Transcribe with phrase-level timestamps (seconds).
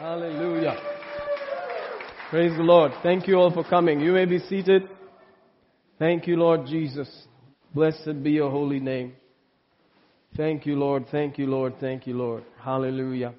[0.00, 0.78] Hallelujah.
[2.30, 2.90] Praise the Lord.
[3.02, 4.00] Thank you all for coming.
[4.00, 4.88] You may be seated.
[5.98, 7.06] Thank you, Lord Jesus.
[7.74, 9.12] Blessed be your holy name.
[10.38, 11.04] Thank you, Lord.
[11.10, 11.74] Thank you, Lord.
[11.80, 12.44] Thank you, Lord.
[12.64, 13.34] Hallelujah.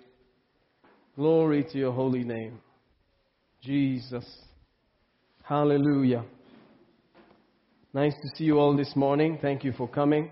[1.16, 2.60] Glory to your holy name.
[3.63, 4.25] Jesus.
[5.41, 6.23] Hallelujah.
[7.91, 9.39] Nice to see you all this morning.
[9.41, 10.29] Thank you for coming.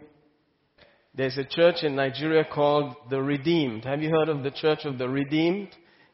[1.16, 3.86] There's a church in Nigeria called the Redeemed.
[3.86, 5.70] Have you heard of the Church of the Redeemed?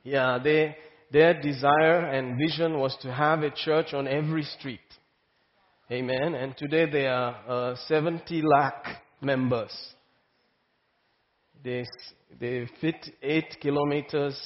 [0.06, 0.78] Yeah, they,
[1.12, 4.80] their desire and vision was to have a church on every street.
[5.92, 6.36] Amen.
[6.36, 8.86] And today they are uh, 70 lakh
[9.20, 9.72] members.
[11.64, 11.86] They,
[12.40, 14.40] they fit 8 kilometers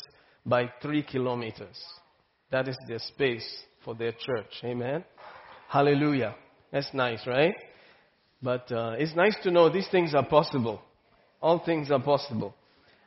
[0.46, 1.78] by 3 kilometers.
[2.52, 3.46] That is their space
[3.84, 4.62] for their church.
[4.64, 5.04] Amen.
[5.68, 6.36] Hallelujah.
[6.72, 7.56] That's nice, right?
[8.42, 10.82] But uh, it's nice to know these things are possible.
[11.42, 12.56] All things are possible.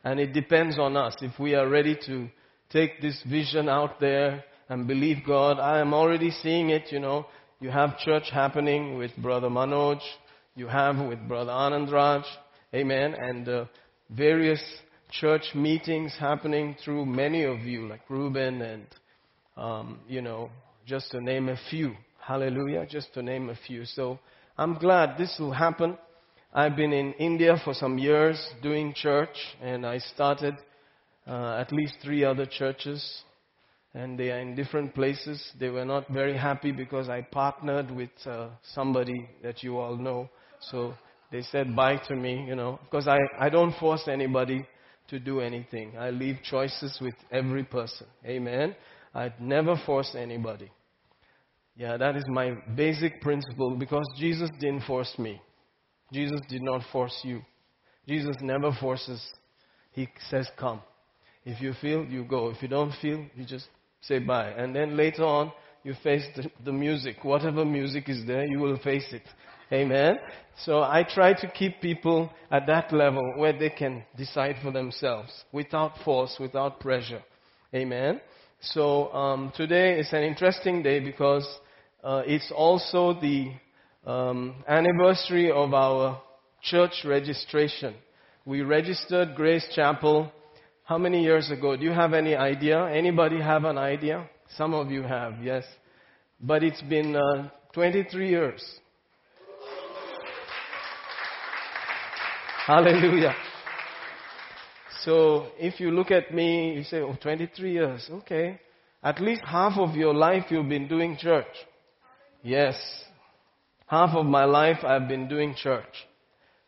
[0.05, 1.15] And it depends on us.
[1.23, 2.29] If we are ready to
[2.73, 7.27] take this vision out there and believe God, I am already seeing it, you know.
[7.61, 10.01] You have church happening with Brother Manoj.
[10.57, 12.25] You have with Brother Anand Raj.
[12.75, 13.15] Amen.
[13.17, 13.65] And uh,
[14.11, 14.63] various
[15.11, 18.87] church meetings happening through many of you, like Reuben and,
[19.57, 20.51] um, you know,
[20.87, 21.95] just to name a few.
[22.21, 22.87] Hallelujah.
[22.87, 23.85] Just to name a few.
[23.85, 24.19] So
[24.57, 25.99] I'm glad this will happen.
[26.55, 30.55] I've been in India for some years doing church, and I started
[31.27, 33.23] uh, at least three other churches,
[33.95, 35.43] and they are in different places.
[35.59, 40.29] They were not very happy because I partnered with uh, somebody that you all know.
[40.71, 40.95] So
[41.31, 44.67] they said bye to me, you know, because I, I don't force anybody
[45.09, 45.97] to do anything.
[45.99, 48.07] I leave choices with every person.
[48.25, 48.75] Amen.
[49.15, 50.71] I'd never force anybody.
[51.77, 55.41] Yeah, that is my basic principle because Jesus didn't force me.
[56.13, 57.41] Jesus did not force you.
[58.07, 59.23] Jesus never forces.
[59.93, 60.83] He says, come.
[61.45, 62.51] If you feel, you go.
[62.51, 63.67] If you don't feel, you just
[64.01, 64.51] say bye.
[64.51, 67.25] And then later on, you face the, the music.
[67.25, 69.23] Whatever music is there, you will face it.
[69.73, 70.19] Amen.
[70.65, 75.31] So I try to keep people at that level where they can decide for themselves
[75.51, 77.23] without force, without pressure.
[77.75, 78.21] Amen.
[78.61, 81.47] So um, today is an interesting day because
[82.05, 83.53] uh, it's also the
[84.07, 86.21] um, anniversary of our
[86.63, 87.95] church registration.
[88.45, 90.31] We registered Grace Chapel
[90.85, 91.77] how many years ago?
[91.77, 92.87] Do you have any idea?
[92.87, 94.29] Anybody have an idea?
[94.57, 95.65] Some of you have, yes.
[96.41, 98.63] But it's been uh, 23 years.
[102.67, 103.35] Hallelujah.
[105.05, 108.09] So if you look at me, you say, oh, 23 years.
[108.11, 108.61] Okay.
[109.03, 111.47] At least half of your life you've been doing church.
[112.43, 112.77] Yes.
[113.87, 116.07] Half of my life I've been doing church.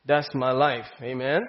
[0.05, 0.87] That's my life.
[1.01, 1.43] Amen.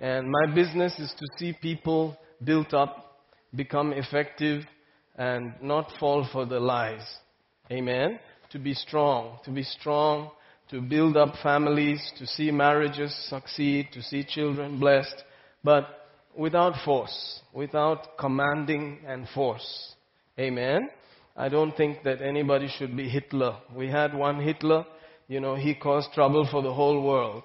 [0.00, 3.18] And my business is to see people built up,
[3.54, 4.64] become effective,
[5.16, 7.06] and not fall for the lies.
[7.70, 8.18] Amen.
[8.52, 10.30] To be strong, to be strong,
[10.70, 15.22] to build up families, to see marriages succeed, to see children blessed,
[15.62, 19.94] but without force, without commanding and force.
[20.38, 20.88] Amen.
[21.36, 23.56] I don't think that anybody should be Hitler.
[23.76, 24.86] We had one Hitler,
[25.28, 27.44] you know, he caused trouble for the whole world.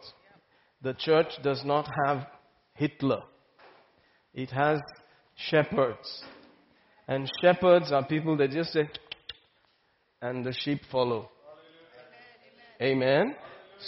[0.82, 2.26] The church does not have
[2.75, 3.24] Hitler.
[4.34, 4.80] It has
[5.36, 6.24] shepherds.
[7.08, 8.90] And shepherds are people that just say,
[10.22, 11.30] and the sheep follow.
[12.81, 13.35] Amen.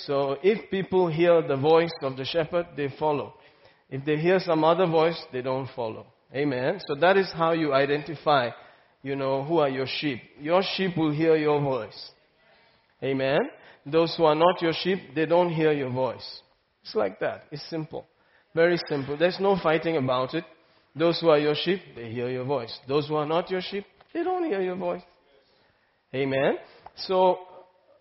[0.06, 3.34] So if people hear the voice of the shepherd, they follow.
[3.90, 6.08] If they hear some other voice, they don't follow.
[6.34, 6.80] Amen.
[6.88, 8.50] So that is how you identify,
[9.02, 10.22] you know, who are your sheep.
[10.40, 12.12] Your sheep will hear your voice.
[13.02, 13.40] Amen.
[13.86, 16.42] Those who are not your sheep, they don't hear your voice.
[16.84, 17.46] It's like that.
[17.52, 18.06] It's simple.
[18.58, 19.16] Very simple.
[19.16, 20.44] There's no fighting about it.
[20.96, 22.76] Those who are your sheep, they hear your voice.
[22.88, 23.86] Those who are not your sheep,
[24.16, 25.04] they don't hear your voice.
[26.16, 26.56] Amen.
[26.96, 27.38] So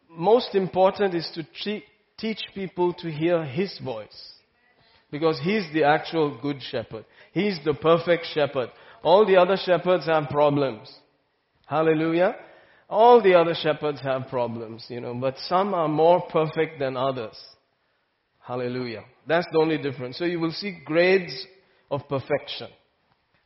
[0.09, 1.83] most important is to
[2.17, 4.19] teach people to hear His voice.
[5.11, 7.05] Because He's the actual good shepherd.
[7.33, 8.71] He's the perfect shepherd.
[9.03, 10.91] All the other shepherds have problems.
[11.67, 12.35] Hallelujah.
[12.89, 17.37] All the other shepherds have problems, you know, but some are more perfect than others.
[18.47, 19.05] Hallelujah.
[19.27, 20.19] That's the only difference.
[20.19, 21.47] So you will see grades
[21.91, 22.69] of perfection.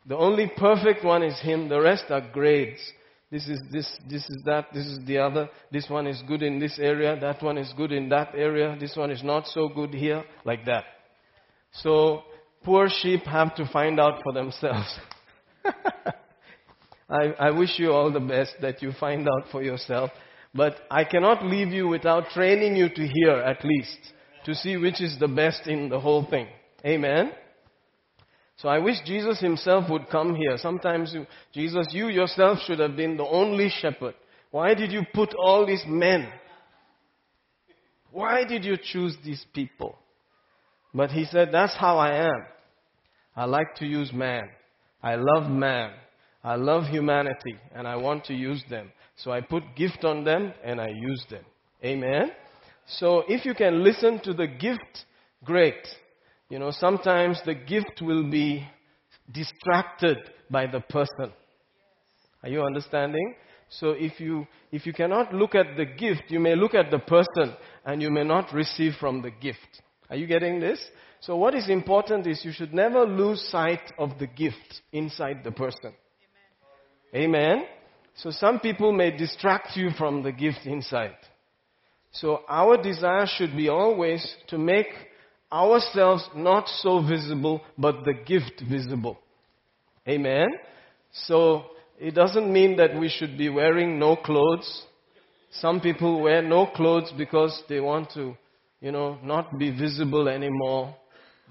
[0.06, 1.68] The only perfect one is Him.
[1.68, 2.80] The rest are grades.
[3.30, 5.48] This is this, this is that, this is the other.
[5.70, 8.96] This one is good in this area, that one is good in that area, this
[8.96, 10.84] one is not so good here, like that.
[11.72, 12.22] So,
[12.64, 14.98] poor sheep have to find out for themselves.
[17.08, 20.10] I, I wish you all the best that you find out for yourself.
[20.52, 24.12] But I cannot leave you without training you to hear at least,
[24.44, 26.46] to see which is the best in the whole thing.
[26.84, 27.32] Amen?
[28.56, 30.56] So I wish Jesus himself would come here.
[30.58, 34.14] Sometimes you, Jesus, you yourself should have been the only shepherd.
[34.50, 36.28] Why did you put all these men?
[38.10, 39.96] Why did you choose these people?
[40.92, 42.44] But he said, that's how I am.
[43.36, 44.48] I like to use man.
[45.02, 45.92] I love man.
[46.42, 48.90] I love humanity and I want to use them.
[49.16, 51.44] So I put gift on them and I use them.
[51.84, 52.32] Amen.
[52.98, 55.04] So if you can listen to the gift,
[55.44, 55.86] great.
[56.48, 58.66] You know, sometimes the gift will be
[59.30, 60.18] distracted
[60.50, 61.32] by the person.
[62.42, 63.36] Are you understanding?
[63.68, 66.98] So if you, if you cannot look at the gift, you may look at the
[66.98, 67.54] person
[67.84, 69.82] and you may not receive from the gift.
[70.08, 70.80] Are you getting this?
[71.20, 75.52] So what is important is you should never lose sight of the gift inside the
[75.52, 75.94] person.
[77.14, 77.46] Amen.
[77.52, 77.64] Amen.
[78.16, 81.14] So some people may distract you from the gift inside.
[82.12, 84.88] So our desire should be always to make
[85.52, 89.18] ourselves not so visible, but the gift visible.
[90.08, 90.48] Amen.
[91.12, 91.64] So
[91.98, 94.82] it doesn't mean that we should be wearing no clothes.
[95.52, 98.36] Some people wear no clothes because they want to,
[98.80, 100.94] you know, not be visible anymore.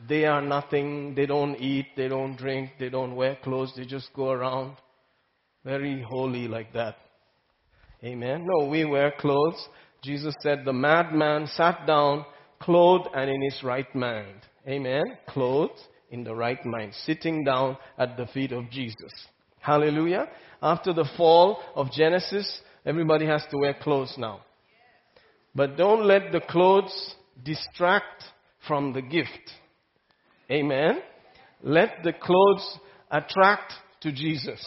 [0.08, 1.14] They are nothing.
[1.16, 1.88] They don't eat.
[1.98, 2.72] They don't drink.
[2.80, 3.74] They don't wear clothes.
[3.76, 4.78] They just go around
[5.66, 6.96] very holy like that.
[8.04, 8.48] Amen.
[8.48, 9.68] No, we wear clothes.
[10.02, 12.26] Jesus said the madman sat down
[12.60, 14.42] clothed and in his right mind.
[14.68, 15.04] Amen.
[15.28, 15.80] Clothed
[16.12, 19.12] in the right mind, sitting down at the feet of Jesus.
[19.60, 20.28] Hallelujah.
[20.62, 24.42] After the fall of Genesis, everybody has to wear clothes now.
[25.56, 28.24] But don't let the clothes distract
[28.68, 29.52] from the gift.
[30.52, 31.00] Amen.
[31.62, 32.80] Let the clothes
[33.12, 34.66] attract to Jesus.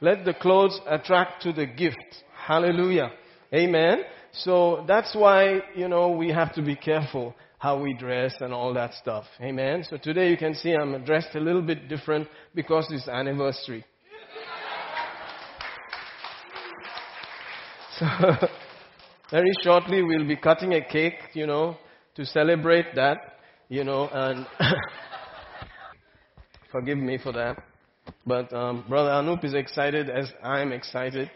[0.00, 1.96] Let the clothes attract to the gift.
[2.34, 3.12] Hallelujah.
[3.54, 4.04] Amen.
[4.32, 8.74] So that's why, you know, we have to be careful how we dress and all
[8.74, 9.24] that stuff.
[9.40, 9.84] Amen.
[9.88, 13.84] So today you can see I'm dressed a little bit different because it's anniversary.
[17.98, 18.06] So
[19.30, 21.76] very shortly we'll be cutting a cake, you know,
[22.16, 23.18] to celebrate that,
[23.68, 24.46] you know, and
[26.72, 27.62] forgive me for that.
[28.26, 31.30] But um, Brother Anup is excited as I'm excited.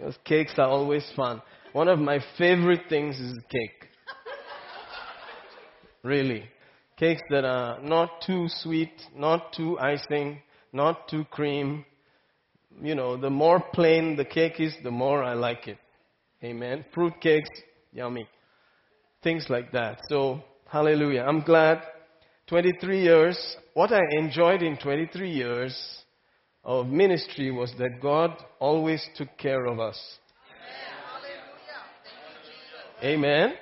[0.00, 1.42] Those cakes are always fun.
[1.72, 3.88] One of my favorite things is cake.
[6.02, 6.44] Really.
[6.96, 10.40] Cakes that are not too sweet, not too icing,
[10.72, 11.84] not too cream.
[12.80, 15.78] You know, the more plain the cake is, the more I like it.
[16.42, 16.84] Amen.
[16.94, 17.50] Fruit cakes,
[17.92, 18.28] yummy.
[19.22, 20.00] Things like that.
[20.08, 21.22] So, hallelujah.
[21.22, 21.82] I'm glad.
[22.46, 23.56] 23 years.
[23.74, 26.04] What I enjoyed in 23 years
[26.68, 29.98] of ministry was that God always took care of us.
[33.02, 33.24] Amen.
[33.24, 33.54] Amen.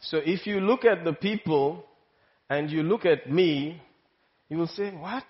[0.00, 1.84] So if you look at the people
[2.48, 3.82] and you look at me,
[4.48, 5.24] you will say, What?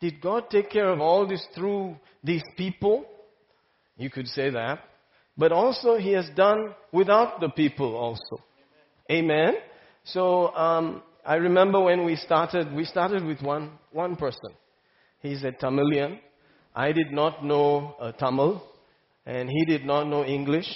[0.00, 3.04] Did God take care of all this through these people?
[3.96, 4.80] You could say that.
[5.36, 8.42] But also, He has done without the people also.
[9.08, 9.54] Amen.
[10.02, 14.50] So, um, I remember when we started, we started with one, one person.
[15.20, 16.20] He's a Tamilian.
[16.74, 18.62] I did not know uh, Tamil,
[19.26, 20.68] and he did not know English.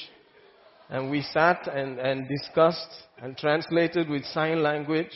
[0.90, 2.90] And we sat and, and discussed
[3.22, 5.12] and translated with sign language.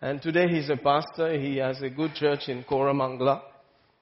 [0.00, 1.38] And today he's a pastor.
[1.38, 3.42] He has a good church in Koramangala.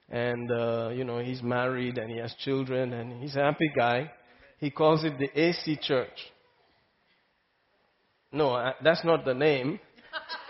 [0.09, 4.11] And, uh, you know, he's married and he has children and he's a happy guy.
[4.59, 6.31] He calls it the AC Church.
[8.31, 9.79] No, uh, that's not the name.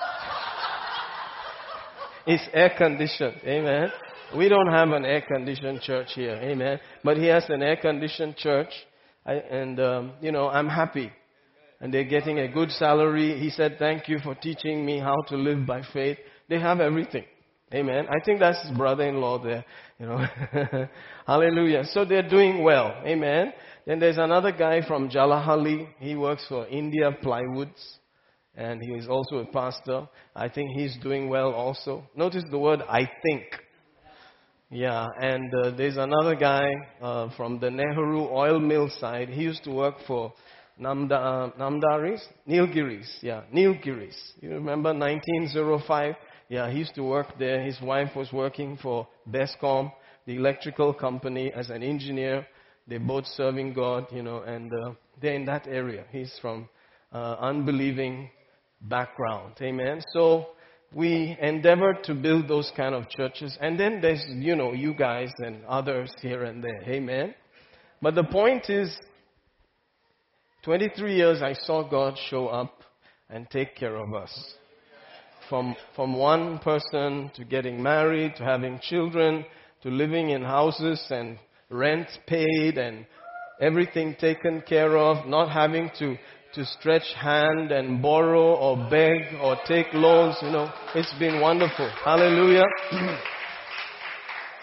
[2.28, 3.38] It's air conditioned.
[3.46, 3.90] Amen.
[4.36, 6.34] We don't have an air conditioned church here.
[6.34, 6.78] Amen.
[7.02, 8.68] But he has an air conditioned church.
[9.26, 11.10] I, and, um, you know, I'm happy.
[11.80, 13.40] And they're getting a good salary.
[13.40, 16.18] He said, thank you for teaching me how to live by faith.
[16.50, 17.24] They have everything.
[17.74, 18.08] Amen.
[18.10, 19.64] I think that's his brother-in-law there.
[19.98, 20.88] You know.
[21.28, 21.86] Hallelujah.
[21.86, 23.02] So they're doing well.
[23.06, 23.54] Amen.
[23.86, 25.88] Then there's another guy from Jalahali.
[26.00, 27.98] He works for India Plywoods
[28.58, 30.08] and he is also a pastor.
[30.36, 32.04] I think he's doing well also.
[32.16, 33.44] Notice the word I think.
[34.70, 36.68] Yeah, and uh, there's another guy
[37.02, 39.30] uh, from the Nehru oil mill side.
[39.30, 40.34] He used to work for
[40.80, 42.20] Namda, uh, Namdaris?
[42.48, 44.16] Nilgiris, yeah, Nilgiris.
[44.42, 46.16] You remember 1905?
[46.50, 47.64] Yeah, he used to work there.
[47.64, 49.92] His wife was working for Bescom,
[50.26, 52.46] the electrical company, as an engineer.
[52.88, 56.06] They're both serving God, you know, and uh, they're in that area.
[56.12, 56.70] He's from
[57.12, 58.30] uh, unbelieving
[58.82, 59.54] background.
[59.62, 60.02] Amen.
[60.14, 60.48] So
[60.94, 63.58] we endeavor to build those kind of churches.
[63.60, 66.84] And then there's, you know, you guys and others here and there.
[66.84, 67.36] Amen.
[68.02, 68.96] But the point is,
[70.64, 72.84] 23 years I saw God show up
[73.30, 74.56] and take care of us.
[75.50, 79.46] from, from one person to getting married, to having children,
[79.84, 81.38] to living in houses and
[81.70, 83.06] rent paid and
[83.62, 86.18] everything taken care of, not having to,
[86.54, 90.72] to stretch hand and borrow or beg or take loans, you know.
[90.96, 91.90] It's been wonderful.
[92.04, 92.66] Hallelujah.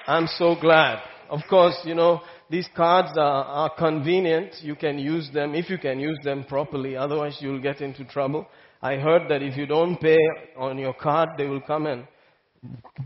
[0.06, 1.00] I'm so glad.
[1.30, 4.54] Of course, you know, these cards are, are convenient.
[4.60, 6.96] You can use them if you can use them properly.
[6.96, 8.46] Otherwise, you'll get into trouble.
[8.82, 10.18] I heard that if you don't pay
[10.56, 12.06] on your card, they will come and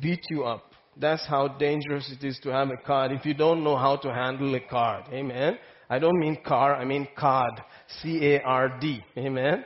[0.01, 0.73] beat you up.
[0.97, 4.13] That's how dangerous it is to have a card if you don't know how to
[4.13, 5.05] handle a card.
[5.13, 5.57] Amen.
[5.91, 7.63] I don't mean car, I mean card.
[8.03, 9.05] C-A-R-D.
[9.17, 9.65] Amen.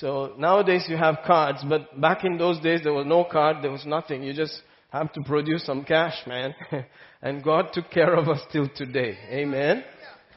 [0.00, 3.70] So nowadays you have cards, but back in those days there was no card, there
[3.70, 4.22] was nothing.
[4.22, 6.54] You just have to produce some cash, man.
[7.22, 9.16] and God took care of us till today.
[9.30, 9.84] Amen.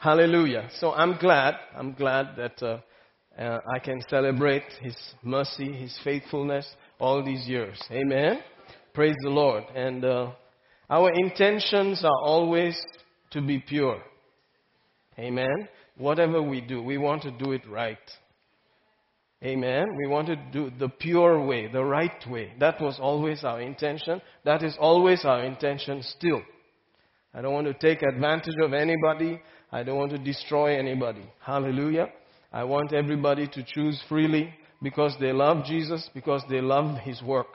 [0.00, 0.68] Hallelujah.
[0.78, 2.78] So I'm glad, I'm glad that uh,
[3.38, 6.66] uh, I can celebrate His mercy, His faithfulness
[6.98, 7.82] all these years.
[7.90, 8.40] Amen.
[8.94, 9.64] Praise the Lord.
[9.74, 10.32] And uh,
[10.88, 12.80] our intentions are always
[13.30, 14.02] to be pure.
[15.18, 15.68] Amen.
[15.96, 17.98] Whatever we do, we want to do it right.
[19.44, 19.96] Amen.
[19.96, 22.52] We want to do the pure way, the right way.
[22.58, 24.20] That was always our intention.
[24.44, 26.42] That is always our intention still.
[27.34, 29.40] I don't want to take advantage of anybody.
[29.70, 31.22] I don't want to destroy anybody.
[31.40, 32.08] Hallelujah.
[32.52, 37.48] I want everybody to choose freely because they love Jesus, because they love His work.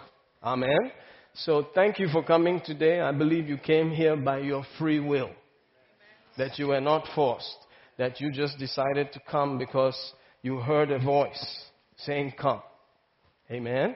[0.44, 0.92] Amen.
[1.34, 3.02] So thank you for coming today.
[3.02, 5.32] I believe you came here by your free will.
[6.42, 7.56] That you were not forced.
[8.00, 9.96] That you just decided to come because
[10.42, 11.46] you heard a voice
[11.98, 12.64] saying, Come.
[13.52, 13.96] Amen.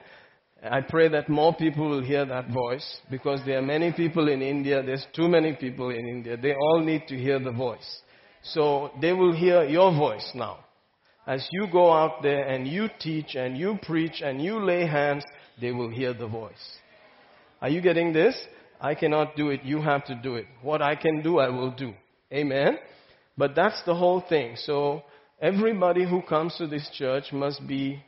[0.62, 4.42] I pray that more people will hear that voice because there are many people in
[4.42, 4.80] India.
[4.80, 6.36] There's too many people in India.
[6.36, 8.00] They all need to hear the voice.
[8.44, 10.58] So they will hear your voice now.
[11.26, 15.24] As you go out there and you teach and you preach and you lay hands,
[15.60, 16.78] they will hear the voice.
[17.60, 18.40] Are you getting this?
[18.80, 19.64] I cannot do it.
[19.64, 20.46] You have to do it.
[20.62, 21.92] What I can do, I will do.
[22.32, 22.78] Amen.
[23.36, 24.56] But that's the whole thing.
[24.56, 25.02] So
[25.40, 28.02] everybody who comes to this church must be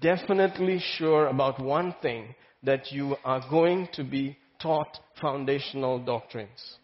[0.00, 6.76] definitely sure about one thing that you are going to be taught foundational doctrines.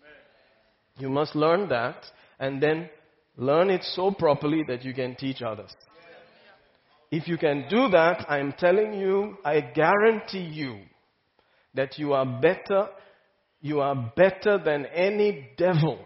[0.99, 1.97] You must learn that
[2.39, 2.89] and then
[3.37, 5.75] learn it so properly that you can teach others.
[7.11, 10.81] If you can do that, I'm telling you, I guarantee you
[11.75, 12.89] that you are better,
[13.61, 15.99] you are better than any devil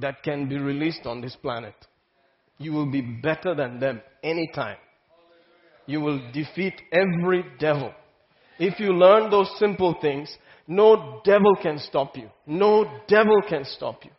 [0.00, 1.74] that can be released on this planet.
[2.58, 4.76] You will be better than them anytime.
[5.86, 7.92] You will defeat every devil.
[8.58, 10.34] If you learn those simple things,
[10.66, 12.30] no devil can stop you.
[12.46, 14.10] No devil can stop you.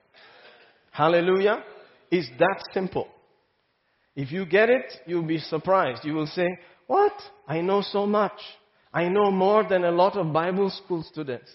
[0.91, 1.63] Hallelujah.
[2.11, 3.07] It's that simple.
[4.15, 6.03] If you get it, you'll be surprised.
[6.03, 6.47] You will say,
[6.87, 7.13] What?
[7.47, 8.39] I know so much.
[8.93, 11.51] I know more than a lot of Bible school students.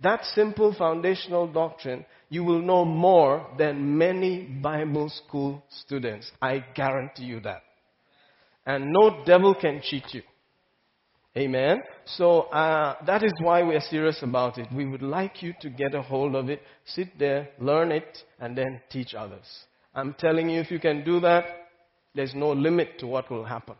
[0.00, 6.30] That simple foundational doctrine, you will know more than many Bible school students.
[6.42, 7.62] I guarantee you that.
[8.64, 10.22] And no devil can cheat you.
[11.36, 11.82] Amen.
[12.06, 14.66] So uh, that is why we are serious about it.
[14.74, 18.56] We would like you to get a hold of it, sit there, learn it, and
[18.56, 19.46] then teach others.
[19.94, 21.44] I'm telling you, if you can do that,
[22.14, 23.76] there's no limit to what will happen.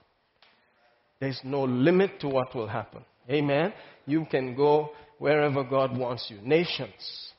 [1.19, 3.05] There's no limit to what will happen.
[3.31, 3.73] Amen.
[4.05, 6.39] You can go wherever God wants you.
[6.43, 7.33] Nations.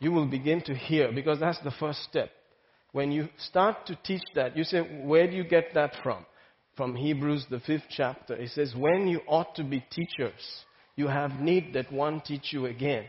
[0.00, 2.30] You will begin to hear because that's the first step.
[2.92, 6.26] When you start to teach that, you say, Where do you get that from?
[6.76, 8.34] From Hebrews, the fifth chapter.
[8.34, 10.64] It says, When you ought to be teachers,
[10.96, 13.04] you have need that one teach you again.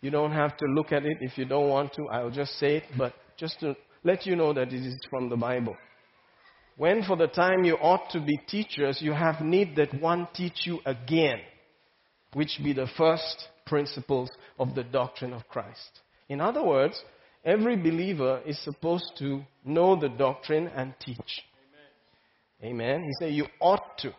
[0.00, 2.06] You don't have to look at it if you don't want to.
[2.08, 5.36] I'll just say it, but just to let you know that it is from the
[5.36, 5.76] Bible.
[6.76, 10.66] When for the time you ought to be teachers, you have need that one teach
[10.66, 11.38] you again,
[12.32, 16.00] which be the first principles of the doctrine of Christ.
[16.34, 17.00] In other words,
[17.44, 21.44] every believer is supposed to know the doctrine and teach.
[22.60, 23.04] Amen.
[23.04, 24.12] He said you ought to.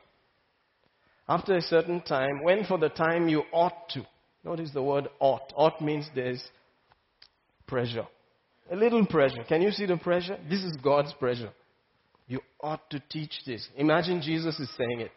[1.27, 4.07] After a certain time, when for the time you ought to.
[4.45, 5.51] Notice the word ought.
[5.57, 6.41] Ought means there's
[7.67, 8.07] pressure.
[8.71, 9.43] A little pressure.
[9.49, 10.37] Can you see the pressure?
[10.49, 11.51] This is God's pressure.
[12.29, 13.67] You ought to teach this.
[13.75, 15.11] Imagine Jesus is saying it.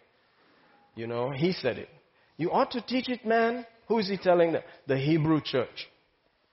[0.96, 1.90] You know, he said it.
[2.36, 3.64] You ought to teach it, man.
[3.86, 4.64] Who is he telling that?
[4.88, 5.86] The Hebrew church.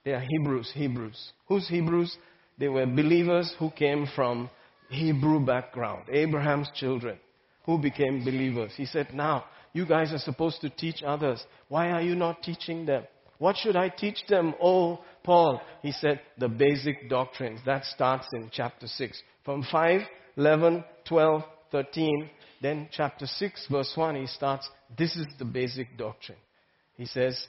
[0.06, 1.32] They are Hebrews, Hebrews.
[1.48, 2.16] Who's Hebrews?
[2.58, 4.48] They were believers who came from
[4.88, 7.18] Hebrew background, Abraham's children,
[7.64, 8.70] who became believers.
[8.76, 11.44] He said, Now, you guys are supposed to teach others.
[11.68, 13.02] Why are you not teaching them?
[13.38, 14.54] What should I teach them?
[14.62, 15.60] Oh, Paul.
[15.82, 17.58] He said, The basic doctrines.
[17.66, 19.20] That starts in chapter 6.
[19.44, 20.02] From 5
[20.36, 22.30] 11, 12, 13,
[22.62, 26.38] then chapter 6, verse 1, he starts, this is the basic doctrine.
[26.96, 27.46] He says,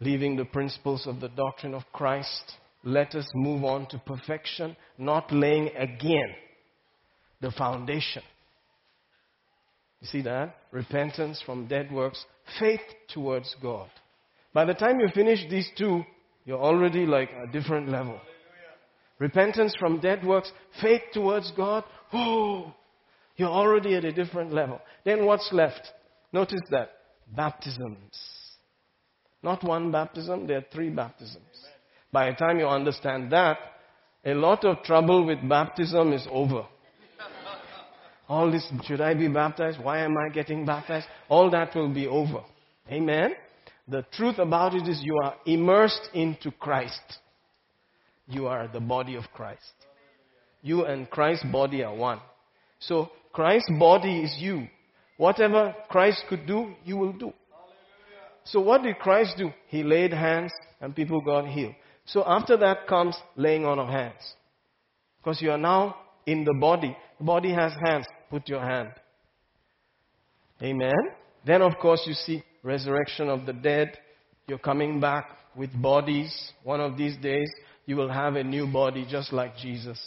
[0.00, 2.52] leaving the principles of the doctrine of Christ,
[2.84, 6.34] let us move on to perfection, not laying again
[7.40, 8.22] the foundation.
[10.00, 10.56] You see that?
[10.70, 12.24] Repentance from dead works,
[12.60, 13.88] faith towards God.
[14.52, 16.04] By the time you finish these two,
[16.44, 18.20] you're already like a different level.
[19.18, 21.84] Repentance from dead works, faith towards God.
[22.12, 22.72] Oh,
[23.36, 24.80] you're already at a different level.
[25.04, 25.80] Then what's left?
[26.32, 26.90] Notice that.
[27.34, 28.35] Baptisms.
[29.42, 31.44] Not one baptism, there are three baptisms.
[32.12, 33.58] By the time you understand that,
[34.24, 36.66] a lot of trouble with baptism is over.
[38.28, 39.78] All this, should I be baptized?
[39.80, 41.06] Why am I getting baptized?
[41.28, 42.42] All that will be over.
[42.90, 43.34] Amen?
[43.86, 47.18] The truth about it is you are immersed into Christ.
[48.28, 49.62] You are the body of Christ.
[50.62, 52.20] You and Christ's body are one.
[52.80, 54.66] So Christ's body is you.
[55.16, 57.32] Whatever Christ could do, you will do.
[58.46, 59.50] So what did Christ do?
[59.68, 61.74] He laid hands and people got healed.
[62.04, 64.34] So after that comes laying on of hands.
[65.18, 66.96] Because you are now in the body.
[67.18, 68.06] The body has hands.
[68.30, 68.92] Put your hand.
[70.62, 70.94] Amen.
[71.44, 73.98] Then of course you see resurrection of the dead.
[74.46, 76.52] You're coming back with bodies.
[76.62, 77.50] One of these days
[77.84, 79.98] you will have a new body just like Jesus.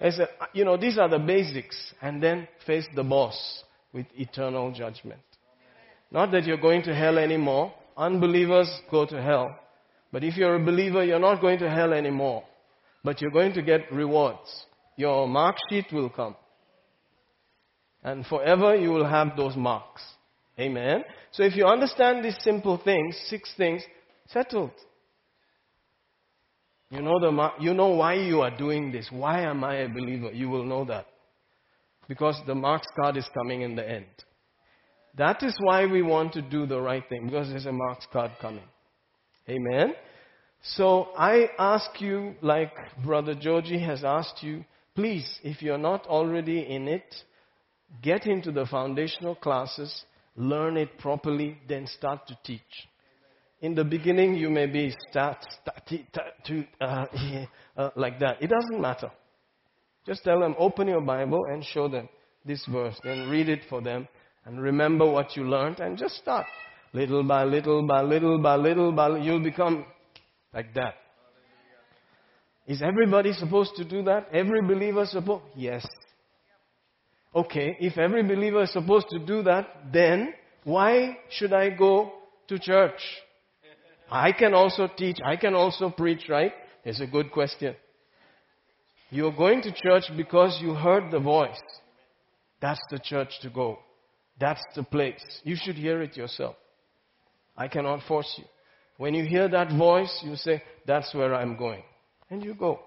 [0.00, 1.76] I said, you know, these are the basics.
[2.00, 3.62] And then face the boss
[3.92, 5.20] with eternal judgment.
[6.12, 7.72] Not that you're going to hell anymore.
[7.96, 9.58] Unbelievers go to hell.
[10.12, 12.44] But if you're a believer, you're not going to hell anymore.
[13.02, 14.66] But you're going to get rewards.
[14.96, 16.36] Your mark sheet will come.
[18.04, 20.02] And forever you will have those marks.
[20.58, 21.02] Amen.
[21.30, 23.82] So if you understand these simple things, six things,
[24.28, 24.72] settled.
[26.90, 29.08] You know, the, you know why you are doing this.
[29.10, 30.30] Why am I a believer?
[30.30, 31.06] You will know that.
[32.06, 34.04] Because the marks card is coming in the end.
[35.16, 38.32] That is why we want to do the right thing, because there's a marks card
[38.40, 38.64] coming.
[39.48, 39.94] Amen.
[40.62, 42.72] So I ask you, like
[43.04, 47.14] Brother Georgie has asked you, please, if you're not already in it,
[48.00, 50.04] get into the foundational classes,
[50.36, 52.60] learn it properly, then start to teach.
[53.60, 57.06] In the beginning, you may be start, start to, uh,
[57.76, 58.40] uh, like that.
[58.40, 59.10] It doesn't matter.
[60.06, 62.08] Just tell them, open your Bible and show them
[62.44, 62.98] this verse.
[63.04, 64.08] Then read it for them
[64.44, 66.46] and remember what you learned and just start.
[66.92, 69.86] Little by little by little by little by little, you'll become
[70.52, 70.94] like that.
[72.66, 74.28] Is everybody supposed to do that?
[74.32, 75.44] Every believer supposed?
[75.56, 75.86] Yes.
[77.34, 82.12] Okay, if every believer is supposed to do that, then why should I go
[82.48, 83.00] to church?
[84.10, 86.52] I can also teach, I can also preach, right?
[86.84, 87.74] It's a good question.
[89.10, 91.60] You're going to church because you heard the voice.
[92.60, 93.78] That's the church to go.
[94.42, 95.22] That's the place.
[95.44, 96.56] You should hear it yourself.
[97.56, 98.44] I cannot force you.
[98.96, 101.84] When you hear that voice, you say, That's where I'm going.
[102.28, 102.80] And you go.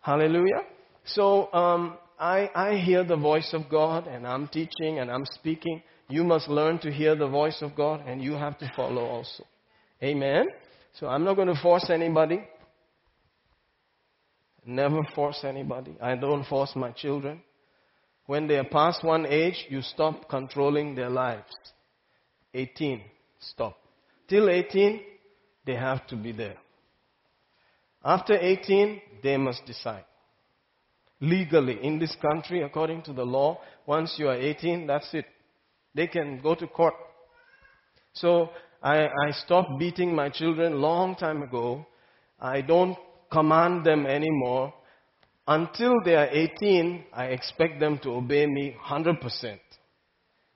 [0.00, 0.62] Hallelujah.
[1.04, 5.82] So, um, I, I hear the voice of God and I'm teaching and I'm speaking.
[6.08, 9.44] You must learn to hear the voice of God and you have to follow also.
[10.02, 10.46] Amen.
[10.98, 12.42] So I'm not going to force anybody.
[14.64, 15.94] Never force anybody.
[16.00, 17.42] I don't force my children.
[18.30, 21.52] When they are past one age, you stop controlling their lives.
[22.54, 23.02] 18,
[23.40, 23.76] stop.
[24.28, 25.00] Till 18,
[25.66, 26.56] they have to be there.
[28.04, 30.04] After 18, they must decide.
[31.20, 35.26] Legally, in this country, according to the law, once you are 18, that's it.
[35.96, 36.94] They can go to court.
[38.12, 41.84] So I, I stopped beating my children long time ago.
[42.38, 42.96] I don't
[43.32, 44.72] command them anymore.
[45.50, 49.58] Until they are 18, I expect them to obey me 100%.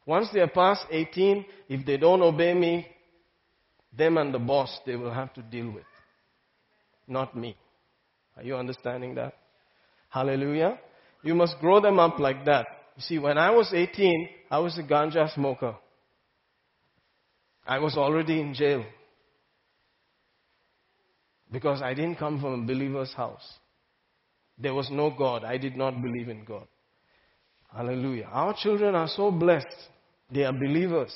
[0.07, 2.87] Once they are past 18, if they don't obey me,
[3.93, 5.83] them and the boss they will have to deal with.
[7.09, 7.57] Not me.
[8.37, 9.35] Are you understanding that?
[10.11, 10.79] Hallelujah.
[11.25, 12.67] You must grow them up like that.
[12.95, 15.75] You see, when I was 18, I was a ganja smoker.
[17.67, 18.85] I was already in jail.
[21.51, 23.59] Because I didn't come from a believer's house.
[24.59, 25.45] There was no God.
[25.45, 26.67] I did not believe in God.
[27.75, 28.29] Hallelujah.
[28.33, 29.67] Our children are so blessed.
[30.31, 31.13] They are believers.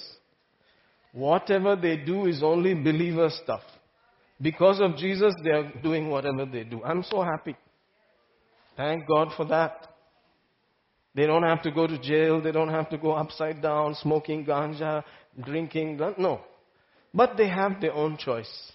[1.12, 3.62] Whatever they do is only believer stuff.
[4.40, 6.82] Because of Jesus, they are doing whatever they do.
[6.84, 7.56] I'm so happy.
[8.76, 9.88] Thank God for that.
[11.14, 12.40] They don't have to go to jail.
[12.40, 15.02] They don't have to go upside down, smoking ganja,
[15.44, 15.98] drinking.
[16.18, 16.40] No.
[17.12, 18.72] But they have their own choice.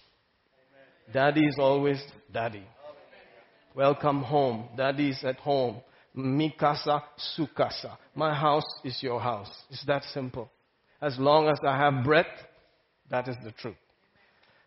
[1.14, 2.02] Daddy is always
[2.34, 2.66] daddy.
[3.76, 4.70] Welcome home.
[4.78, 5.82] Daddy is at home.
[6.16, 7.02] Mikasa
[7.36, 7.98] sukasa.
[8.14, 9.50] My house is your house.
[9.72, 10.52] It's that simple.
[11.02, 12.28] As long as I have breath,
[13.10, 13.76] that is the truth.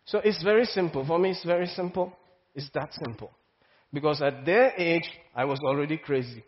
[0.05, 1.05] So it's very simple.
[1.05, 2.11] For me, it's very simple.
[2.53, 3.31] It's that simple.
[3.93, 6.43] Because at their age, I was already crazy.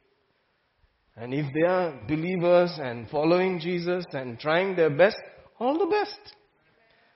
[1.16, 5.18] And if they are believers and following Jesus and trying their best,
[5.60, 6.20] all the best.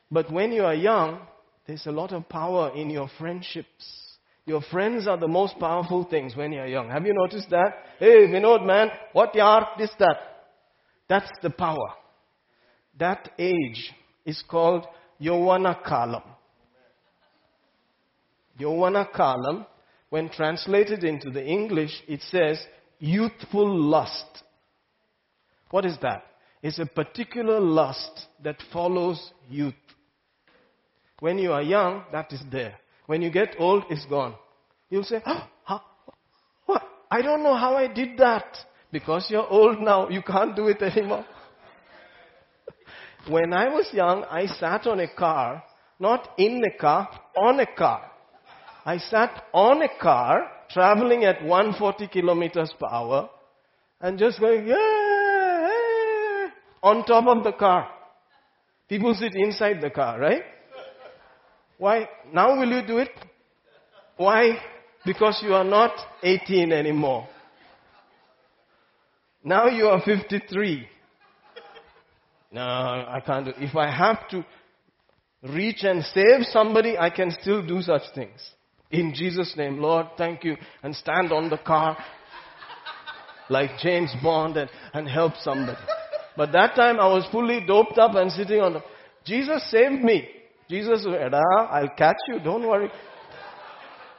[0.09, 1.19] But when you are young,
[1.67, 4.02] there's a lot of power in your friendships.
[4.45, 6.89] Your friends are the most powerful things when you're young.
[6.89, 7.75] Have you noticed that?
[7.97, 10.17] Hey, Vinod man, what yar, this, that.
[11.07, 11.93] That's the power.
[12.99, 13.93] That age
[14.25, 14.85] is called
[15.21, 16.23] Yovana Kalam.
[18.59, 19.65] Yovana Kalam,
[20.09, 22.63] when translated into the English, it says
[22.99, 24.43] youthful lust.
[25.71, 26.23] What is that?
[26.61, 29.73] It's a particular lust that follows youth.
[31.19, 32.75] When you are young, that is there.
[33.05, 34.35] When you get old, it's gone.
[34.89, 35.47] You'll say, oh,
[36.65, 36.83] what?
[37.11, 38.45] I don't know how I did that.
[38.91, 41.25] Because you're old now, you can't do it anymore.
[43.27, 45.63] when I was young, I sat on a car,
[45.99, 48.11] not in a car, on a car.
[48.85, 53.29] I sat on a car, traveling at 140 kilometers per hour,
[53.99, 56.49] and just going, yeah, yeah,
[56.83, 57.89] on top of the car.
[58.89, 60.43] People sit inside the car, right?
[61.77, 62.07] Why?
[62.31, 63.09] Now will you do it?
[64.17, 64.57] Why?
[65.05, 67.27] Because you are not 18 anymore.
[69.43, 70.87] Now you are 53.
[72.51, 74.45] No, I can't do If I have to
[75.41, 78.39] reach and save somebody, I can still do such things.
[78.91, 80.55] In Jesus' name, Lord, thank you.
[80.83, 81.97] And stand on the car
[83.49, 85.79] like James Bond and, and help somebody.
[86.37, 88.83] But that time I was fully doped up and sitting on the,
[89.25, 90.29] Jesus saved me.
[90.69, 92.89] Jesus said, ah, I'll catch you, don't worry.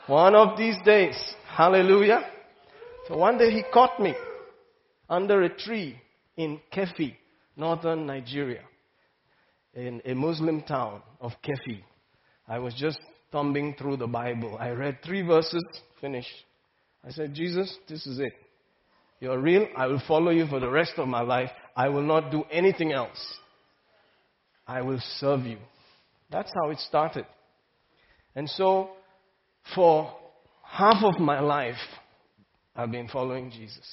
[0.07, 1.16] One of these days,
[1.48, 2.20] hallelujah.
[3.09, 4.14] So one day he caught me
[5.09, 5.98] under a tree
[6.37, 7.16] in Keffi,
[7.57, 8.62] northern Nigeria,
[9.74, 11.83] in a Muslim town of Keffi.
[12.46, 12.98] I was just
[13.33, 14.57] thumbing through the Bible.
[14.59, 15.64] I read three verses,
[16.00, 16.28] finished.
[17.07, 18.33] I said, Jesus, this is it.
[19.20, 19.66] You're real.
[19.76, 21.50] I will follow you for the rest of my life.
[21.76, 23.38] I will not do anything else.
[24.66, 25.59] I will serve you.
[26.35, 27.27] That's how it started.
[28.35, 28.90] And so,
[29.73, 30.12] for
[30.64, 31.79] half of my life,
[32.75, 33.88] I've been following Jesus.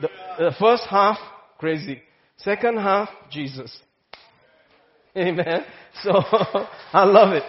[0.00, 1.16] The, the first half,
[1.58, 2.02] crazy.
[2.38, 3.72] Second half, Jesus.
[5.16, 5.64] Amen.
[6.02, 6.12] So,
[6.92, 7.44] I love it.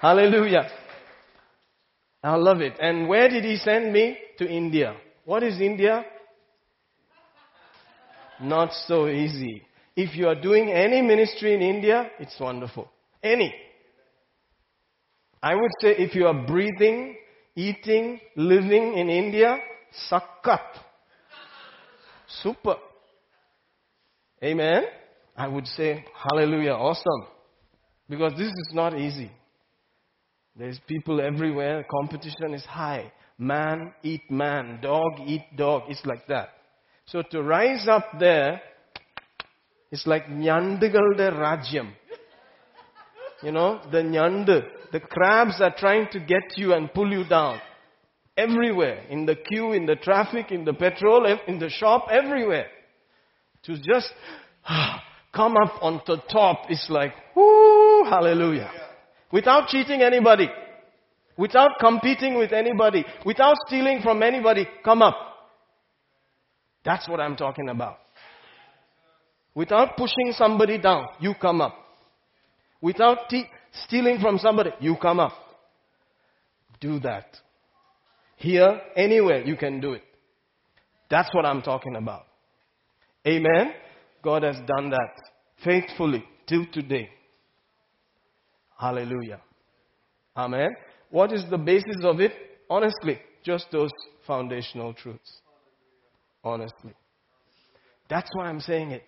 [0.00, 0.68] Hallelujah.
[2.24, 2.74] I love it.
[2.80, 4.18] And where did he send me?
[4.38, 4.96] To India.
[5.24, 6.04] What is India?
[8.40, 9.62] Not so easy.
[9.94, 12.90] If you are doing any ministry in India, it's wonderful.
[13.22, 13.54] Any.
[15.42, 17.16] I would say if you are breathing,
[17.54, 19.58] eating, living in India,
[20.10, 20.60] sakat.
[22.42, 22.76] Super.
[24.42, 24.84] Amen.
[25.36, 27.26] I would say hallelujah, awesome.
[28.08, 29.30] Because this is not easy.
[30.56, 33.12] There's people everywhere, competition is high.
[33.38, 35.82] Man eat man, dog eat dog.
[35.88, 36.50] It's like that.
[37.06, 38.60] So to rise up there,
[39.90, 41.92] it's like Nyandugalde Rajyam.
[43.42, 47.60] You know, the Nyandu, the crabs are trying to get you and pull you down.
[48.36, 49.04] Everywhere.
[49.08, 52.66] In the queue, in the traffic, in the petrol, in the shop, everywhere.
[53.64, 54.10] To just
[54.64, 55.02] ah,
[55.34, 58.70] come up on the top is like, whoo, hallelujah.
[59.32, 60.48] Without cheating anybody.
[61.36, 63.04] Without competing with anybody.
[63.24, 64.66] Without stealing from anybody.
[64.84, 65.16] Come up.
[66.84, 67.98] That's what I'm talking about.
[69.54, 71.85] Without pushing somebody down, you come up.
[72.86, 73.48] Without te-
[73.84, 75.32] stealing from somebody, you come up.
[76.78, 77.26] Do that.
[78.36, 80.04] Here, anywhere, you can do it.
[81.10, 82.26] That's what I'm talking about.
[83.26, 83.72] Amen.
[84.22, 85.14] God has done that
[85.64, 87.10] faithfully till today.
[88.78, 89.40] Hallelujah.
[90.36, 90.68] Amen.
[91.10, 92.34] What is the basis of it?
[92.70, 93.90] Honestly, just those
[94.28, 95.40] foundational truths.
[96.44, 96.94] Honestly.
[98.08, 99.02] That's why I'm saying it.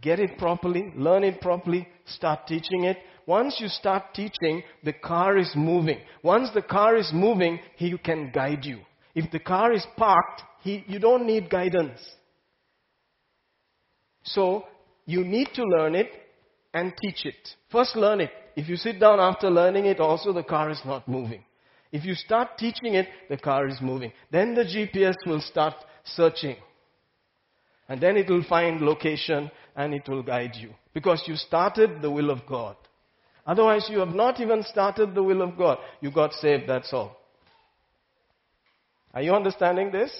[0.00, 2.96] Get it properly, learn it properly, start teaching it.
[3.30, 6.00] Once you start teaching, the car is moving.
[6.24, 8.80] Once the car is moving, he can guide you.
[9.14, 12.00] If the car is parked, he, you don't need guidance.
[14.24, 14.64] So,
[15.06, 16.10] you need to learn it
[16.74, 17.36] and teach it.
[17.70, 18.32] First learn it.
[18.56, 21.44] If you sit down after learning it, also the car is not moving.
[21.92, 24.12] If you start teaching it, the car is moving.
[24.32, 26.56] Then the GPS will start searching.
[27.88, 30.74] And then it will find location and it will guide you.
[30.92, 32.74] Because you started the will of God.
[33.46, 35.78] Otherwise, you have not even started the will of God.
[36.00, 37.16] You got saved, that's all.
[39.12, 40.12] Are you understanding this?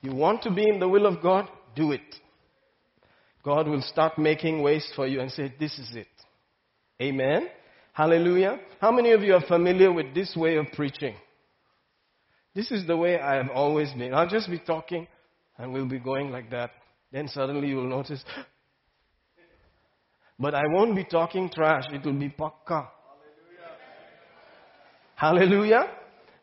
[0.00, 1.48] You want to be in the will of God?
[1.74, 2.00] Do it.
[3.44, 6.08] God will start making ways for you and say, This is it.
[7.00, 7.48] Amen.
[7.92, 8.58] Hallelujah.
[8.80, 11.14] How many of you are familiar with this way of preaching?
[12.54, 14.14] This is the way I have always been.
[14.14, 15.06] I'll just be talking
[15.58, 16.70] and we'll be going like that.
[17.12, 18.24] Then suddenly you will notice.
[20.38, 21.84] But I won't be talking trash.
[21.92, 22.88] It will be pakka.
[25.14, 25.84] Hallelujah.
[25.84, 25.90] Hallelujah.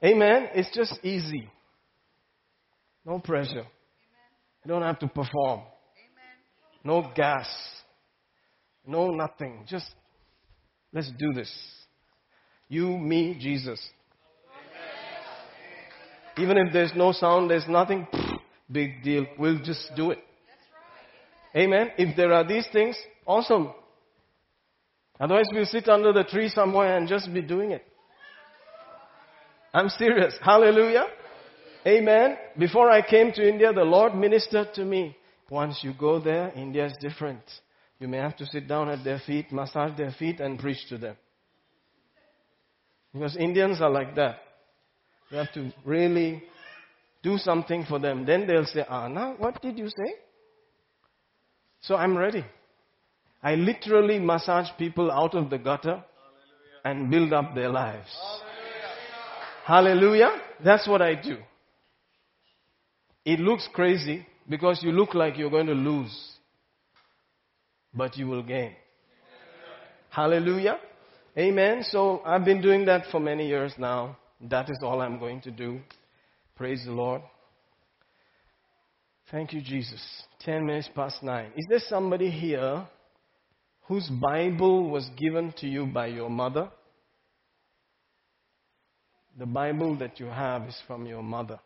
[0.04, 0.50] Amen.
[0.56, 1.50] It's just easy.
[3.06, 3.52] No pressure.
[3.52, 3.68] Amen.
[4.66, 5.60] You don't have to perform.
[5.60, 6.84] Amen.
[6.84, 7.48] No gas.
[8.86, 9.66] No nothing.
[9.68, 9.86] Just
[10.92, 11.52] let's do this.
[12.68, 13.80] You, me, Jesus.
[16.36, 16.50] Amen.
[16.50, 18.08] Even if there's no sound, there's nothing,
[18.72, 19.28] big deal.
[19.38, 20.20] We'll just do it.
[21.56, 21.92] Amen.
[21.98, 23.72] If there are these things, awesome.
[25.24, 27.86] Otherwise, we'll sit under the tree somewhere and just be doing it.
[29.74, 30.36] I'm serious.
[30.42, 31.06] Hallelujah.
[31.88, 32.38] Amen.
[32.60, 35.16] Before I came to India, the Lord ministered to me.
[35.50, 37.40] Once you go there, India is different.
[38.00, 40.98] You may have to sit down at their feet, massage their feet, and preach to
[40.98, 41.16] them.
[43.14, 44.40] Because Indians are like that.
[45.30, 46.44] You have to really
[47.22, 48.26] do something for them.
[48.26, 50.16] Then they'll say, Ah, now what did you say?
[51.80, 52.44] So I'm ready.
[53.44, 56.02] I literally massage people out of the gutter
[56.86, 58.10] and build up their lives.
[59.66, 60.32] Hallelujah.
[60.64, 61.38] That's what I do.
[63.26, 66.14] It looks crazy because you look like you're going to lose,
[67.94, 68.76] but you will gain.
[70.10, 70.78] Hallelujah.
[71.38, 71.84] Amen.
[71.84, 74.18] So I've been doing that for many years now.
[74.42, 75.80] That is all I'm going to do.
[76.56, 77.22] Praise the Lord.
[79.32, 80.02] Thank you, Jesus.
[80.42, 81.52] 10 minutes past 9.
[81.56, 82.86] Is there somebody here
[83.84, 86.70] whose Bible was given to you by your mother?
[89.38, 91.60] The Bible that you have is from your mother.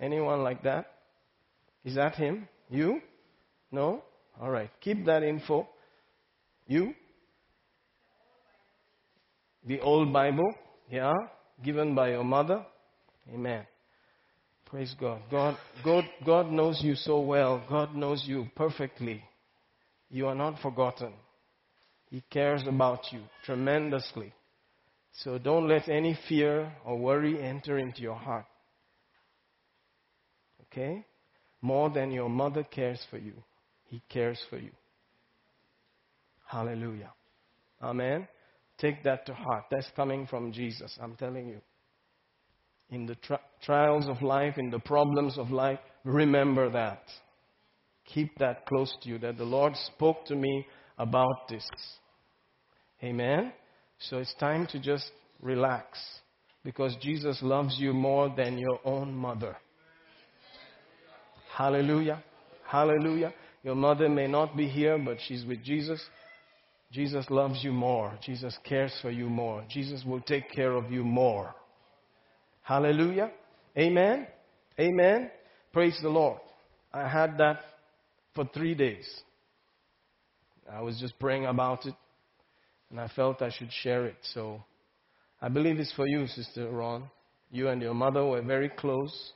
[0.00, 0.92] Anyone like that?
[1.84, 2.48] Is that him?
[2.68, 3.00] You?
[3.72, 4.02] No?
[4.40, 4.70] All right.
[4.80, 5.68] Keep that info.
[6.66, 6.94] You?
[9.66, 10.52] The old Bible?
[10.90, 11.14] Yeah?
[11.64, 12.64] Given by your mother?
[13.32, 13.66] Amen.
[14.66, 15.22] Praise God.
[15.30, 16.04] God, God.
[16.24, 17.64] God knows you so well.
[17.68, 19.22] God knows you perfectly.
[20.10, 21.12] You are not forgotten.
[22.10, 24.32] He cares about you tremendously.
[25.22, 28.46] So don't let any fear or worry enter into your heart.
[30.62, 31.04] Okay?
[31.62, 33.34] More than your mother cares for you,
[33.86, 34.72] He cares for you.
[36.46, 37.12] Hallelujah.
[37.82, 38.28] Amen.
[38.78, 39.64] Take that to heart.
[39.70, 41.60] That's coming from Jesus, I'm telling you.
[42.90, 47.02] In the tri- trials of life, in the problems of life, remember that.
[48.06, 50.66] Keep that close to you, that the Lord spoke to me
[50.98, 51.68] about this.
[53.02, 53.52] Amen?
[53.98, 55.98] So it's time to just relax
[56.64, 59.56] because Jesus loves you more than your own mother.
[61.56, 62.22] Hallelujah.
[62.66, 63.32] Hallelujah.
[63.62, 66.00] Your mother may not be here, but she's with Jesus.
[66.92, 68.16] Jesus loves you more.
[68.24, 69.64] Jesus cares for you more.
[69.68, 71.54] Jesus will take care of you more.
[72.66, 73.30] Hallelujah.
[73.78, 74.26] Amen.
[74.80, 75.30] Amen.
[75.72, 76.40] Praise the Lord.
[76.92, 77.60] I had that
[78.34, 79.06] for three days.
[80.68, 81.94] I was just praying about it,
[82.90, 84.16] and I felt I should share it.
[84.34, 84.64] So
[85.40, 87.04] I believe it's for you, Sister Ron.
[87.52, 89.30] You and your mother were very close.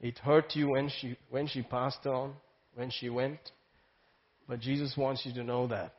[0.00, 2.32] It hurt you when she, when she passed on,
[2.74, 3.38] when she went.
[4.48, 5.92] But Jesus wants you to know that.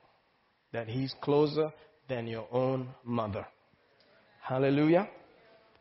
[0.71, 1.71] That He's closer
[2.09, 3.45] than your own mother.
[4.41, 5.07] Hallelujah.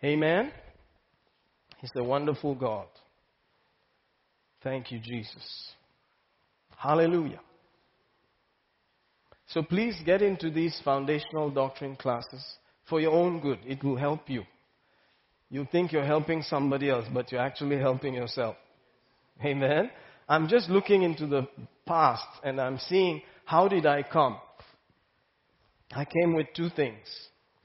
[0.04, 0.52] Amen.
[1.80, 2.86] He's a wonderful God.
[4.62, 5.72] Thank you, Jesus.
[6.76, 7.40] Hallelujah.
[9.46, 12.44] So please get into these foundational doctrine classes
[12.88, 13.58] for your own good.
[13.66, 14.44] It will help you.
[15.50, 18.56] You think you're helping somebody else, but you're actually helping yourself.
[19.44, 19.90] Amen.
[20.28, 21.46] I'm just looking into the
[21.86, 24.38] past and I'm seeing how did I come?
[25.94, 27.06] I came with two things,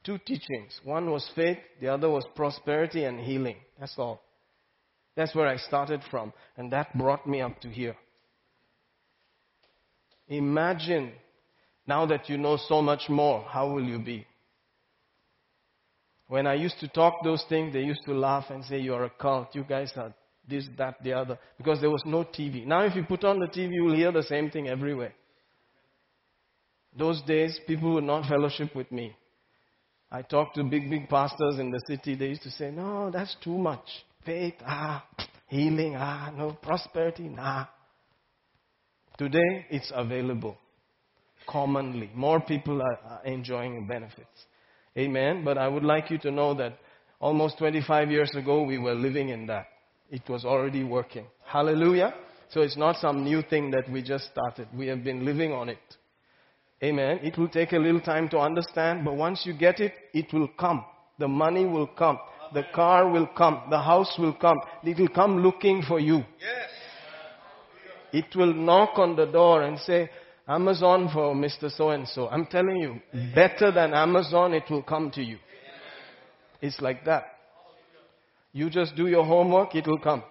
[0.08, 0.80] two teachings.
[0.86, 3.58] One was faith, the other was prosperity and healing.
[3.78, 4.24] That's all.
[5.16, 7.96] That's where I started from, and that brought me up to here.
[10.30, 11.12] Imagine
[11.86, 14.26] now that you know so much more, how will you be?
[16.28, 19.10] When I used to talk those things, they used to laugh and say, You're a
[19.10, 19.56] cult.
[19.56, 20.14] You guys are
[20.48, 21.40] this, that, the other.
[21.58, 22.66] Because there was no TV.
[22.66, 25.14] Now, if you put on the TV, you will hear the same thing everywhere.
[26.98, 29.16] Those days, people would not fellowship with me.
[30.12, 32.16] I talked to big, big pastors in the city.
[32.16, 33.86] They used to say, No, that's too much.
[34.26, 35.06] Faith, ah,
[35.48, 37.66] healing, ah, no, prosperity, nah.
[39.18, 40.58] Today, it's available
[41.48, 42.12] commonly.
[42.14, 44.46] More people are, are enjoying benefits.
[44.98, 45.44] Amen.
[45.44, 46.78] But I would like you to know that
[47.20, 49.68] almost 25 years ago we were living in that.
[50.10, 51.26] It was already working.
[51.46, 52.14] Hallelujah.
[52.50, 54.68] So it's not some new thing that we just started.
[54.74, 55.78] We have been living on it.
[56.84, 57.20] Amen.
[57.24, 60.48] It will take a little time to understand, but once you get it, it will
[60.48, 60.86] come.
[61.18, 62.20] The money will come.
[62.54, 63.64] The car will come.
[63.70, 64.58] The house will come.
[64.84, 66.18] It will come looking for you.
[66.40, 66.70] Yes.
[68.14, 70.10] It will knock on the door and say,
[70.48, 71.70] Amazon for Mr.
[71.76, 72.30] So and so.
[72.30, 73.02] I'm telling you,
[73.36, 75.38] better than Amazon, it will come to you.
[76.62, 77.26] It's like that.
[78.54, 80.24] You just do your homework, it will come.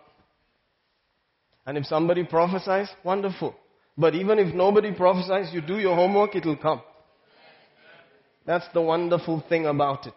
[1.66, 3.54] And if somebody prophesies, wonderful.
[3.98, 6.82] But even if nobody prophesies, you do your homework, it will come.
[8.44, 10.14] That's the wonderful thing about it.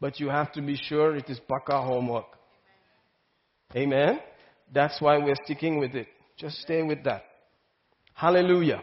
[0.00, 2.26] But you have to be sure it is Paka homework.
[3.76, 4.20] Amen?
[4.72, 6.08] That's why we're sticking with it.
[6.36, 7.24] Just stay with that.
[8.14, 8.82] Hallelujah.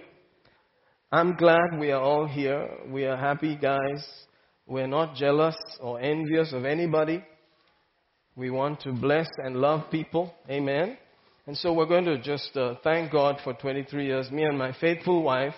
[1.11, 2.67] I'm glad we are all here.
[2.89, 4.05] We are happy guys.
[4.67, 7.23] We're not jealous or envious of anybody.
[8.35, 10.33] We want to bless and love people.
[10.49, 10.97] Amen.
[11.47, 14.31] And so we're going to just uh, thank God for 23 years.
[14.31, 15.53] Me and my faithful wife,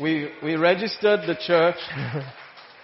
[0.00, 1.76] we, we registered the church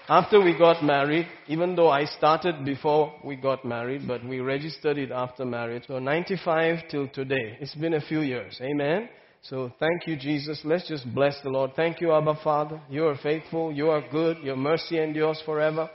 [0.09, 4.97] after we got married, even though I started before we got married, but we registered
[4.97, 5.83] it after marriage.
[5.89, 7.59] So 95 till today.
[7.61, 8.61] It's been a few years.
[8.63, 9.09] Amen.
[9.43, 10.61] So thank you, Jesus.
[10.63, 11.73] Let's just bless the Lord.
[11.75, 12.81] Thank you, Abba Father.
[12.89, 13.73] You are faithful.
[13.73, 14.39] You are good.
[14.45, 15.91] Your mercy endures forever.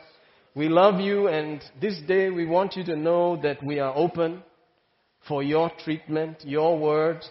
[0.53, 4.43] We love you, and this day we want you to know that we are open
[5.27, 7.23] for your treatment, your word,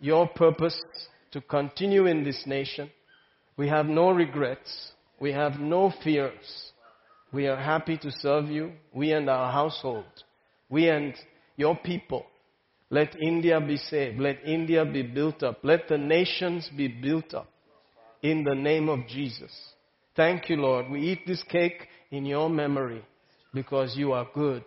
[0.00, 0.80] your purpose
[1.32, 2.90] to continue in this nation.
[3.56, 4.92] We have no regrets.
[5.20, 6.72] We have no fears.
[7.32, 10.04] We are happy to serve you, we and our household,
[10.68, 11.14] we and
[11.56, 12.26] your people.
[12.90, 14.20] Let India be saved.
[14.20, 15.60] Let India be built up.
[15.62, 17.48] Let the nations be built up
[18.20, 19.50] in the name of Jesus.
[20.14, 20.90] Thank you, Lord.
[20.90, 23.02] We eat this cake in your memory
[23.54, 24.64] because you are good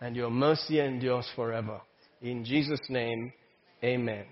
[0.00, 1.82] and your mercy endures forever.
[2.22, 3.32] In Jesus' name,
[3.82, 4.26] amen.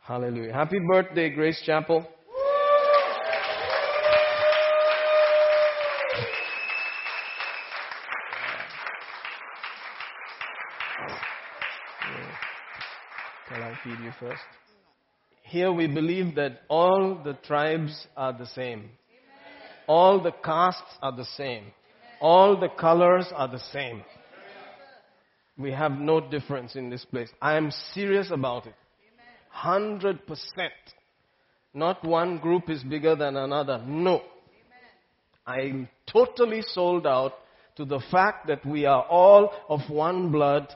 [0.00, 0.52] Hallelujah.
[0.52, 2.06] Happy birthday, Grace Chapel.
[13.48, 14.40] Shall I feed you first?
[15.42, 18.90] Here we believe that all the tribes are the same.
[19.88, 21.72] All the castes are the same.
[22.20, 24.04] All the colors are the same.
[25.58, 27.30] We have no difference in this place.
[27.40, 28.74] I am serious about it.
[29.62, 30.18] 100%.
[31.72, 33.82] Not one group is bigger than another.
[33.86, 34.22] No.
[35.46, 37.32] I'm totally sold out
[37.76, 40.66] to the fact that we are all of one blood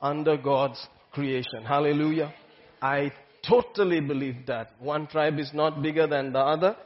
[0.00, 1.64] under God's creation.
[1.64, 2.32] Hallelujah.
[2.80, 3.12] I
[3.46, 4.72] totally believe that.
[4.78, 6.76] One tribe is not bigger than the other.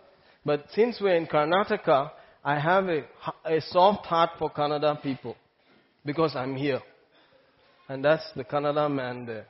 [0.45, 2.11] But since we're in Karnataka,
[2.45, 3.05] I have a,
[3.45, 5.37] a soft heart for Kannada people
[6.05, 6.81] because I'm here.
[7.89, 9.47] And that's the Kannada man there.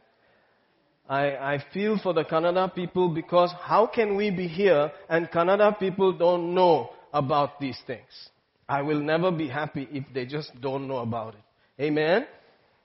[1.08, 5.78] I, I feel for the Kannada people because how can we be here and Kannada
[5.78, 8.30] people don't know about these things?
[8.68, 11.82] I will never be happy if they just don't know about it.
[11.82, 12.26] Amen?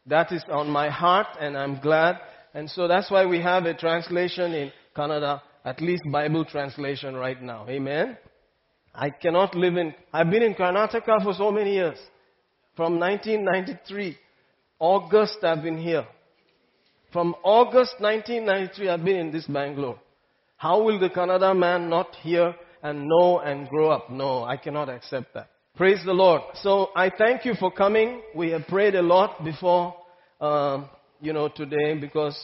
[0.05, 2.19] That is on my heart and I'm glad.
[2.53, 7.41] And so that's why we have a translation in Kannada, at least Bible translation right
[7.41, 7.65] now.
[7.69, 8.17] Amen?
[8.93, 11.99] I cannot live in, I've been in Karnataka for so many years.
[12.75, 14.17] From 1993,
[14.79, 16.05] August I've been here.
[17.11, 19.99] From August 1993 I've been in this Bangalore.
[20.57, 24.09] How will the Kannada man not hear and know and grow up?
[24.09, 25.49] No, I cannot accept that.
[25.75, 26.41] Praise the Lord.
[26.55, 28.21] So I thank you for coming.
[28.35, 29.95] We have prayed a lot before,
[30.41, 30.89] um,
[31.21, 32.37] you know, today because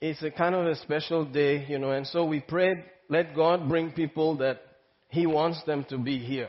[0.00, 3.68] it's a kind of a special day, you know, and so we prayed, let God
[3.68, 4.60] bring people that
[5.08, 6.48] He wants them to be here.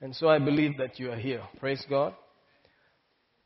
[0.00, 1.42] And so I believe that you are here.
[1.58, 2.14] Praise God.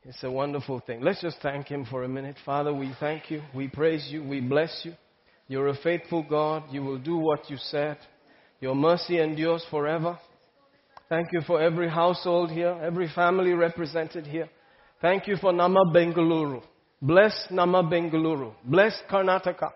[0.03, 1.01] It's a wonderful thing.
[1.01, 2.35] Let's just thank Him for a minute.
[2.43, 3.41] Father, we thank you.
[3.53, 4.23] We praise you.
[4.23, 4.93] We bless you.
[5.47, 6.63] You're a faithful God.
[6.71, 7.97] You will do what you said.
[8.59, 10.17] Your mercy endures forever.
[11.07, 14.49] Thank you for every household here, every family represented here.
[15.01, 16.63] Thank you for Namma Bengaluru.
[17.01, 18.53] Bless Namma Bengaluru.
[18.63, 19.71] Bless Karnataka.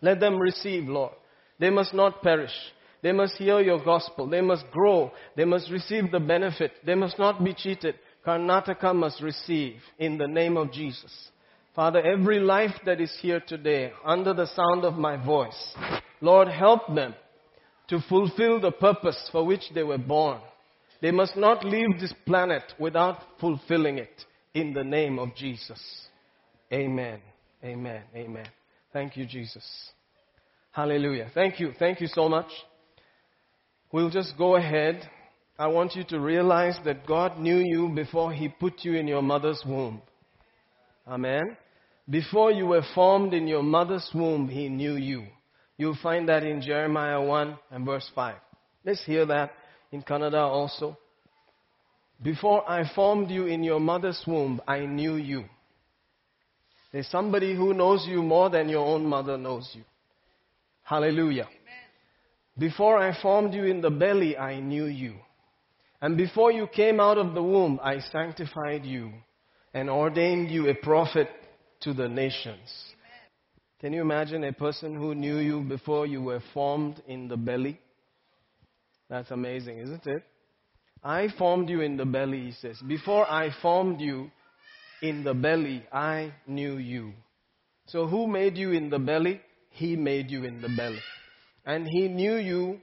[0.00, 1.12] Let them receive, Lord.
[1.58, 2.50] They must not perish.
[3.02, 4.28] They must hear your gospel.
[4.28, 5.12] They must grow.
[5.36, 6.72] They must receive the benefit.
[6.84, 7.94] They must not be cheated.
[8.26, 11.12] Karnataka must receive in the name of Jesus.
[11.74, 15.74] Father, every life that is here today, under the sound of my voice,
[16.20, 17.14] Lord, help them
[17.88, 20.40] to fulfill the purpose for which they were born.
[21.00, 25.80] They must not leave this planet without fulfilling it in the name of Jesus.
[26.72, 27.20] Amen.
[27.64, 28.02] Amen.
[28.14, 28.46] Amen.
[28.92, 29.64] Thank you, Jesus.
[30.70, 31.30] Hallelujah.
[31.34, 31.72] Thank you.
[31.78, 32.50] Thank you so much.
[33.90, 35.08] We'll just go ahead.
[35.62, 39.22] I want you to realize that God knew you before He put you in your
[39.22, 40.02] mother's womb.
[41.06, 41.56] Amen.
[42.10, 45.24] Before you were formed in your mother's womb, He knew you.
[45.76, 48.34] You'll find that in Jeremiah 1 and verse 5.
[48.84, 49.52] Let's hear that
[49.92, 50.98] in Kannada also.
[52.20, 55.44] Before I formed you in your mother's womb, I knew you.
[56.90, 59.84] There's somebody who knows you more than your own mother knows you.
[60.82, 61.46] Hallelujah.
[62.58, 65.14] Before I formed you in the belly, I knew you.
[66.02, 69.12] And before you came out of the womb, I sanctified you
[69.72, 71.28] and ordained you a prophet
[71.82, 72.68] to the nations.
[73.80, 77.78] Can you imagine a person who knew you before you were formed in the belly?
[79.08, 80.24] That's amazing, isn't it?
[81.04, 82.80] I formed you in the belly, he says.
[82.80, 84.30] Before I formed you
[85.02, 87.12] in the belly, I knew you.
[87.86, 89.40] So who made you in the belly?
[89.70, 91.00] He made you in the belly.
[91.64, 92.80] And he knew you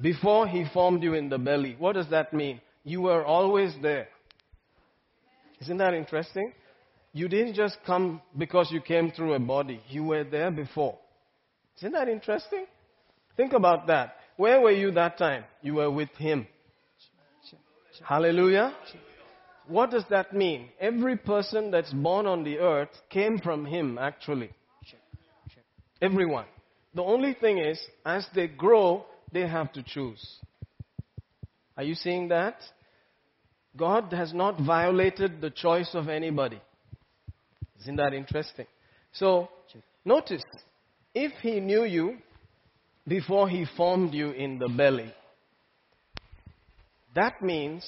[0.00, 1.76] before he formed you in the belly.
[1.78, 2.60] What does that mean?
[2.84, 4.08] You were always there.
[5.60, 6.52] Isn't that interesting?
[7.12, 9.80] You didn't just come because you came through a body.
[9.88, 10.98] You were there before.
[11.78, 12.66] Isn't that interesting?
[13.36, 14.16] Think about that.
[14.36, 15.44] Where were you that time?
[15.60, 16.46] You were with him.
[18.02, 18.74] Hallelujah.
[19.68, 20.70] What does that mean?
[20.80, 24.50] Every person that's born on the earth came from him, actually.
[26.00, 26.46] Everyone.
[26.94, 30.22] The only thing is, as they grow, they have to choose.
[31.76, 32.56] Are you seeing that?
[33.76, 36.60] God has not violated the choice of anybody.
[37.80, 38.66] Isn't that interesting?
[39.12, 39.48] So,
[40.04, 40.42] notice,
[41.14, 42.18] if He knew you
[43.08, 45.12] before He formed you in the belly,
[47.14, 47.84] that means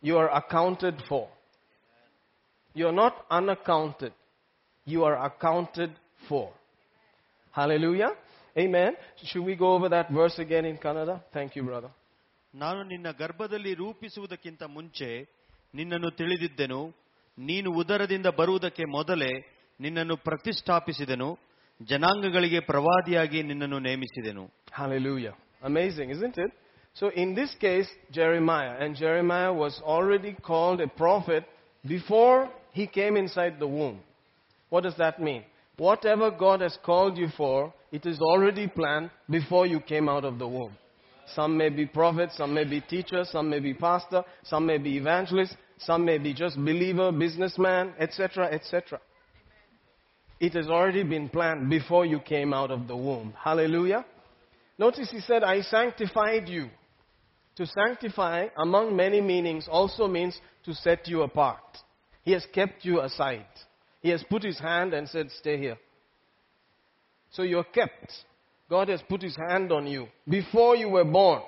[0.00, 1.28] you are accounted for.
[2.72, 4.12] You are not unaccounted.
[4.84, 5.90] You are accounted
[6.28, 6.52] for.
[7.52, 8.12] Hallelujah.
[8.59, 8.91] Amen.
[9.29, 11.15] Should we go over that verse again in Kannada?
[11.33, 11.89] Thank you, brother.
[12.53, 15.07] ನಾನು ನಿನ್ನ ಗರ್ಭದಲ್ಲಿ ರೂಪಿಸುವುದಕ್ಕಿಂತ ಮುಂಚೆ
[15.73, 16.81] ನಿನ್ನನ್ನು ತಿಳಿದಿದ್ದೆನು
[17.37, 19.31] ನೀನು ಉದರದಿಂದ ಬರುವುದಕ್ಕೆ ಮೊದಲೇ
[19.79, 21.29] ನಿನ್ನನ್ನು ಪ್ರತಿಷ್ಠಾಪಿಸಿದೆನು
[21.81, 24.45] ಜನಾಂಗಗಳಿಗೆ ಪ್ರವಾದಿಯಾಗಿ ನಿನ್ನನ್ನು ನೇಮಿಸಿದೆನು
[24.81, 25.33] Hallelujah.
[25.63, 26.51] Amazing, isn't it?
[26.95, 31.43] So in this case, Jeremiah, and Jeremiah was already called a prophet
[31.85, 32.37] before
[32.71, 33.97] he came inside the womb.
[34.71, 35.43] What does that mean?
[35.80, 40.38] Whatever God has called you for, it is already planned before you came out of
[40.38, 40.76] the womb.
[41.34, 44.98] Some may be prophets, some may be teachers, some may be pastor, some may be
[44.98, 49.00] evangelists, some may be just believer, businessman, etc., etc.
[50.38, 53.32] It has already been planned before you came out of the womb.
[53.42, 54.04] Hallelujah.
[54.76, 56.68] Notice he said, I sanctified you.
[57.56, 61.78] To sanctify, among many meanings, also means to set you apart.
[62.22, 63.46] He has kept you aside.
[64.00, 65.78] He has put his hand and said, Stay here.
[67.32, 68.12] So you're kept.
[68.68, 71.42] God has put his hand on you before you were born.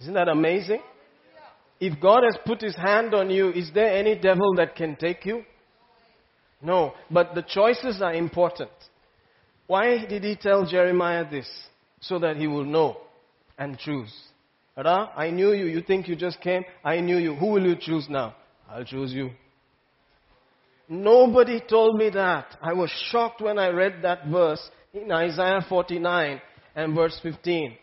[0.00, 0.80] Isn't that amazing?
[1.80, 5.26] If God has put his hand on you, is there any devil that can take
[5.26, 5.44] you?
[6.62, 6.94] No.
[7.10, 8.70] But the choices are important.
[9.66, 11.48] Why did he tell Jeremiah this?
[12.00, 12.98] So that he will know
[13.58, 14.12] and choose.
[14.76, 15.66] Ra, I knew you.
[15.66, 16.64] You think you just came?
[16.82, 17.34] I knew you.
[17.34, 18.34] Who will you choose now?
[18.68, 19.30] I'll choose you.
[20.88, 22.56] Nobody told me that.
[22.60, 24.60] I was shocked when I read that verse
[24.92, 26.40] in Isaiah 49
[26.76, 27.76] and verse 15.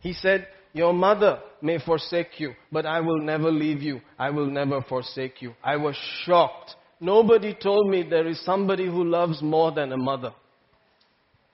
[0.00, 4.00] He said, Your mother may forsake you, but I will never leave you.
[4.18, 5.54] I will never forsake you.
[5.62, 6.74] I was shocked.
[7.00, 10.32] Nobody told me there is somebody who loves more than a mother.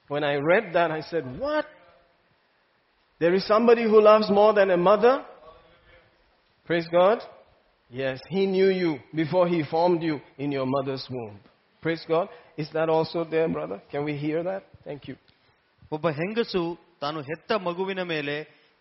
[0.09, 1.67] When I read that, I said, What?
[3.19, 5.25] There is somebody who loves more than a mother?
[6.67, 7.21] Praise God.
[7.92, 11.40] Yes, He knew you before He formed you in your mother's womb.
[11.84, 12.28] Praise God.
[12.58, 13.82] Is that also there, brother?
[13.92, 14.64] Can we hear that?
[14.88, 15.16] Thank you.
[15.92, 16.62] ಒಬ್ಬ ಹೆಂಗಸು
[17.04, 18.36] ತಾನು ಹೆತ್ತ ಮಗುವಿನ ಮೇಲೆ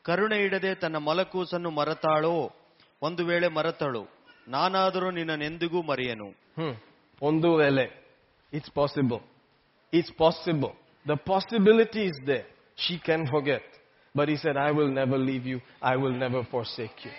[0.08, 2.36] ಕರುಣೆ ಇಡದೆ ತನ್ನ ಮಲಕೂಸನ್ನು ಮರತಾಳೋ
[3.02, 4.02] ಒಂದು ವೇಳೆ ಮರತಳು
[4.54, 6.72] ನಾನಾದರೂ ನಿನ್ನನೆಂದಿಗೂ ಮರೆಯನು Hmm.
[7.28, 7.84] Ondu vele.
[8.52, 9.20] It's possible.
[9.92, 10.72] It's possible.
[11.06, 12.46] The possibility is there.
[12.76, 13.62] She can forget.
[14.14, 15.58] But he said, I will never leave you.
[15.80, 17.12] I will never forsake you.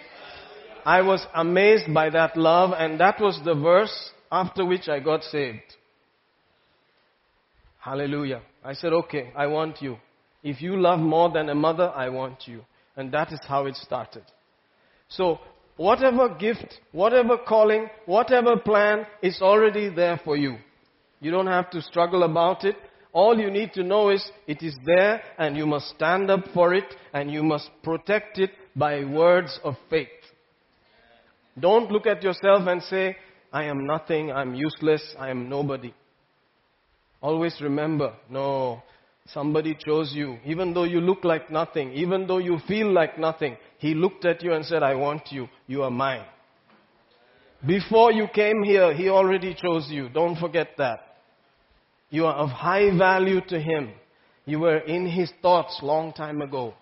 [0.88, 5.22] I was amazed by that love, and that was the verse after which I got
[5.22, 5.76] saved.
[7.78, 8.40] Hallelujah.
[8.64, 9.98] I said, okay, I want you.
[10.42, 12.64] If you love more than a mother, I want you.
[12.96, 14.22] And that is how it started.
[15.08, 15.40] So,
[15.76, 20.56] whatever gift, whatever calling, whatever plan is already there for you.
[21.20, 22.76] You don't have to struggle about it.
[23.12, 26.72] All you need to know is it is there and you must stand up for
[26.72, 30.08] it and you must protect it by words of faith.
[31.60, 33.16] Don't look at yourself and say,
[33.52, 35.94] I am nothing, I'm useless, I am nobody.
[37.20, 38.82] Always remember, no,
[39.34, 40.38] Somebody chose you.
[40.44, 44.42] Even though you look like nothing, even though you feel like nothing, He looked at
[44.42, 45.48] you and said, I want you.
[45.66, 46.24] You are mine.
[47.66, 50.08] Before you came here, He already chose you.
[50.08, 51.00] Don't forget that.
[52.08, 53.90] You are of high value to Him.
[54.46, 56.72] You were in His thoughts long time ago.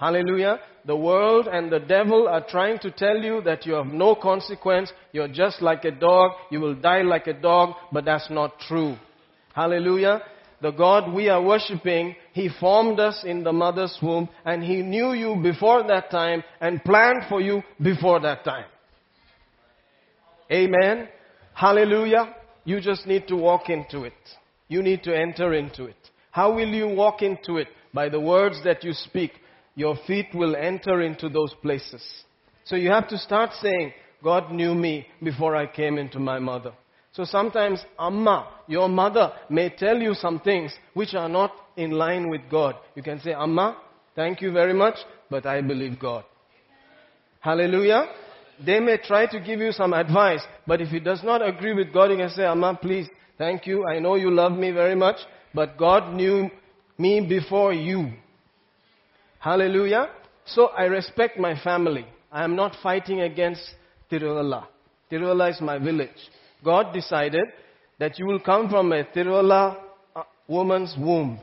[0.00, 0.60] Hallelujah.
[0.86, 4.90] The world and the devil are trying to tell you that you have no consequence.
[5.12, 6.32] You're just like a dog.
[6.50, 8.96] You will die like a dog, but that's not true.
[9.54, 10.22] Hallelujah.
[10.62, 15.12] The God we are worshipping, He formed us in the mother's womb and He knew
[15.12, 18.66] you before that time and planned for you before that time.
[20.50, 21.08] Amen.
[21.52, 22.36] Hallelujah.
[22.64, 24.14] You just need to walk into it.
[24.68, 25.96] You need to enter into it.
[26.30, 27.68] How will you walk into it?
[27.92, 29.32] By the words that you speak.
[29.74, 32.02] Your feet will enter into those places.
[32.64, 33.92] So you have to start saying,
[34.22, 36.72] God knew me before I came into my mother.
[37.12, 42.30] So sometimes Amma, your mother, may tell you some things which are not in line
[42.30, 42.76] with God.
[42.94, 43.78] You can say, Amma,
[44.14, 44.96] thank you very much,
[45.28, 46.24] but I believe God.
[47.40, 48.06] Hallelujah.
[48.64, 51.92] They may try to give you some advice, but if it does not agree with
[51.92, 53.08] God, you can say, Amma, please,
[53.38, 53.86] thank you.
[53.86, 55.16] I know you love me very much,
[55.54, 56.50] but God knew
[56.98, 58.12] me before you.
[59.40, 60.10] Hallelujah.
[60.44, 62.06] So I respect my family.
[62.30, 63.62] I am not fighting against
[64.12, 64.66] Tiruvalla.
[65.10, 66.10] Tiruvalla is my village.
[66.62, 67.46] God decided
[67.98, 69.78] that you will come from a Tiruvalla
[70.14, 71.40] uh, woman's womb.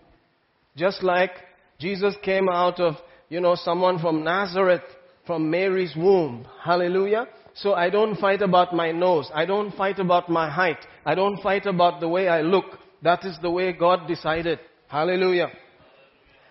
[0.75, 1.31] Just like
[1.79, 2.93] Jesus came out of,
[3.29, 4.83] you know, someone from Nazareth,
[5.25, 6.45] from Mary's womb.
[6.63, 7.25] Hallelujah.
[7.55, 9.27] So I don't fight about my nose.
[9.33, 10.77] I don't fight about my height.
[11.03, 12.65] I don't fight about the way I look.
[13.01, 14.59] That is the way God decided.
[14.87, 15.47] Hallelujah.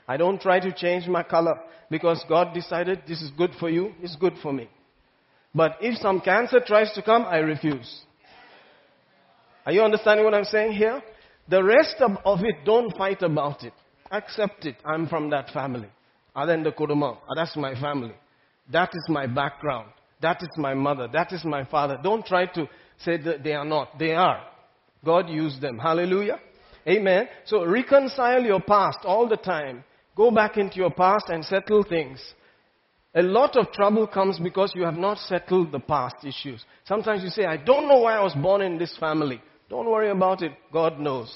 [0.09, 1.59] I don't try to change my color
[1.91, 4.69] because God decided this is good for you, it's good for me.
[5.55, 8.03] But if some cancer tries to come, I refuse.
[9.65, 11.03] Are you understanding what I'm saying here?
[11.49, 13.73] The rest of, of it, don't fight about it.
[14.11, 14.77] Accept it.
[14.85, 15.89] I'm from that family.
[16.35, 17.19] Other than the Kuduma.
[17.35, 18.15] That's my family.
[18.71, 19.91] That is my background.
[20.21, 21.09] That is my mother.
[21.13, 21.99] That is my father.
[22.03, 23.99] Don't try to say that they are not.
[23.99, 24.43] They are.
[25.05, 25.79] God used them.
[25.79, 26.41] Hallelujah.
[26.89, 27.29] Amen.
[27.47, 29.85] So reconcile your past all the time.
[30.17, 32.19] Go back into your past and settle things.
[33.15, 36.65] A lot of trouble comes because you have not settled the past issues.
[36.85, 39.41] Sometimes you say, I don't know why I was born in this family.
[39.69, 40.53] Don't worry about it.
[40.73, 41.35] God knows.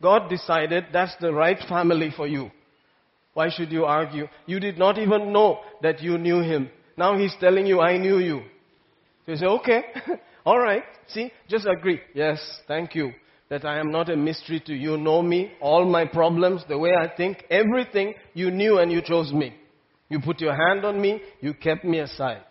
[0.00, 2.50] God decided that's the right family for you.
[3.34, 4.28] Why should you argue?
[4.46, 6.70] You did not even know that you knew him.
[6.96, 8.42] Now he's telling you, I knew you.
[9.26, 9.82] So you say, okay,
[10.46, 10.84] alright.
[11.08, 12.00] See, just agree.
[12.14, 13.12] Yes, thank you.
[13.50, 14.96] That I am not a mystery to you.
[14.96, 19.32] Know me, all my problems, the way I think, everything you knew and you chose
[19.32, 19.54] me.
[20.10, 22.42] You put your hand on me, you kept me aside.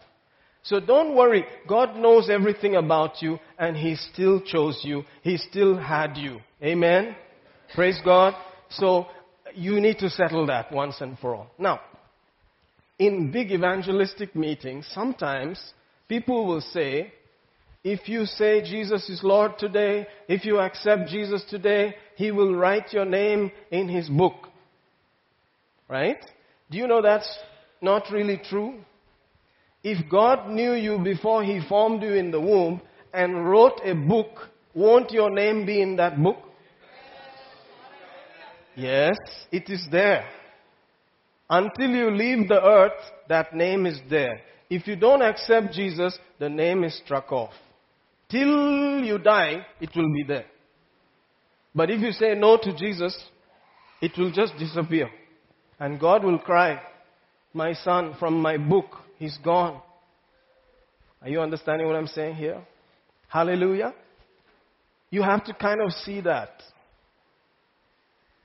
[0.64, 1.46] So don't worry.
[1.68, 5.04] God knows everything about you and He still chose you.
[5.22, 6.40] He still had you.
[6.62, 7.16] Amen?
[7.74, 8.34] Praise God.
[8.70, 9.08] So
[9.56, 11.48] you need to settle that once and for all.
[11.58, 11.80] Now,
[13.00, 15.60] in big evangelistic meetings, sometimes
[16.10, 17.14] people will say,
[17.90, 22.92] if you say Jesus is Lord today, if you accept Jesus today, He will write
[22.92, 24.50] your name in His book.
[25.88, 26.18] Right?
[26.70, 27.30] Do you know that's
[27.82, 28.76] not really true?
[29.84, 32.82] If God knew you before He formed you in the womb
[33.14, 36.40] and wrote a book, won't your name be in that book?
[38.76, 39.16] Yes,
[39.50, 40.28] it is there.
[41.50, 44.42] Until you leave the earth, that name is there.
[44.70, 47.54] If you don't accept Jesus, the name is struck off.
[48.30, 50.46] Till you die, it will be there.
[51.74, 53.18] But if you say no to Jesus,
[54.02, 55.10] it will just disappear.
[55.80, 56.82] And God will cry,
[57.54, 58.86] My son, from my book,
[59.18, 59.82] he's gone.
[61.22, 62.62] Are you understanding what I'm saying here?
[63.28, 63.94] Hallelujah.
[65.10, 66.50] You have to kind of see that.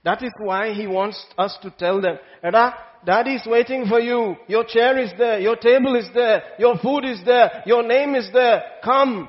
[0.05, 2.75] That is why he wants us to tell them, Ada,
[3.07, 4.37] daddy is waiting for you.
[4.49, 5.39] Your chair is there.
[5.39, 6.43] Your table is there.
[6.59, 7.63] Your food is there.
[7.67, 8.63] Your name is there.
[8.85, 9.29] Come.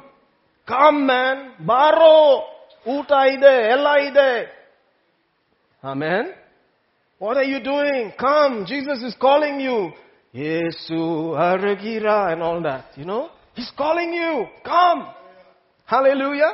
[0.67, 1.53] Come man.
[1.59, 2.43] Baro.
[2.85, 3.71] Uta ide.
[3.71, 4.47] Ella ide.
[5.83, 6.33] Amen.
[7.19, 8.13] What are you doing?
[8.19, 8.65] Come.
[8.65, 9.91] Jesus is calling you.
[10.33, 12.85] Yesu Aragira and all that.
[12.95, 13.29] You know?
[13.53, 14.47] He's calling you.
[14.63, 15.07] Come.
[15.85, 16.51] Hallelujah.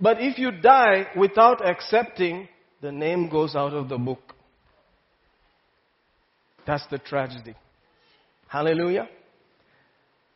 [0.00, 2.48] But if you die without accepting
[2.80, 4.34] the name goes out of the book.
[6.66, 7.54] That's the tragedy.
[8.48, 9.08] Hallelujah.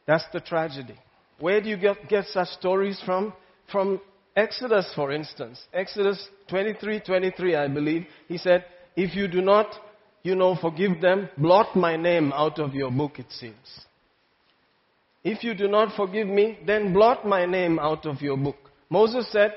[0.06, 0.96] That's the tragedy.
[1.40, 3.32] Where do you get, get such stories from?
[3.72, 4.00] From
[4.36, 5.60] Exodus, for instance.
[5.72, 8.06] Exodus 23 23, I believe.
[8.28, 8.64] He said,
[8.96, 9.74] If you do not,
[10.22, 13.86] you know, forgive them, blot my name out of your book, it seems.
[15.24, 18.56] If you do not forgive me, then blot my name out of your book.
[18.88, 19.52] Moses said,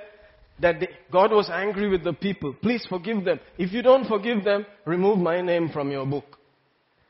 [0.60, 0.82] that
[1.12, 2.54] God was angry with the people.
[2.62, 3.40] Please forgive them.
[3.58, 6.38] If you don't forgive them, remove my name from your book.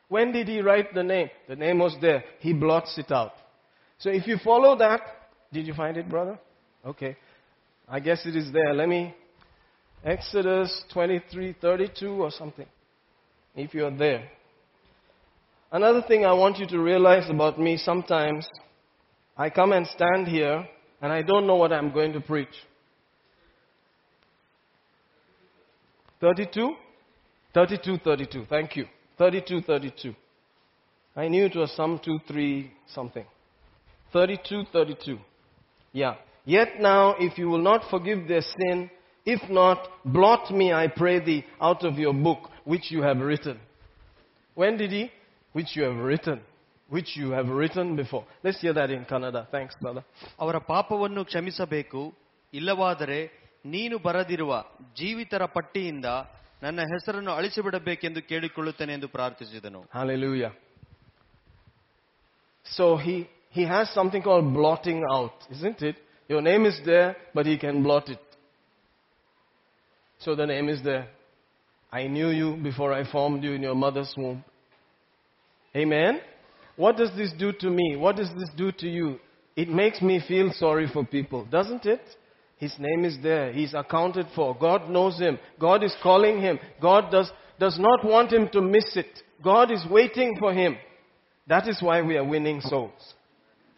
[0.07, 1.29] When did he write the name?
[1.47, 2.23] The name was there.
[2.39, 3.33] He blots it out.
[4.03, 4.99] So if you follow that,
[5.53, 6.37] did you find it, brother?
[6.85, 7.15] Okay.
[7.87, 8.73] I guess it is there.
[8.73, 9.15] Let me,
[10.03, 12.65] Exodus 23, 32 or something.
[13.55, 14.29] If you're there.
[15.71, 18.45] Another thing I want you to realize about me sometimes,
[19.37, 20.67] I come and stand here
[21.01, 22.53] and I don't know what I'm going to preach.
[26.19, 26.75] 32?
[27.53, 28.47] 32, 32.
[28.49, 28.85] Thank you.
[29.17, 30.13] 32, 32.
[31.15, 33.25] I knew it was some 2, 3 something.
[34.13, 35.17] 32 32.
[35.91, 36.15] Yeah.
[36.45, 38.89] Yet now, if you will not forgive their sin,
[39.25, 43.59] if not, blot me, I pray thee, out of your book which you have written.
[44.55, 45.09] When did he?
[45.53, 46.41] Which you have written.
[46.89, 48.25] Which you have written before.
[48.43, 49.47] Let's hear that in Kannada.
[49.55, 50.03] Thanks, brother.
[50.43, 52.01] ಅವರ ಪಾಪವನ್ನು ಕ್ಷಮಿಸಬೇಕು
[52.53, 53.19] ಇಲ್ಲವಾದರೆ
[53.65, 54.53] ನೀನು ಬರೆದಿರುವ
[54.99, 56.07] ಜೀವಿತರ ಪಟ್ಟಿಯಿಂದ
[56.63, 60.51] ನನ್ನ ಹೆಸರನ್ನು ಅಳಿಸಿಬಿಡಬೇಕೆಂದು ಕೇಳಿಕೊಳ್ಳುತ್ತೇನೆ the ಪ್ರಾರ್ಥಿಸಿದನು Hallelujah.
[62.77, 63.15] So he
[63.53, 65.97] he has something called blotting out, isn't it?
[66.27, 68.19] Your name is there, but he can blot it.
[70.17, 71.07] So the name is there.
[71.91, 74.43] I knew you before I formed you in your mother's womb.
[75.75, 76.19] Amen?
[76.77, 77.95] What does this do to me?
[77.95, 79.19] What does this do to you?
[79.55, 82.01] It makes me feel sorry for people, doesn't it?
[82.57, 83.53] His name is there.
[83.53, 84.57] He's accounted for.
[84.59, 85.37] God knows him.
[85.59, 86.57] God is calling him.
[86.81, 89.21] God does, does not want him to miss it.
[89.43, 90.75] God is waiting for him.
[91.45, 93.13] That is why we are winning souls.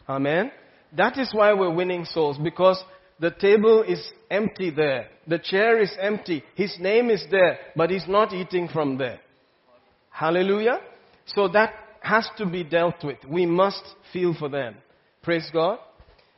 [0.08, 0.50] Amen?
[0.96, 2.82] That is why we're winning souls because
[3.18, 5.08] the table is empty there.
[5.26, 6.44] The chair is empty.
[6.54, 9.20] His name is there, but he's not eating from there.
[10.10, 10.80] Hallelujah?
[11.26, 13.18] So that has to be dealt with.
[13.28, 13.82] We must
[14.12, 14.76] feel for them.
[15.22, 15.78] Praise God.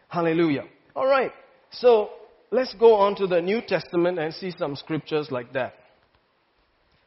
[0.08, 0.64] Hallelujah.
[0.96, 1.32] Alright.
[1.70, 2.10] So
[2.50, 5.74] let's go on to the New Testament and see some scriptures like that.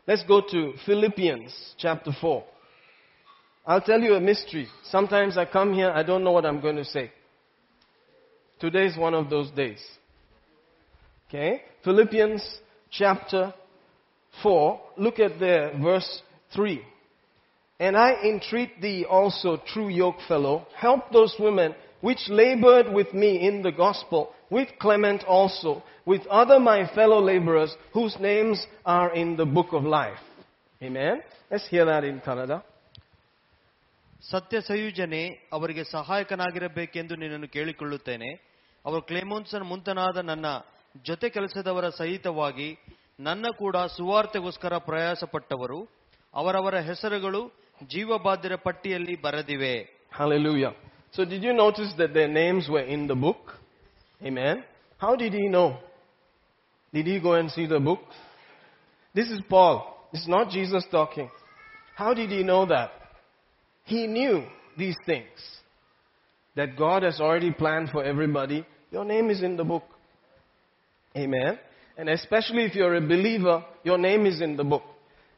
[0.08, 2.44] Let's go to Philippians chapter 4.
[3.66, 4.68] I'll tell you a mystery.
[4.90, 7.12] Sometimes I come here, I don't know what I'm going to say.
[8.60, 9.82] Today is one of those days.
[11.28, 11.62] Okay?
[11.84, 12.44] Philippians
[12.90, 13.54] chapter
[14.44, 14.82] 4.
[14.98, 16.22] Look at there, verse
[16.54, 16.82] 3.
[17.80, 23.62] And I entreat thee also, true yokefellow, help those women which labored with me in
[23.62, 29.46] the gospel, with Clement also, with other my fellow laborers, whose names are in the
[29.46, 30.20] book of life.
[30.82, 31.22] Amen?
[31.50, 32.64] Let's hear that in Kannada.
[34.22, 35.22] ಸತ್ಯ ಸಂಯೋಜನೆ
[35.54, 38.30] ಅವರಿಗೆ ಸಹಾಯಕನಾಗಿರಬೇಕೆಂದು ನಿನ್ನನ್ನು ಕೇಳಿಕೊಳ್ಳುತ್ತೇನೆ
[38.86, 40.46] ಅವರು ಕ್ಲೇಮೋನ್ಸನ್ ಮುಂತನಾದ ನನ್ನ
[41.06, 42.70] ಜೊತೆ ಕೆಲಸದವರ ಸಹಿತವಾಗಿ
[43.20, 45.80] ನನ್ನ ಕೂಡ ಸುವಾರ್ತೆಗೋಸ್ಕರ ಪ್ರಯಾಸಪಟ್ಟವರು
[46.34, 47.42] ಅವರವರ ಹೆಸರುಗಳು
[47.90, 49.76] ಜೀವಬಾಧ್ಯರ ಪಟ್ಟಿಯಲ್ಲಿ ಬರೆದಿವೆ
[50.20, 50.72] Hallelujah.
[51.14, 53.42] So did you notice that their names were in the book?
[54.22, 54.58] Amen.
[55.00, 55.70] How did he know?
[56.94, 58.02] Did he go and see the book?
[59.16, 59.78] This is Paul.
[60.14, 61.30] Is not Jesus talking.
[61.96, 62.90] How did he know that?
[63.92, 64.46] He knew
[64.78, 65.28] these things.
[66.56, 68.66] That God has already planned for everybody.
[68.90, 69.84] Your name is in the book.
[71.18, 71.60] Amen.
[71.98, 74.84] And especially if you're a believer, your name is in the book.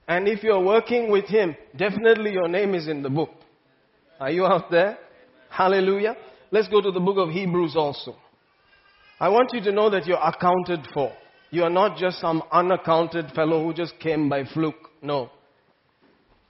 [0.07, 3.31] And if you're working with Him, definitely your name is in the book.
[4.19, 4.99] Are you out there?
[5.49, 6.15] Hallelujah.
[6.51, 8.15] Let's go to the book of Hebrews also.
[9.19, 11.11] I want you to know that you're accounted for.
[11.49, 14.91] You are not just some unaccounted fellow who just came by fluke.
[15.01, 15.31] No.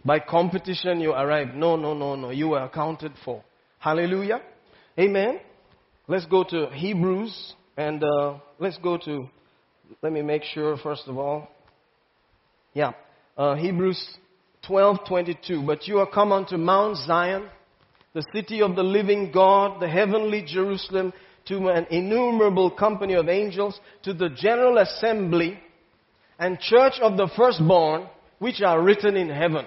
[0.05, 1.55] By competition you arrive.
[1.55, 2.29] No, no, no, no.
[2.29, 3.43] You were accounted for.
[3.79, 4.41] Hallelujah.
[4.99, 5.39] Amen.
[6.07, 9.29] Let's go to Hebrews and uh, let's go to,
[10.01, 11.47] let me make sure first of all.
[12.73, 12.91] Yeah.
[13.37, 14.17] Uh, Hebrews
[14.67, 15.65] 12:22.
[15.65, 17.49] But you are come unto Mount Zion,
[18.13, 21.13] the city of the living God, the heavenly Jerusalem,
[21.45, 25.59] to an innumerable company of angels, to the general assembly
[26.39, 28.07] and church of the firstborn,
[28.39, 29.65] which are written in heaven.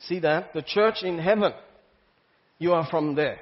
[0.00, 0.52] See that?
[0.52, 1.52] The church in heaven.
[2.58, 3.38] You are from there.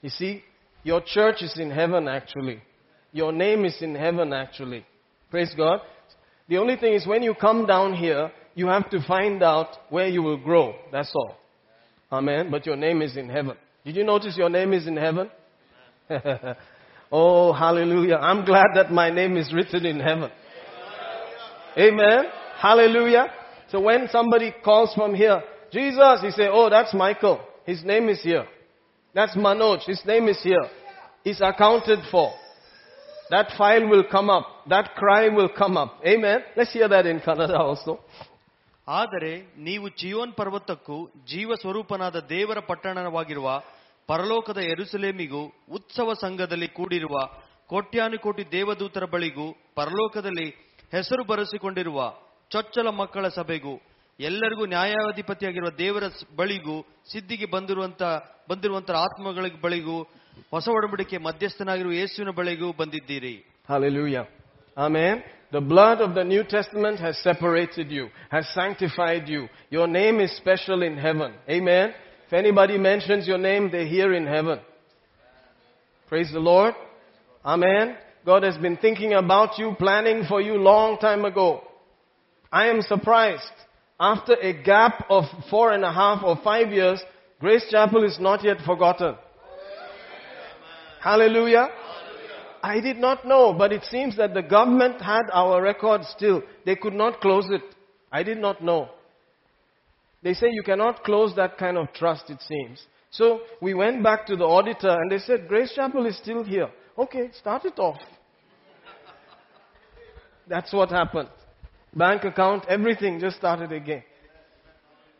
[0.00, 0.42] You see,
[0.82, 2.60] your church is in heaven actually.
[3.12, 4.84] Your name is in heaven actually.
[5.30, 5.80] Praise God.
[6.48, 10.08] The only thing is when you come down here, you have to find out where
[10.08, 10.74] you will grow.
[10.90, 11.36] That's all.
[12.10, 12.50] Amen.
[12.50, 13.56] But your name is in heaven.
[13.84, 15.30] Did you notice your name is in heaven?
[17.12, 18.16] oh, hallelujah.
[18.16, 20.30] I'm glad that my name is written in heaven.
[21.78, 22.24] Amen.
[22.58, 23.32] Hallelujah.
[23.72, 25.42] So when somebody calls from here,
[25.72, 27.40] Jesus, he say, oh, that's Michael.
[27.64, 28.44] His name is here.
[29.14, 29.78] That's Manoj.
[29.86, 30.66] His name is here.
[31.24, 32.32] He's accounted for.
[33.30, 34.46] That file will come up.
[34.68, 36.00] That cry will come up.
[36.06, 36.40] Amen.
[36.54, 37.94] Let's hear that in Kannada also.
[38.88, 39.32] ಆದರೆ
[39.66, 40.96] ನೀವು ಜೀವನ್ ಪರ್ವತಕ್ಕೂ
[41.32, 43.48] ಜೀವ ಸ್ವರೂಪನಾದ ದೇವರ ಪಟ್ಟಣವಾಗಿರುವ
[44.08, 45.42] ಪರಲೋಕದ ಎರುಸಲೇಮಿಗೂ
[45.76, 47.16] ಉತ್ಸವ ಸಂಘದಲ್ಲಿ ಕೂಡಿರುವ
[47.70, 50.48] ಕೋಟ್ಯಾನುಕೋಟಿ ದೇವದೂತರ ಬಳಿಗೂ ಪರಲೋಕದಲ್ಲಿ
[50.96, 52.00] ಹೆಸರು ಬರೆಸಿಕೊಂಡಿರುವ
[52.51, 53.73] ಚೊಚ್ಚಲ ಮಕ್ಕಳ ಸಭೆಗೂ
[54.19, 56.75] ಎಲ್ಲರಿಗೂ ನ್ಯಾಯಾಧಿಪತಿಯಾಗಿರುವ ದೇವರ ಸ್- ಬಳಿಗೂ
[57.11, 58.01] ಸಿದ್ಧಿಗೆ ಬಂದಿರುವಂತ
[58.49, 59.97] ಬಂದಿರುವಂತ ಆತ್ಮಗಳ ಬಳಿಗೂ
[60.51, 63.35] ಹೊಸ ಒಡಂಬಡಿಕೆ ಮಧ್ಯಸ್ಥನಾಗಿರುವ ಯೇಸುವಿನ ಬಳಿಗೂ ಬಂದಿದ್ದೀರಿ
[63.69, 64.25] Hallelujah.
[64.77, 65.15] Amen.
[65.51, 69.41] The blood of the New Testament has separated you, has sanctified you.
[69.69, 71.31] Your name is special in heaven.
[71.49, 71.87] Amen.
[72.27, 74.59] If anybody mentions your name, they hear in heaven.
[76.11, 76.73] Praise the Lord.
[77.45, 77.85] Amen.
[78.25, 81.49] God has been thinking about you, planning for you long time ago.
[82.52, 83.50] I am surprised.
[83.98, 87.00] After a gap of four and a half or five years,
[87.40, 89.16] Grace Chapel is not yet forgotten.
[91.00, 91.68] Hallelujah.
[92.62, 96.42] I did not know, but it seems that the government had our record still.
[96.64, 97.62] They could not close it.
[98.12, 98.90] I did not know.
[100.22, 102.84] They say you cannot close that kind of trust, it seems.
[103.10, 106.68] So we went back to the auditor and they said, Grace Chapel is still here.
[106.96, 108.00] Okay, start it off.
[110.46, 111.30] That's what happened.
[111.94, 114.02] Bank account, everything just started again.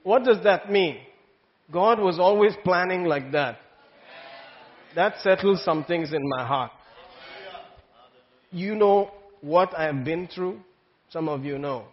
[0.02, 0.98] What does that mean?
[1.70, 3.58] God was always planning like that.
[4.94, 6.70] That settles some things in my heart.
[8.50, 9.10] You know
[9.40, 10.60] what I have been through?
[11.10, 11.84] Some of you know.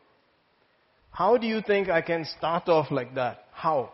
[1.12, 3.46] How do you think I can start off like that?
[3.52, 3.94] How?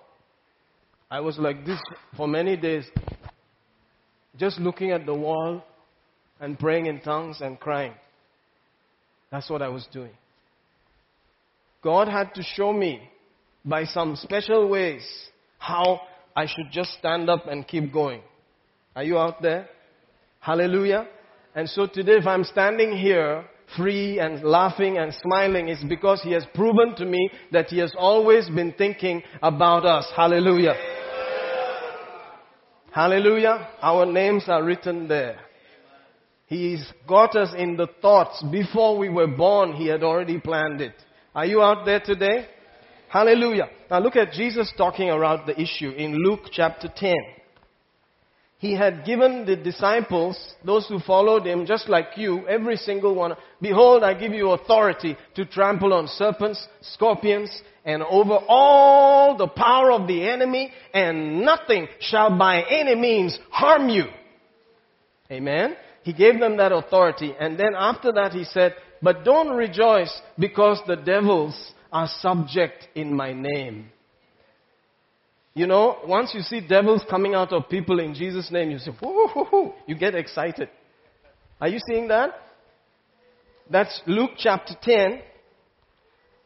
[1.09, 1.79] I was like this
[2.17, 2.85] for many days,
[4.37, 5.63] just looking at the wall
[6.39, 7.93] and praying in tongues and crying.
[9.31, 10.11] That's what I was doing.
[11.85, 12.99] God had to show me
[13.63, 15.03] by some special ways
[15.59, 16.01] how
[16.35, 18.21] I should just stand up and keep going.
[18.95, 19.69] Are you out there?
[20.39, 21.07] Hallelujah.
[21.53, 23.45] And so today, if I'm standing here
[23.77, 27.93] free and laughing and smiling, it's because He has proven to me that He has
[27.95, 30.11] always been thinking about us.
[30.15, 30.73] Hallelujah.
[32.91, 33.69] Hallelujah.
[33.83, 35.39] Our names are written there.
[36.47, 38.43] He's got us in the thoughts.
[38.51, 40.95] Before we were born, He had already planned it.
[41.35, 42.47] Are you out there today?
[43.09, 43.69] Hallelujah.
[43.91, 47.13] Now look at Jesus talking about the issue in Luke chapter 10
[48.65, 53.35] he had given the disciples, those who followed him, just like you, every single one,
[53.61, 57.51] behold, I give you authority to trample on serpents, scorpions,
[57.83, 63.89] and over all the power of the enemy, and nothing shall by any means harm
[63.89, 64.05] you.
[65.29, 65.75] Amen.
[66.03, 68.73] He gave them that authority, and then after that he said,
[69.04, 73.90] but don't rejoice because the devils are subject in my name.
[75.54, 78.92] You know, once you see devils coming out of people in Jesus' name, you say,
[79.02, 80.68] whoo, whoo, whoo, you get excited.
[81.60, 82.34] Are you seeing that?
[83.68, 85.20] That's Luke chapter 10,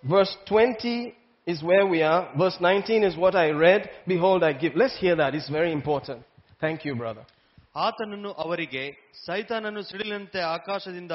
[0.09, 1.15] verse 20
[1.47, 2.31] is where we are.
[2.39, 3.91] Verse 19 is what I read.
[4.07, 4.75] Behold, I give.
[4.75, 5.35] Let's hear that.
[5.35, 6.23] It's very important.
[6.61, 7.25] Thank you, brother.
[7.87, 8.83] ಆತನನ್ನು ಅವರಿಗೆ
[9.27, 11.15] ಸೈತಾನನು ಸಿಡಿಲಂತೆ ಆಕಾಶದಿಂದ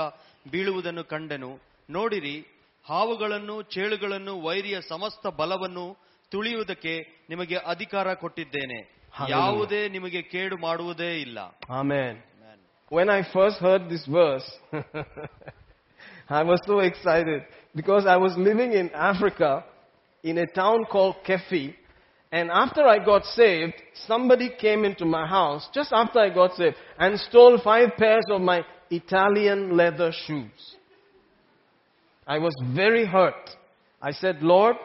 [12.89, 14.49] when I first heard this verse,
[16.29, 17.43] I was so excited
[17.75, 19.65] because I was living in Africa
[20.23, 21.75] in a town called Keffi.
[22.33, 23.75] And after I got saved,
[24.07, 28.41] somebody came into my house just after I got saved and stole five pairs of
[28.41, 30.77] my Italian leather shoes.
[32.27, 33.51] I was very hurt.
[34.01, 34.77] I said, Lord,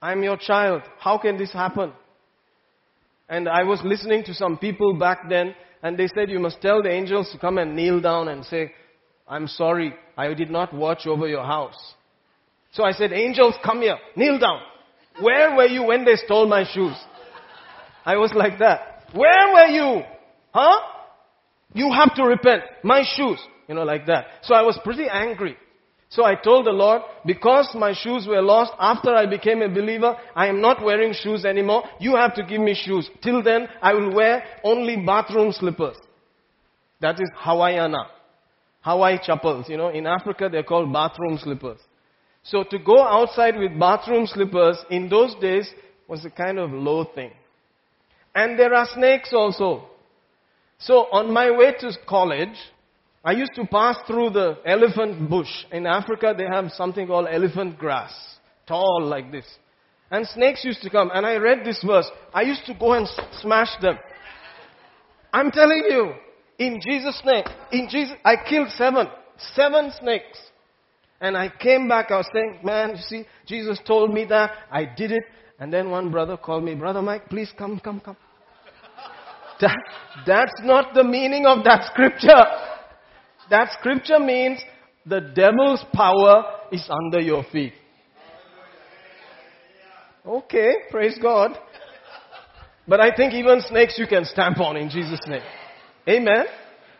[0.00, 0.82] I'm your child.
[0.98, 1.92] How can this happen?
[3.28, 6.82] And I was listening to some people back then, and they said, You must tell
[6.82, 8.72] the angels to come and kneel down and say,
[9.28, 11.94] I'm sorry, I did not watch over your house.
[12.72, 14.60] So I said, Angels, come here, kneel down.
[15.20, 16.96] Where were you when they stole my shoes?
[18.04, 19.04] I was like that.
[19.12, 20.02] Where were you?
[20.52, 20.80] Huh?
[21.74, 22.62] You have to repent.
[22.82, 23.40] My shoes.
[23.68, 24.26] You know, like that.
[24.42, 25.56] So I was pretty angry.
[26.08, 30.14] So I told the Lord, because my shoes were lost after I became a believer,
[30.34, 31.84] I am not wearing shoes anymore.
[32.00, 33.08] You have to give me shoes.
[33.22, 35.96] Till then, I will wear only bathroom slippers.
[37.00, 38.08] That is Hawaiiana.
[38.82, 39.70] Hawaii chappals.
[39.70, 41.78] You know, in Africa they're called bathroom slippers.
[42.42, 45.72] So to go outside with bathroom slippers in those days
[46.08, 47.30] was a kind of low thing.
[48.34, 49.88] And there are snakes also.
[50.84, 52.56] So on my way to college,
[53.24, 55.50] I used to pass through the elephant bush.
[55.70, 58.12] In Africa, they have something called elephant grass,
[58.66, 59.46] tall like this.
[60.10, 61.10] And snakes used to come.
[61.14, 62.10] And I read this verse.
[62.34, 63.08] I used to go and
[63.40, 63.96] smash them.
[65.32, 66.12] I'm telling you,
[66.58, 69.06] in Jesus' name, in Jesus, I killed seven,
[69.54, 70.38] seven snakes.
[71.20, 74.84] And I came back, I was saying, man, you see, Jesus told me that, I
[74.84, 75.22] did it.
[75.60, 78.16] And then one brother called me, Brother Mike, please come, come, come.
[79.62, 79.78] That,
[80.26, 82.44] that's not the meaning of that scripture.
[83.48, 84.60] That scripture means
[85.06, 87.72] the devil's power is under your feet.
[90.26, 91.56] Okay, praise God.
[92.86, 95.42] But I think even snakes you can stamp on in Jesus' name.
[96.08, 96.46] Amen.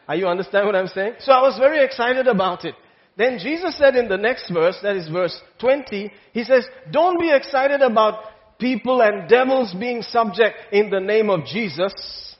[0.07, 1.15] Are you understand what I'm saying?
[1.19, 2.75] So I was very excited about it.
[3.17, 7.31] Then Jesus said in the next verse, that is verse 20, he says, don't be
[7.33, 8.25] excited about
[8.59, 12.32] people and devils being subject in the name of Jesus,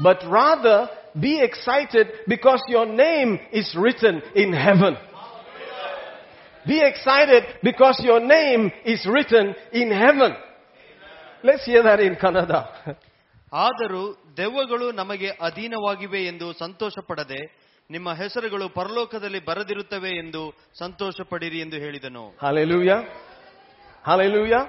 [0.00, 0.78] but rather
[1.18, 4.94] be excited because your name is written in heaven.
[6.66, 10.32] Be excited because your name is written in heaven.
[11.44, 12.60] Let's hear that in Kannada.
[13.52, 14.02] ಆದರೂ
[14.38, 17.40] ದೆವ್ವಗಳು ನಮಗೆ ಅಧೀನವಾಗಿವೆ ಎಂದು ಸಂತೋಷ ಪಡದೆ
[17.90, 20.42] ನಿಮ್ಮ ಹೆಸರುಗಳು ಪರಲೋಕದಲ್ಲಿ ಬರೆದಿರುತ್ತವೆ ಎಂದು
[20.82, 22.98] ಸಂತೋಷ ಪಡಿರಿ ಎಂದು ಹೇಳಿದನು Hallelujah.
[24.08, 24.62] Hallelujah.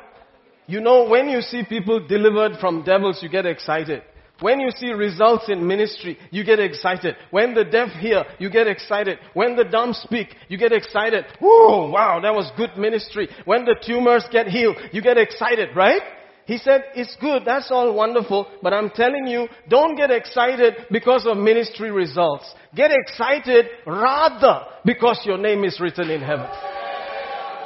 [0.70, 4.02] You know, when you see people delivered from devils, you get excited.
[4.42, 7.16] When you see results in ministry, you get excited.
[7.32, 9.18] When the deaf hear, you get excited.
[9.34, 11.26] When the dumb speak, you get excited.
[11.40, 13.30] Whoa, wow, that was good ministry.
[13.46, 16.02] When the tumors get healed, you get excited, right?
[16.46, 21.26] He said, it's good, that's all wonderful, but I'm telling you, don't get excited because
[21.26, 22.46] of ministry results.
[22.74, 26.48] Get excited rather because your name is written in heaven.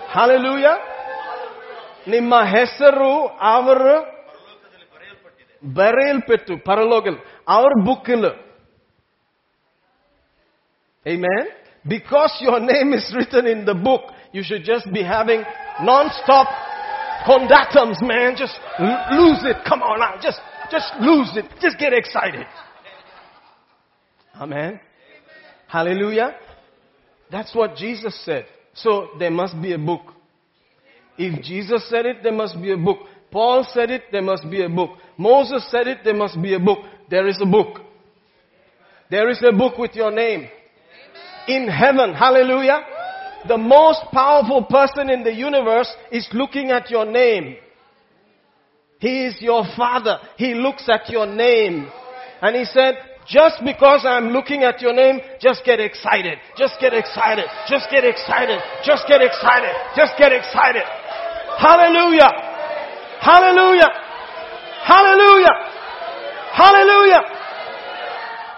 [0.07, 0.77] Hallelujah.
[2.13, 3.11] ನಿಮ್ಮ ಹೆಸರು
[3.55, 3.83] ಅವರ
[5.78, 6.54] ബറയിൽപ്പെട്ടു
[7.56, 8.36] our book killer.
[11.06, 11.46] Amen.
[11.86, 14.02] Because your name is written in the book,
[14.32, 15.44] you should just be having
[15.82, 16.48] non-stop
[17.24, 18.34] conductums, man.
[18.36, 18.58] Just
[19.12, 19.56] lose it.
[19.68, 20.14] Come on now.
[20.20, 20.40] Just,
[20.70, 21.44] just lose it.
[21.60, 22.46] Just get excited.
[24.34, 24.80] Amen.
[25.68, 26.34] Hallelujah.
[27.30, 28.46] That's what Jesus said.
[28.74, 30.02] So there must be a book.
[31.18, 32.98] If Jesus said it, there must be a book.
[33.30, 34.90] Paul said it, there must be a book.
[35.18, 36.78] Moses said it, there must be a book.
[37.10, 37.80] There is a book.
[39.10, 40.48] There is a book with your name.
[41.48, 42.14] In heaven.
[42.14, 42.80] Hallelujah.
[43.46, 47.56] The most powerful person in the universe is looking at your name.
[48.98, 50.18] He is your father.
[50.36, 51.88] He looks at your name.
[52.42, 52.94] And he said,
[53.28, 56.38] just because I'm looking at your name, just get excited.
[56.56, 57.44] Just get excited.
[57.68, 58.58] Just get excited.
[58.84, 59.74] Just get excited.
[59.94, 60.82] Just get excited.
[61.58, 62.55] Hallelujah.
[63.20, 63.90] Hallelujah.
[64.84, 65.76] Hallelujah.
[66.52, 67.22] Hallelujah.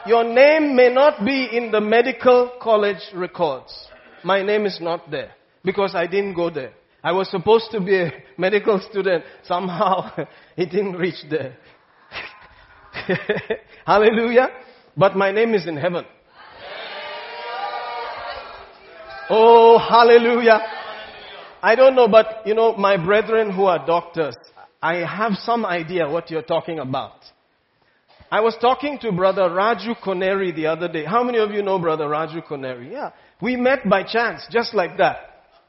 [0.06, 3.88] Your name may not be in the medical college records.
[4.24, 5.32] My name is not there
[5.64, 6.72] because I didn't go there.
[7.02, 9.24] I was supposed to be a medical student.
[9.44, 10.10] Somehow
[10.56, 11.56] it didn't reach there.
[13.86, 14.48] Hallelujah.
[14.96, 16.04] But my name is in heaven.
[19.30, 20.58] Oh, hallelujah.
[21.62, 24.34] I don't know, but you know, my brethren who are doctors,
[24.80, 27.24] I have some idea what you're talking about.
[28.30, 31.04] I was talking to brother Raju Koneri the other day.
[31.04, 32.92] How many of you know brother Raju Koneri?
[32.92, 33.10] Yeah.
[33.40, 35.16] We met by chance, just like that.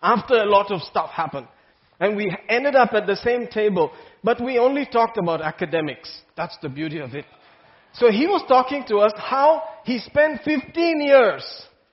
[0.01, 1.47] After a lot of stuff happened.
[1.99, 3.91] And we ended up at the same table,
[4.23, 6.21] but we only talked about academics.
[6.37, 7.25] That's the beauty of it.
[7.93, 11.43] So he was talking to us how he spent 15 years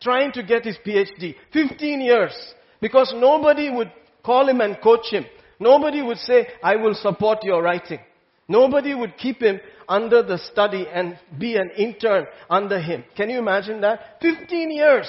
[0.00, 1.34] trying to get his PhD.
[1.52, 2.32] 15 years.
[2.80, 3.90] Because nobody would
[4.24, 5.24] call him and coach him.
[5.58, 8.00] Nobody would say, I will support your writing.
[8.48, 13.04] Nobody would keep him under the study and be an intern under him.
[13.16, 14.18] Can you imagine that?
[14.20, 15.08] 15 years.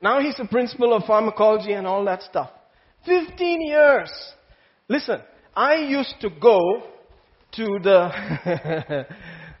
[0.00, 2.50] Now he's a principal of pharmacology and all that stuff.
[3.06, 4.10] 15 years.
[4.88, 5.20] Listen,
[5.54, 6.58] I used to go
[7.52, 9.06] to the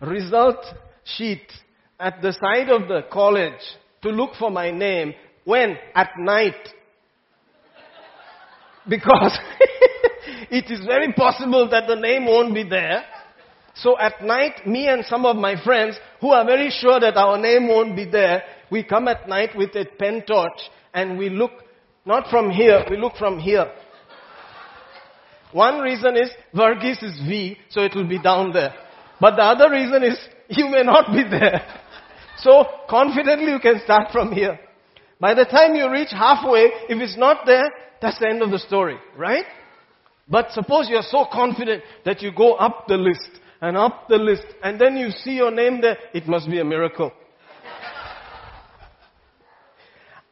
[0.00, 0.64] result
[1.04, 1.50] sheet
[1.98, 3.60] at the side of the college
[4.02, 5.14] to look for my name
[5.44, 5.78] when?
[5.94, 6.68] At night.
[8.88, 9.38] Because
[10.50, 13.04] it is very possible that the name won't be there.
[13.74, 17.38] So at night, me and some of my friends who are very sure that our
[17.38, 20.60] name won't be there, we come at night with a pen torch
[20.94, 21.52] and we look
[22.04, 23.70] not from here, we look from here.
[25.52, 28.74] One reason is Varghese is V, so it will be down there.
[29.20, 30.18] But the other reason is
[30.48, 31.62] you may not be there.
[32.38, 34.58] So confidently you can start from here.
[35.20, 38.58] By the time you reach halfway, if it's not there, that's the end of the
[38.58, 39.44] story, right?
[40.28, 43.28] But suppose you're so confident that you go up the list
[43.60, 46.64] and up the list and then you see your name there, it must be a
[46.64, 47.12] miracle.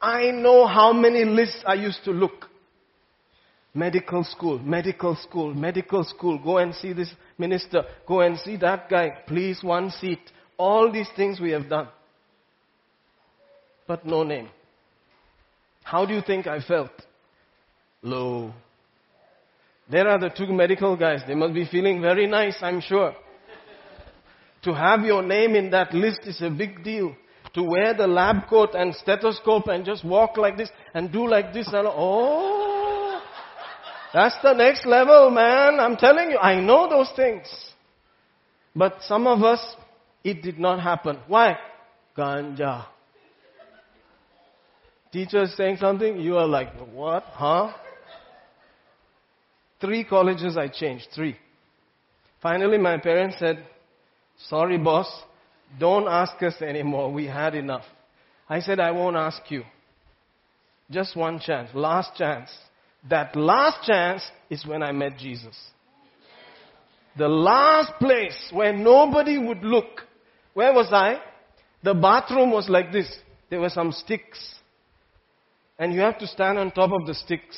[0.00, 2.46] I know how many lists I used to look.
[3.74, 6.38] Medical school, medical school, medical school.
[6.38, 7.82] Go and see this minister.
[8.06, 9.18] Go and see that guy.
[9.26, 10.20] Please, one seat.
[10.56, 11.88] All these things we have done.
[13.86, 14.48] But no name.
[15.86, 16.90] How do you think I felt?
[18.02, 18.52] Low.
[19.88, 21.20] There are the two medical guys.
[21.28, 23.14] They must be feeling very nice, I'm sure.
[24.64, 27.14] to have your name in that list is a big deal.
[27.54, 31.54] to wear the lab coat and stethoscope and just walk like this and do like
[31.54, 33.22] this and oh,
[34.12, 35.78] that's the next level, man.
[35.80, 37.46] I'm telling you, I know those things.
[38.74, 39.60] But some of us,
[40.24, 41.18] it did not happen.
[41.28, 41.56] Why?
[42.18, 42.86] Ganja.
[45.12, 47.22] Teacher is saying something, you are like, what?
[47.24, 47.72] Huh?
[49.80, 51.36] Three colleges I changed, three.
[52.42, 53.64] Finally, my parents said,
[54.48, 55.06] sorry boss,
[55.78, 57.12] don't ask us anymore.
[57.12, 57.84] We had enough.
[58.48, 59.62] I said, I won't ask you.
[60.90, 62.50] Just one chance, last chance.
[63.08, 65.56] That last chance is when I met Jesus.
[67.18, 70.02] The last place where nobody would look.
[70.54, 71.20] Where was I?
[71.82, 73.14] The bathroom was like this.
[73.48, 74.55] There were some sticks.
[75.78, 77.56] And you have to stand on top of the sticks.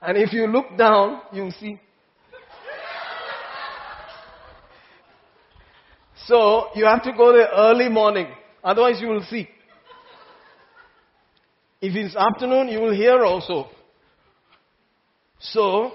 [0.00, 1.78] And if you look down, you'll see.
[6.26, 8.26] So you have to go there early morning.
[8.64, 9.48] Otherwise you will see.
[11.80, 13.68] If it's afternoon, you will hear also.
[15.40, 15.92] So,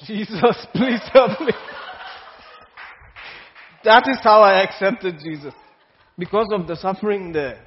[0.04, 1.52] Jesus, please help me.
[3.86, 5.54] That is how I accepted Jesus.
[6.18, 7.60] Because of the suffering there.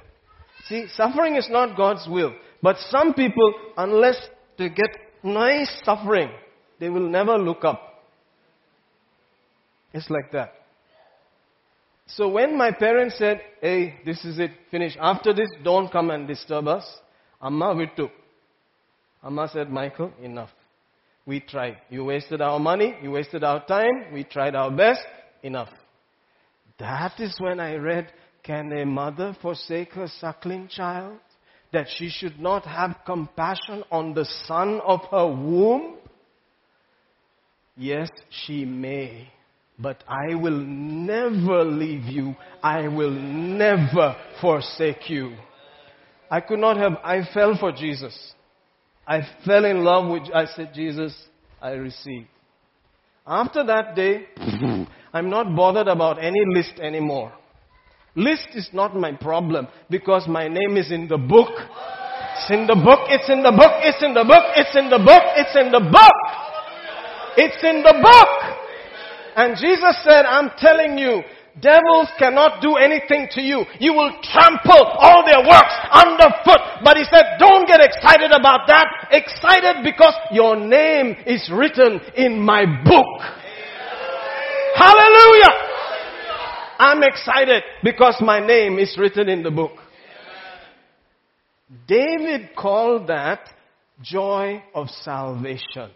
[0.68, 2.34] See, suffering is not God's will.
[2.62, 4.90] But some people, unless they get
[5.24, 6.30] nice suffering,
[6.78, 8.04] they will never look up.
[9.94, 10.52] It's like that.
[12.06, 14.98] So when my parents said, hey, this is it, finish.
[15.00, 16.84] After this, don't come and disturb us.
[17.40, 18.10] Amma vittu.
[19.24, 20.50] Amma said, Michael, enough.
[21.24, 21.78] We tried.
[21.88, 22.94] You wasted our money.
[23.02, 24.12] You wasted our time.
[24.12, 25.00] We tried our best.
[25.42, 25.70] Enough.
[26.80, 28.10] That is when I read,
[28.42, 31.18] can a mother forsake her suckling child?
[31.72, 35.98] That she should not have compassion on the son of her womb?
[37.76, 38.08] Yes,
[38.44, 39.28] she may.
[39.78, 42.34] But I will never leave you.
[42.62, 45.36] I will never forsake you.
[46.30, 48.34] I could not have, I fell for Jesus.
[49.06, 51.14] I fell in love with, I said, Jesus,
[51.60, 52.26] I receive.
[53.26, 54.26] After that day,
[55.12, 57.32] I'm not bothered about any list anymore.
[58.16, 61.50] List is not my problem because my name is in the book.
[62.40, 64.98] It's in the book, it's in the book, it's in the book, it's in the
[64.98, 66.18] book, it's in the book.
[67.36, 68.32] It's in the book.
[69.36, 71.22] And Jesus said, I'm telling you,
[71.62, 73.64] devils cannot do anything to you.
[73.78, 76.82] You will trample all their works underfoot.
[76.82, 79.08] But he said, don't get excited about that.
[79.12, 83.39] Excited because your name is written in my book.
[84.76, 85.70] Hallelujah.
[86.78, 89.72] I'm excited because my name is written in the book.
[91.86, 93.40] David called that
[94.02, 95.90] joy of salvation.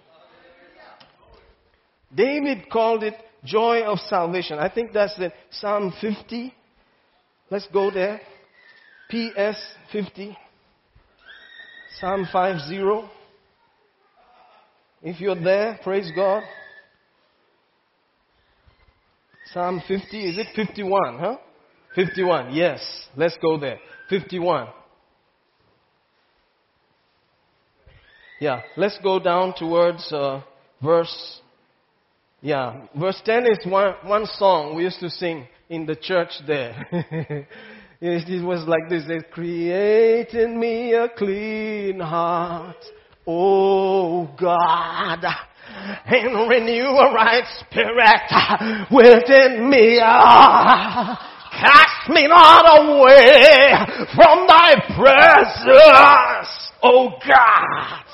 [2.14, 3.14] David called it
[3.44, 4.58] joy of salvation.
[4.58, 6.54] I think that's in Psalm 50.
[7.50, 8.20] Let's go there.
[9.10, 9.58] PS
[9.92, 10.36] 50.
[12.00, 13.10] Psalm 50.
[15.02, 16.42] If you're there, praise God.
[19.54, 21.36] Psalm 50, is it 51, huh?
[21.94, 22.80] 51, yes.
[23.16, 23.78] Let's go there.
[24.10, 24.66] 51.
[28.40, 30.42] Yeah, let's go down towards uh,
[30.82, 31.40] verse
[32.42, 36.86] yeah, verse 10 is one, one song we used to sing in the church there.
[38.02, 42.76] it was like this, it create in me a clean heart,
[43.26, 45.24] oh God,
[46.06, 49.98] and renew a right spirit within me.
[51.60, 53.74] Cast me not away
[54.14, 58.04] from thy presence, oh God.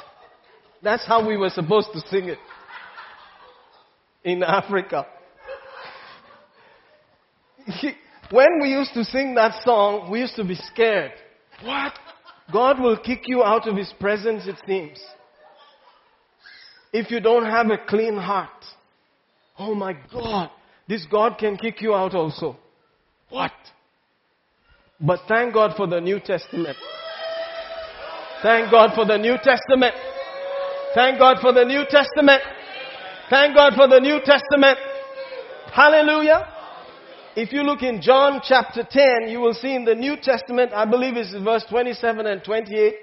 [0.82, 2.38] That's how we were supposed to sing it
[4.24, 5.06] in Africa.
[8.30, 11.12] when we used to sing that song, we used to be scared.
[11.62, 11.92] What?
[12.52, 15.00] God will kick you out of His presence, it seems.
[16.92, 18.50] If you don't have a clean heart.
[19.58, 20.50] Oh my God.
[20.88, 22.56] This God can kick you out also.
[23.28, 23.52] What?
[25.00, 26.76] But thank God for the New Testament.
[28.42, 29.94] Thank God for the New Testament.
[30.94, 32.42] Thank God for the New Testament.
[33.28, 34.78] Thank God for the New Testament.
[35.72, 36.48] Hallelujah.
[37.36, 40.84] If you look in John chapter 10, you will see in the New Testament, I
[40.84, 42.94] believe it's verse 27 and 28.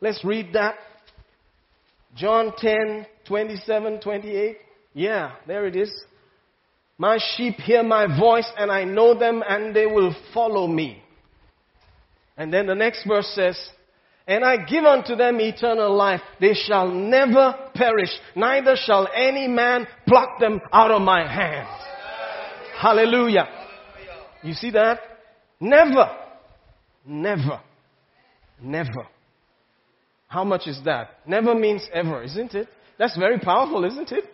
[0.00, 0.76] Let's read that.
[2.16, 4.56] John 10, 27, 28.
[4.94, 5.92] Yeah, there it is.
[6.98, 11.02] My sheep hear my voice and I know them and they will follow me.
[12.38, 13.58] And then the next verse says,
[14.26, 16.22] And I give unto them eternal life.
[16.40, 21.68] They shall never perish, neither shall any man pluck them out of my hand.
[22.78, 23.48] Hallelujah.
[24.42, 25.00] You see that?
[25.60, 26.10] Never.
[27.06, 27.60] Never.
[28.62, 29.08] Never.
[30.28, 31.20] How much is that?
[31.26, 32.68] Never means ever, isn't it?
[32.98, 34.24] That's very powerful, isn't it?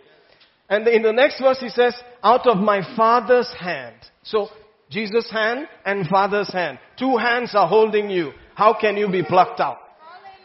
[0.68, 3.96] And in the next verse he says, out of my father's hand.
[4.22, 4.48] So,
[4.90, 6.78] Jesus' hand and father's hand.
[6.98, 8.32] Two hands are holding you.
[8.54, 9.78] How can you be plucked out?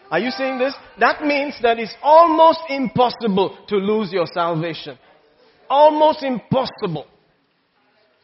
[0.09, 0.73] Are you seeing this?
[0.99, 4.97] That means that it's almost impossible to lose your salvation.
[5.69, 7.07] Almost impossible.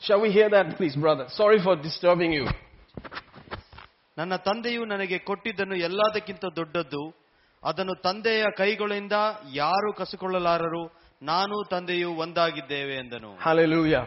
[0.01, 1.27] Shall we hear that, please, brother?
[1.29, 2.47] Sorry for disturbing you.
[4.18, 7.02] ನನ್ನ ತಂದೆಯು ನನಗೆ ಕೊಟ್ಟಿದ್ದನ್ನು ಎಲ್ಲದಕ್ಕಿಂತ ದೊಡ್ಡದ್ದು
[7.62, 9.16] ಅದನ್ನು ತಂದೆಯ ಕೈಗಳಿಂದ
[9.62, 10.82] ಯಾರು ಕಸಿಕೊಳ್ಳಲಾರರು
[11.30, 14.04] ನಾನು ತಂದೆಯು ಒಂದಾಗಿದ್ದೇವೆ ಎಂದನು Hallelujah.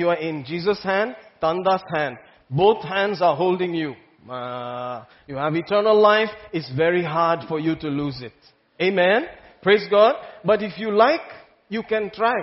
[0.00, 1.10] You are in Jesus' hand,
[1.42, 2.16] Tanda's hand.
[2.62, 3.90] Both hands are holding you.
[4.36, 6.30] Uh, you have eternal life.
[6.52, 8.38] It's very hard for you to lose it.
[8.80, 9.20] Amen.
[9.62, 10.14] Praise God.
[10.44, 11.26] But if you like,
[11.68, 12.38] you can try.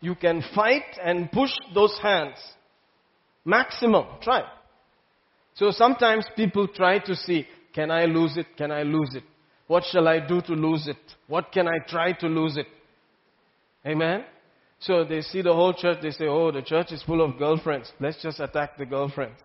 [0.00, 2.38] You can fight and push those hands.
[3.44, 4.06] Maximum.
[4.22, 4.42] Try.
[5.57, 8.45] So sometimes people try to see, can I lose it?
[8.57, 9.23] Can I lose it?
[9.65, 10.97] What shall I do to lose it?
[11.27, 12.67] What can I try to lose it?
[13.85, 14.23] Amen?
[14.79, 17.91] So they see the whole church, they say, oh, the church is full of girlfriends.
[17.99, 19.39] Let's just attack the girlfriends.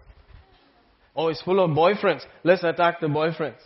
[1.16, 2.20] Oh, it's full of boyfriends.
[2.44, 3.60] Let's attack the boyfriends.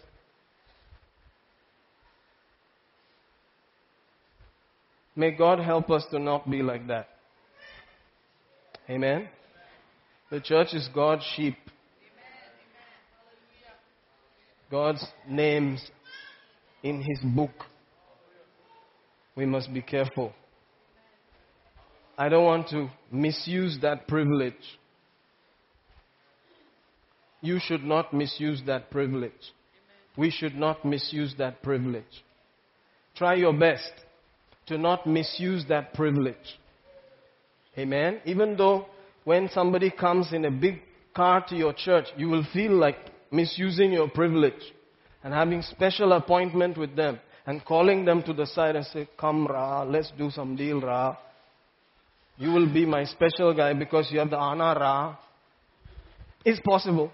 [5.16, 7.08] May God help us to not be like that.
[8.88, 9.28] Amen?
[10.30, 11.56] The church is God's sheep.
[14.70, 15.84] God's names
[16.82, 17.52] in His book.
[19.36, 20.32] We must be careful.
[22.18, 24.54] I don't want to misuse that privilege.
[27.42, 29.32] You should not misuse that privilege.
[30.16, 32.24] We should not misuse that privilege.
[33.14, 33.92] Try your best
[34.66, 36.58] to not misuse that privilege.
[37.78, 38.20] Amen.
[38.24, 38.86] Even though
[39.24, 40.80] when somebody comes in a big
[41.14, 42.96] car to your church, you will feel like
[43.30, 44.72] misusing your privilege
[45.22, 49.46] and having special appointment with them and calling them to the side and say, Come,
[49.46, 51.16] Ra, let's do some deal, Ra.
[52.38, 55.16] You will be my special guy because you have the Ana Ra.
[56.44, 57.10] It's possible.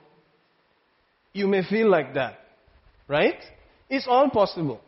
[1.32, 2.38] You may feel like that.
[3.08, 3.38] Right?
[3.88, 4.80] It's all possible.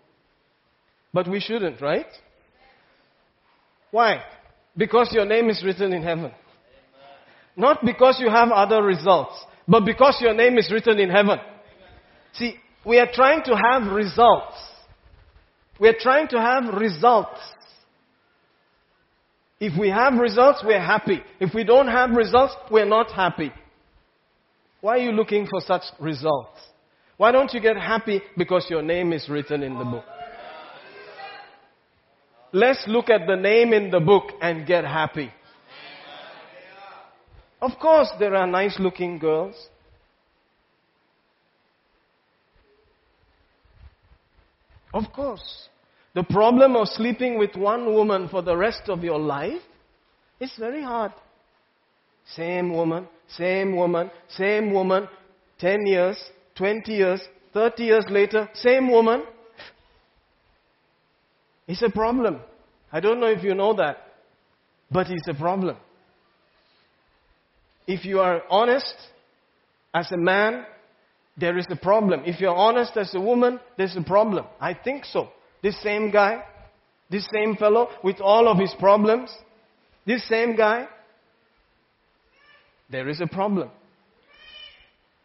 [1.12, 2.07] But we shouldn't, right?
[3.91, 4.22] Why?
[4.77, 6.33] Because your name is written in heaven.
[7.57, 9.35] Not because you have other results,
[9.67, 11.39] but because your name is written in heaven.
[12.35, 14.57] See, we are trying to have results.
[15.81, 17.41] We are trying to have results.
[19.61, 21.23] If we have results, we're happy.
[21.41, 23.53] If we don't have results, we're not happy.
[24.81, 26.61] Why are you looking for such results?
[27.17, 30.05] Why don't you get happy because your name is written in the book?
[32.53, 35.33] Let's look at the name in the book and get happy.
[37.65, 39.55] Of course, there are nice looking girls.
[44.93, 45.71] Of course.
[46.12, 49.62] The problem of sleeping with one woman for the rest of your life
[50.41, 51.12] is very hard.
[52.37, 55.09] Same woman, same woman, same woman,
[55.59, 56.23] 10 years,
[56.57, 57.23] 20 years,
[57.55, 59.23] 30 years later, same woman.
[61.67, 62.41] It's a problem.
[62.93, 63.97] I don't know if you know that,
[64.91, 65.79] but it's a problem.
[67.87, 68.94] If you are honest
[69.93, 70.65] as a man,
[71.36, 72.23] there is a problem.
[72.24, 74.47] If you're honest as a woman, there's a problem.
[74.61, 75.28] I think so.
[75.62, 76.43] This same guy,
[77.11, 79.35] this same fellow with all of his problems,
[80.06, 80.86] this same guy,
[82.90, 83.70] there is a problem.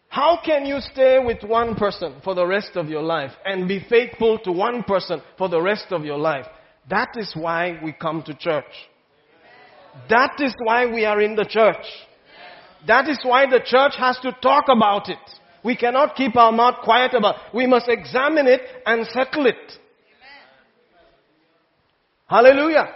[0.07, 3.85] How can you stay with one person for the rest of your life and be
[3.87, 6.45] faithful to one person for the rest of your life?
[6.89, 8.65] That is why we come to church.
[10.09, 11.85] That is why we are in the church.
[12.87, 15.17] That is why the church has to talk about it.
[15.63, 17.41] We cannot keep our mouth quiet about it.
[17.53, 19.73] We must examine it and settle it.
[22.27, 22.93] Hallelujah.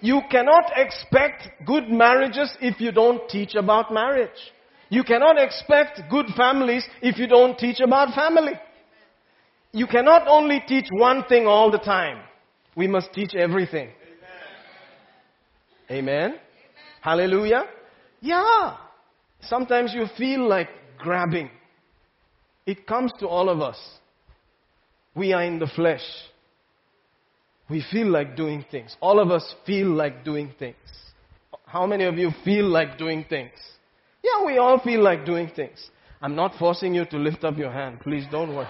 [0.00, 4.30] You cannot expect good marriages if you don't teach about marriage.
[4.88, 8.54] You cannot expect good families if you don't teach about family.
[9.72, 12.22] You cannot only teach one thing all the time.
[12.74, 13.90] We must teach everything.
[15.90, 16.36] Amen.
[17.00, 17.64] Hallelujah.
[18.20, 18.76] Yeah.
[19.42, 20.68] Sometimes you feel like
[20.98, 21.50] grabbing.
[22.66, 23.78] It comes to all of us.
[25.14, 26.04] We are in the flesh.
[27.68, 28.96] We feel like doing things.
[29.00, 30.76] All of us feel like doing things.
[31.66, 33.52] How many of you feel like doing things?
[34.22, 35.78] Yeah, we all feel like doing things.
[36.20, 38.00] I'm not forcing you to lift up your hand.
[38.00, 38.68] Please don't worry.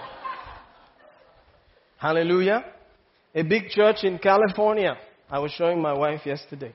[1.97, 2.63] Hallelujah.
[3.35, 4.97] A big church in California.
[5.29, 6.73] I was showing my wife yesterday.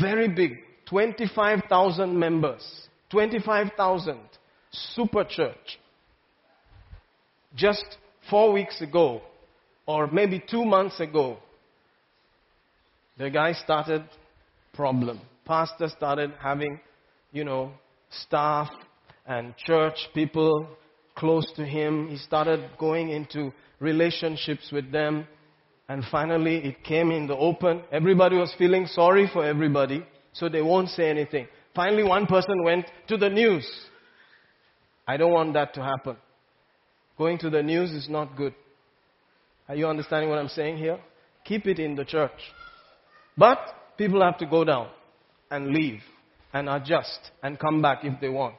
[0.00, 0.58] Very big.
[0.88, 2.88] 25,000 members.
[3.10, 4.18] 25,000.
[4.70, 5.78] Super church.
[7.54, 7.84] Just
[8.30, 9.22] four weeks ago,
[9.86, 11.38] or maybe two months ago,
[13.16, 14.04] the guy started
[14.74, 15.20] problem.
[15.44, 16.78] Pastor started having,
[17.32, 17.72] you know,
[18.10, 18.68] staff
[19.26, 20.68] and church people
[21.16, 22.08] close to him.
[22.08, 25.26] He started going into relationships with them.
[25.88, 27.82] And finally, it came in the open.
[27.90, 30.04] Everybody was feeling sorry for everybody,
[30.38, 31.48] so they won't say anything.
[31.74, 33.68] Finally, one person went to the news.
[35.06, 36.16] I don't want that to happen.
[37.16, 38.54] Going to the news is not good.
[39.68, 40.98] Are you understanding what I'm saying here?
[41.44, 42.40] Keep it in the church.
[43.36, 43.58] But
[43.96, 44.88] people have to go down
[45.50, 46.00] and leave
[46.52, 48.56] and adjust and come back if they want.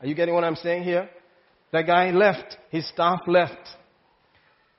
[0.00, 1.08] Are you getting what I'm saying here?
[1.72, 2.56] The guy left.
[2.70, 3.68] His staff left.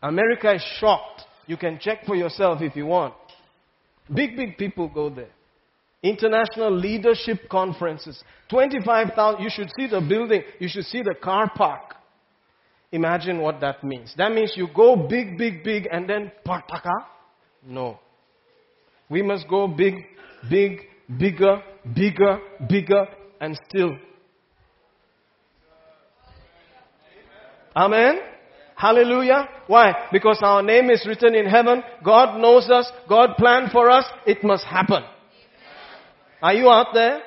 [0.01, 1.23] America is shocked.
[1.47, 3.13] You can check for yourself if you want.
[4.13, 5.29] Big, big people go there.
[6.03, 8.23] International leadership conferences.
[8.49, 9.41] 25,000.
[9.41, 10.43] You should see the building.
[10.59, 11.95] You should see the car park.
[12.91, 14.13] Imagine what that means.
[14.17, 16.85] That means you go big, big, big and then pataka?
[16.85, 17.07] Ah?
[17.65, 17.99] No.
[19.09, 19.95] We must go big,
[20.49, 20.81] big,
[21.17, 21.61] bigger,
[21.93, 23.07] bigger, bigger,
[23.41, 23.97] and still.
[27.75, 28.19] Amen?
[28.75, 29.49] Hallelujah.
[29.67, 30.07] Why?
[30.11, 31.83] Because our name is written in heaven.
[32.03, 32.89] God knows us.
[33.09, 34.05] God planned for us.
[34.25, 35.03] It must happen.
[36.41, 37.21] Are you out there?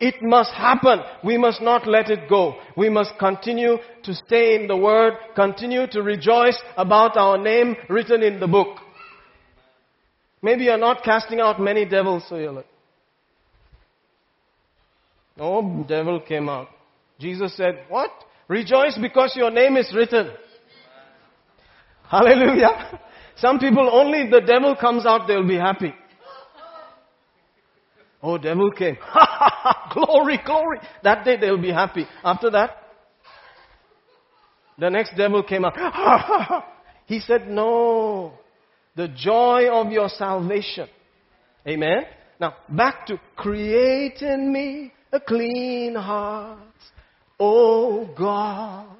[0.00, 1.00] It must happen.
[1.24, 2.54] We must not let it go.
[2.76, 8.22] We must continue to stay in the Word, continue to rejoice about our name written
[8.22, 8.78] in the book.
[10.40, 12.66] Maybe you're not casting out many devils, so you're like,
[15.36, 16.68] no devil came out.
[17.18, 18.10] Jesus said, what?
[18.46, 20.30] Rejoice because your name is written.
[22.08, 23.00] Hallelujah.
[23.36, 25.92] Some people, only if the devil comes out, they'll be happy.
[28.22, 28.96] Oh, devil came.
[29.92, 30.78] glory, glory.
[31.04, 32.06] That day they'll be happy.
[32.24, 32.76] After that,
[34.78, 36.64] the next devil came out.
[37.06, 38.32] he said, no.
[38.96, 40.88] The joy of your salvation.
[41.66, 42.04] Amen.
[42.40, 46.58] Now, back to create in me a clean heart,
[47.38, 48.96] O God,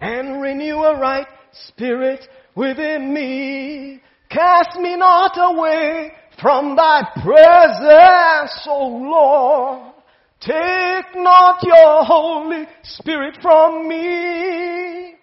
[0.00, 2.20] and renew a right spirit
[2.54, 4.00] within me.
[4.28, 9.94] Cast me not away from thy presence, O Lord.
[10.40, 15.14] Take not your Holy Spirit from me.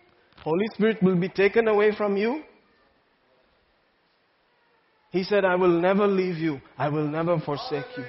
[0.44, 2.44] Holy Spirit will be taken away from you.
[5.10, 6.62] He said, I will never leave you.
[6.78, 8.04] I will never forsake you.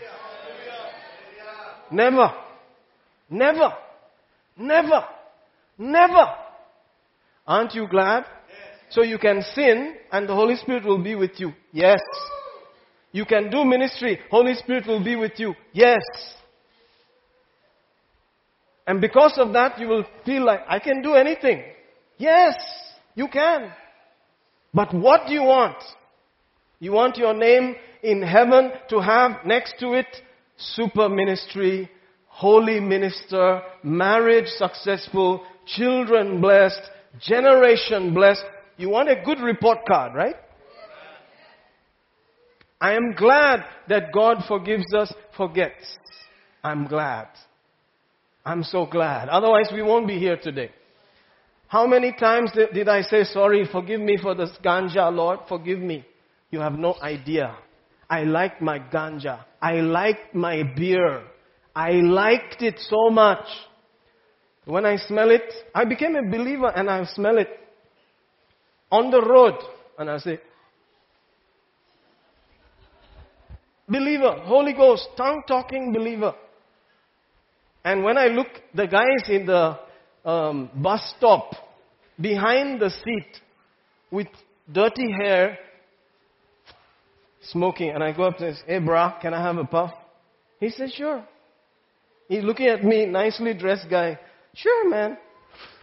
[1.90, 2.30] Never.
[3.30, 3.72] Never.
[4.59, 5.05] Never.
[5.78, 6.26] Never.
[7.47, 8.24] Aren't you glad?
[8.90, 11.52] So you can sin and the Holy Spirit will be with you.
[11.72, 12.01] Yes.
[13.12, 14.18] You can do ministry.
[14.30, 15.55] Holy Spirit will be with you.
[15.72, 16.02] Yes.
[18.86, 21.62] And because of that, you will feel like, I can do anything.
[22.16, 22.55] Yes,
[23.14, 23.70] you can.
[24.72, 25.76] But what do you want?
[26.80, 30.06] You want your name in heaven to have next to it
[30.56, 31.90] super ministry,
[32.26, 36.80] holy minister, marriage successful, children blessed,
[37.20, 38.44] generation blessed.
[38.76, 40.36] You want a good report card, right?
[42.80, 45.84] I am glad that God forgives us, forgets.
[46.62, 47.28] I'm glad.
[48.44, 49.28] I'm so glad.
[49.28, 50.70] Otherwise, we won't be here today.
[51.66, 56.06] How many times did I say, sorry, forgive me for this ganja, Lord, forgive me?
[56.50, 57.56] You have no idea.
[58.09, 59.44] I liked my ganja.
[59.60, 61.24] I liked my beer.
[61.74, 63.44] I liked it so much.
[64.64, 67.48] When I smell it, I became a believer and I smell it
[68.90, 69.55] on the road.
[69.98, 70.40] And I say,
[73.89, 76.35] believer, Holy Ghost, tongue talking believer.
[77.85, 79.78] And when I look, the guys in the
[80.24, 81.52] um, bus stop
[82.20, 83.40] behind the seat
[84.10, 84.27] with
[84.70, 85.59] dirty hair
[87.43, 87.90] smoking.
[87.90, 89.93] And I go up and say, hey brah, can I have a puff?
[90.60, 91.24] He says, sure.
[92.28, 94.19] He's looking at me, nicely dressed guy.
[94.55, 95.16] Sure, man.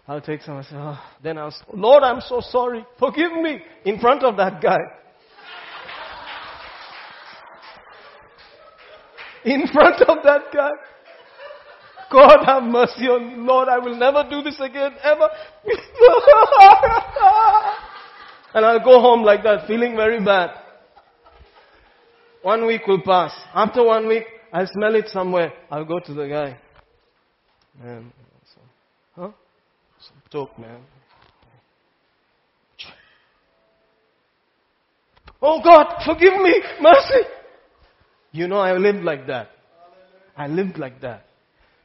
[0.07, 0.57] I'll take some.
[0.57, 0.99] I say, oh.
[1.23, 2.85] Then I'll Lord, I'm so sorry.
[2.99, 4.77] Forgive me in front of that guy.
[9.45, 10.71] In front of that guy.
[12.11, 13.35] God have mercy on me.
[13.47, 15.29] Lord, I will never do this again, ever.
[18.53, 20.51] and I'll go home like that, feeling very bad.
[22.41, 23.31] One week will pass.
[23.53, 25.51] After one week, I'll smell it somewhere.
[25.71, 26.57] I'll go to the guy.
[27.83, 28.13] Man,
[29.15, 29.31] huh?
[29.99, 30.79] Some talk, man.
[35.41, 37.27] Oh God, forgive me, mercy.
[38.35, 39.49] You know, I lived like that.
[40.35, 41.25] I lived like that.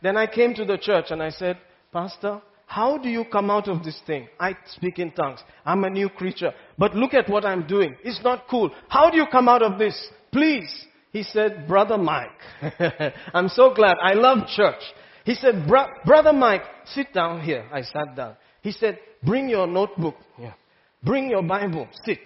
[0.02, 1.58] Then I came to the church and I said,
[1.92, 4.28] Pastor, how do you come out of this thing?
[4.38, 5.40] I speak in tongues.
[5.64, 6.52] I'm a new creature.
[6.76, 7.94] But look at what I'm doing.
[8.02, 8.70] It's not cool.
[8.88, 9.96] How do you come out of this?
[10.32, 10.86] Please.
[11.12, 12.40] He said, Brother Mike.
[13.34, 13.98] I'm so glad.
[14.02, 14.82] I love church.
[15.24, 17.68] He said, Brother Mike, sit down here.
[17.72, 18.36] I sat down.
[18.62, 20.16] He said, bring your notebook.
[20.36, 20.54] Yeah.
[21.02, 21.86] Bring your Bible.
[22.04, 22.20] Sit.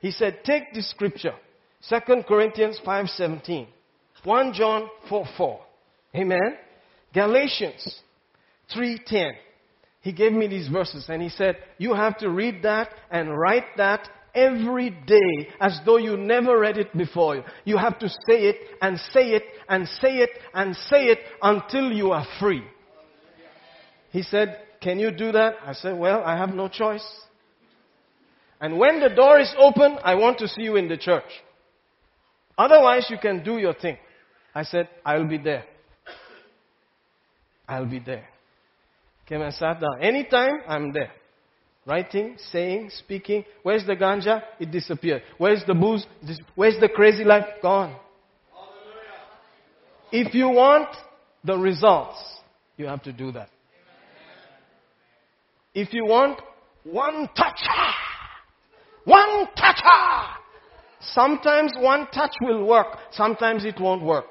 [0.00, 1.34] He said, take this scripture.
[1.88, 3.66] 2 Corinthians 5.17.
[4.24, 5.60] 1 John 4, 4.
[6.16, 6.56] Amen.
[7.12, 8.00] Galatians
[8.74, 9.32] 3.10.
[10.00, 13.76] He gave me these verses and he said, you have to read that and write
[13.76, 17.44] that every day as though you never read it before.
[17.64, 21.92] You have to say it and say it and say it and say it until
[21.92, 22.62] you are free.
[24.10, 25.54] He said, can you do that?
[25.64, 27.06] I said, well, I have no choice.
[28.60, 31.24] And when the door is open, I want to see you in the church.
[32.56, 33.96] Otherwise, you can do your thing.
[34.54, 35.64] I said, I'll be there.
[37.66, 38.24] I'll be there.
[39.26, 40.02] Came and sat down.
[40.02, 41.10] Anytime, I'm there.
[41.86, 43.44] Writing, saying, speaking.
[43.62, 44.42] Where's the ganja?
[44.60, 45.22] It disappeared.
[45.38, 46.06] Where's the booze?
[46.54, 47.46] Where's the crazy life?
[47.60, 47.96] Gone.
[50.12, 50.88] If you want
[51.42, 52.18] the results,
[52.76, 53.48] you have to do that.
[55.74, 56.38] If you want
[56.84, 57.94] one touch, ah!
[59.04, 60.38] one touch, ah!
[61.02, 64.26] Sometimes one touch will work, sometimes it won't work.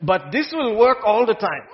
[0.00, 1.66] But this will work all the time.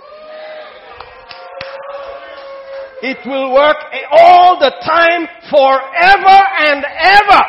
[3.00, 3.76] It will work
[4.10, 7.44] all the time forever and ever.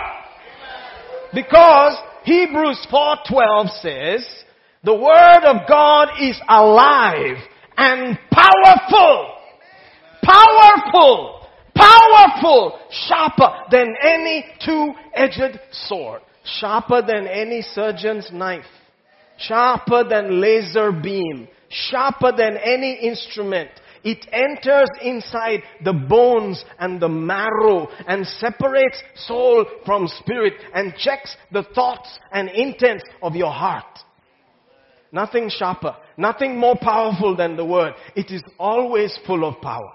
[1.33, 4.39] Because Hebrews 4:12 says,
[4.83, 7.37] the word of God is alive
[7.75, 9.33] and powerful.
[10.23, 11.38] Powerful.
[12.15, 12.79] Powerful.
[12.89, 16.21] Sharper than any two-edged sword.
[16.43, 18.65] Sharper than any surgeon's knife
[19.39, 23.69] sharper than laser beam, sharper than any instrument.
[24.03, 31.35] It enters inside the bones and the marrow and separates soul from spirit and checks
[31.51, 33.99] the thoughts and intents of your heart.
[35.11, 37.93] Nothing sharper, nothing more powerful than the word.
[38.15, 39.93] It is always full of power.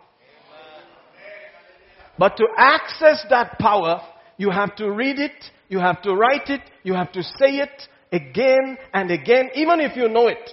[2.19, 4.01] But to access that power,
[4.37, 7.89] you have to read it, you have to write it, you have to say it,
[8.13, 10.51] again and again, even if you know it.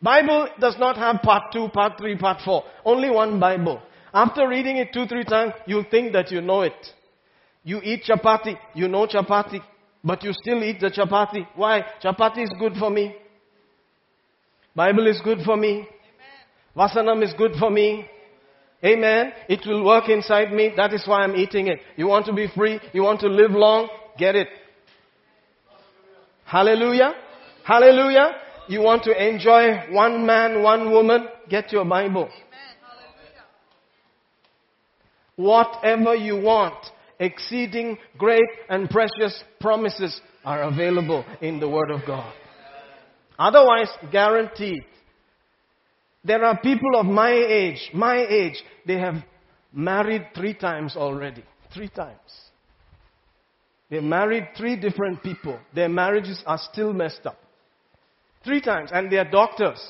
[0.00, 2.64] Bible does not have part 2, part 3, part 4.
[2.84, 3.80] Only one Bible.
[4.12, 6.74] After reading it two, three times, you'll think that you know it.
[7.64, 9.60] You eat chapati, you know chapati,
[10.02, 11.46] but you still eat the chapati.
[11.54, 11.84] Why?
[12.02, 13.14] Chapati is good for me.
[14.74, 15.86] Bible is good for me.
[16.76, 18.06] Vasanam is good for me.
[18.84, 19.32] Amen.
[19.48, 20.72] It will work inside me.
[20.76, 21.78] That is why I'm eating it.
[21.96, 22.80] You want to be free?
[22.92, 23.88] You want to live long?
[24.18, 24.48] Get it.
[26.44, 27.12] Hallelujah.
[27.64, 28.32] Hallelujah.
[28.68, 31.28] You want to enjoy one man, one woman?
[31.48, 32.28] Get your Bible.
[35.36, 36.74] Whatever you want,
[37.18, 42.32] exceeding great and precious promises are available in the Word of God.
[43.38, 44.82] Otherwise, guaranteed.
[46.24, 49.16] There are people of my age, my age, they have
[49.72, 51.44] married three times already.
[51.74, 52.18] Three times.
[53.90, 55.58] They married three different people.
[55.74, 57.38] Their marriages are still messed up.
[58.44, 58.90] Three times.
[58.92, 59.80] And they are doctors.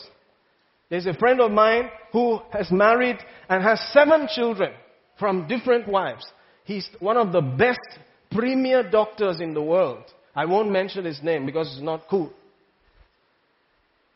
[0.91, 3.19] There's a friend of mine who has married
[3.49, 4.73] and has seven children
[5.19, 6.27] from different wives.
[6.65, 7.81] He's one of the best
[8.31, 10.05] premier doctors in the world.
[10.35, 12.33] I won't mention his name because it's not cool.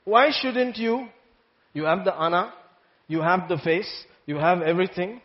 [0.04, 1.08] Why shouldn't you?
[1.76, 2.52] You have the honor,
[3.06, 5.20] you have the face, you have everything.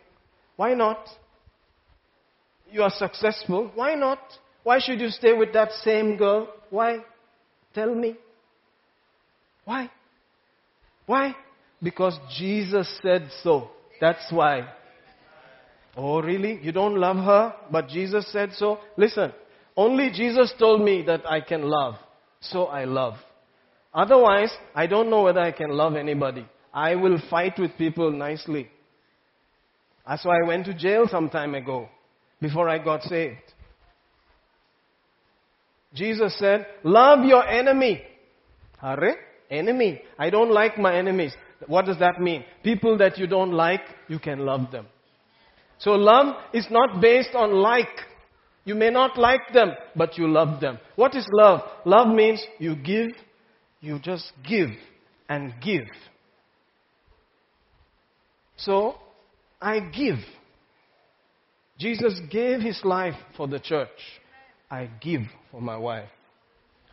[0.58, 0.98] Why not?
[2.70, 3.72] You are successful.
[3.74, 4.20] Why not?
[4.64, 6.50] Why should you stay with that same girl?
[6.70, 7.06] Why?
[7.74, 8.18] Tell me.
[9.64, 9.90] Why?
[11.06, 11.38] Why?
[11.82, 13.70] Because Jesus said so.
[14.02, 14.68] That's why.
[15.96, 16.60] Oh, really?
[16.62, 18.80] You don't love her, but Jesus said so?
[18.98, 19.32] Listen,
[19.78, 21.96] only Jesus told me that I can love.
[22.42, 23.14] So I love.
[23.94, 26.46] Otherwise, I don't know whether I can love anybody.
[26.74, 28.70] I will fight with people nicely.
[30.08, 31.90] That's why I went to jail some time ago,
[32.40, 33.38] before I got saved.
[35.94, 38.02] Jesus said, love your enemy.
[38.80, 39.16] Hare?
[39.50, 40.02] Enemy.
[40.18, 41.34] I don't like my enemies.
[41.68, 42.46] What does that mean?
[42.64, 44.88] People that you don't like, you can love them.
[45.80, 47.90] So love is not based on like.
[48.64, 50.80] You may not like them, but you love them.
[50.96, 51.62] What is love?
[51.86, 53.10] Love means you give,
[53.82, 54.70] you just give
[55.28, 55.88] and give
[58.62, 58.96] So
[59.60, 60.20] I give.
[61.80, 63.90] Jesus gave his life for the church.
[64.70, 66.10] I give for my wife.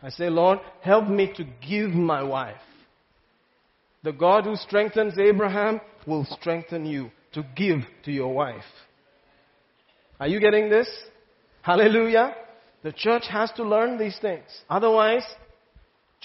[0.01, 2.55] I say, Lord, help me to give my wife.
[4.03, 8.63] The God who strengthens Abraham will strengthen you to give to your wife.
[10.19, 10.89] Are you getting this?
[11.61, 12.33] Hallelujah.
[12.81, 14.45] The church has to learn these things.
[14.69, 15.23] Otherwise,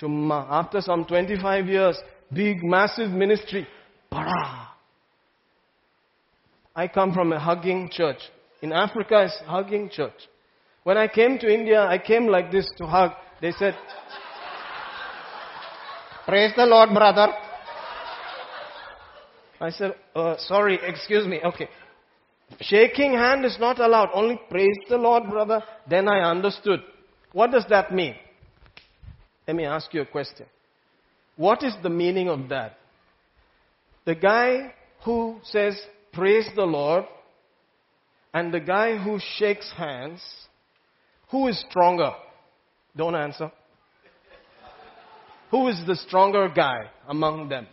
[0.01, 1.99] chumma, after some 25 years,
[2.33, 3.67] big, massive ministry,
[4.11, 4.69] para.
[6.77, 8.19] I come from a hugging church.
[8.63, 10.29] In Africa, it's hugging church.
[10.83, 13.13] When I came to India, I came like this to hug.
[13.41, 13.77] They said,
[16.27, 17.29] Praise the Lord, brother.
[19.61, 21.41] I said, uh, sorry, excuse me.
[21.45, 21.69] Okay.
[22.61, 24.11] Shaking hand is not allowed.
[24.15, 25.63] Only praise the Lord, brother.
[25.89, 26.81] Then I understood.
[27.33, 28.15] What does that mean?
[29.47, 30.47] Let me ask you a question.
[31.37, 32.79] What is the meaning of that?
[34.05, 34.73] The guy
[35.05, 35.81] who says,
[36.13, 37.05] praise the Lord,
[38.33, 40.21] and the guy who shakes hands,
[41.31, 42.13] who is stronger?
[42.97, 43.51] Don't answer.
[45.51, 47.67] Who is the stronger guy among them?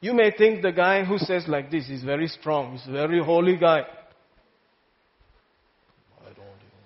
[0.00, 3.22] You may think the guy who says like this is very strong, he's a very
[3.22, 3.80] holy guy.
[6.20, 6.84] I don't even.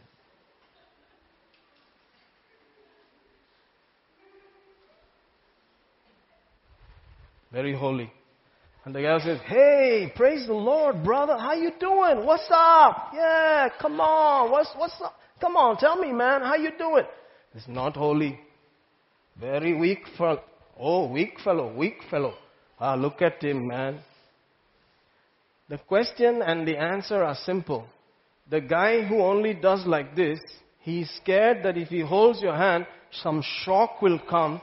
[7.58, 8.08] Very holy.
[8.84, 11.36] And the guy says, Hey, praise the Lord, brother.
[11.36, 12.24] How you doing?
[12.24, 13.10] What's up?
[13.12, 14.52] Yeah, come on.
[14.52, 15.18] What's what's up?
[15.40, 17.02] Come on, tell me, man, how you doing?
[17.56, 18.38] It's not holy.
[19.40, 20.40] Very weak fellow.
[20.78, 22.34] Oh, weak fellow, weak fellow.
[22.78, 23.98] Ah, look at him, man.
[25.68, 27.88] The question and the answer are simple.
[28.48, 30.38] The guy who only does like this,
[30.82, 34.60] he's scared that if he holds your hand, some shock will come,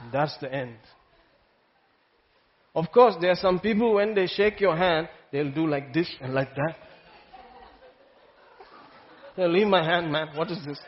[0.00, 0.78] and that's the end.
[2.74, 6.08] Of course, there are some people when they shake your hand, they'll do like this
[6.20, 6.76] and like that.
[9.36, 10.28] They'll leave my hand, man.
[10.34, 10.78] What is this?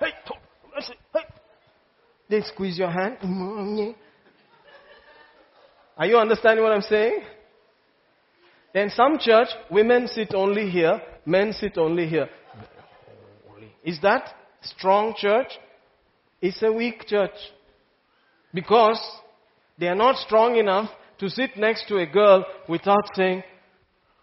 [0.00, 0.12] Hey.
[2.28, 3.18] They squeeze your hand.
[5.96, 7.20] Are you understanding what I'm saying?
[8.72, 12.28] Then some church, women sit only here, men sit only here.
[13.84, 15.52] Is that strong church?
[16.42, 17.30] It's a weak church.
[18.54, 19.00] Because
[19.76, 23.42] they are not strong enough to sit next to a girl without saying,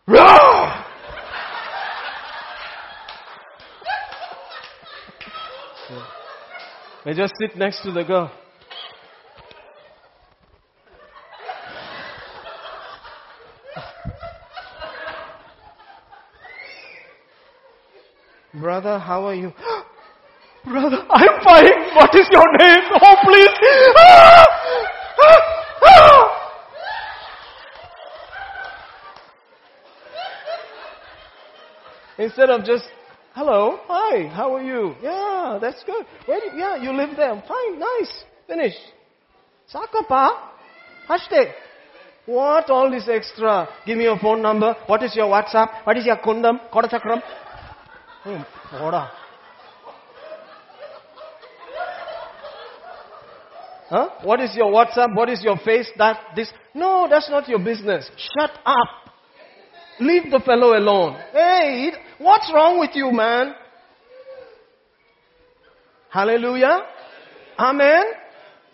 [0.07, 0.85] Roar!
[7.03, 8.31] They just sit next to the girl.
[18.53, 19.51] Brother, how are you?
[20.63, 21.95] Brother, I'm fine.
[21.95, 22.83] What is your name?
[23.01, 23.49] Oh, please.
[23.97, 24.45] Ah!
[25.19, 25.39] Ah!
[25.83, 26.41] Ah!
[32.19, 32.83] Instead of just,
[33.33, 34.93] hello, hi, how are you?
[35.01, 36.05] Yeah, that's good.
[36.27, 37.43] Where yeah, you live there.
[37.47, 38.23] Fine, nice.
[38.45, 38.75] Finish.
[39.73, 40.29] Sakapa.
[41.09, 41.53] Hashtag.
[42.27, 43.67] What all this extra?
[43.87, 44.75] Give me your phone number.
[44.85, 45.85] What is your WhatsApp?
[45.85, 46.59] What is your kundam?
[46.71, 47.23] Kodachakram?
[48.23, 48.43] Hmm,
[53.91, 54.09] Huh?
[54.23, 55.13] What is your WhatsApp?
[55.13, 55.91] What is your face?
[55.97, 56.49] That, this.
[56.73, 58.09] No, that's not your business.
[58.15, 58.87] Shut up.
[59.99, 61.19] Leave the fellow alone.
[61.33, 63.53] Hey, what's wrong with you, man?
[66.09, 66.83] Hallelujah.
[67.59, 68.03] Amen.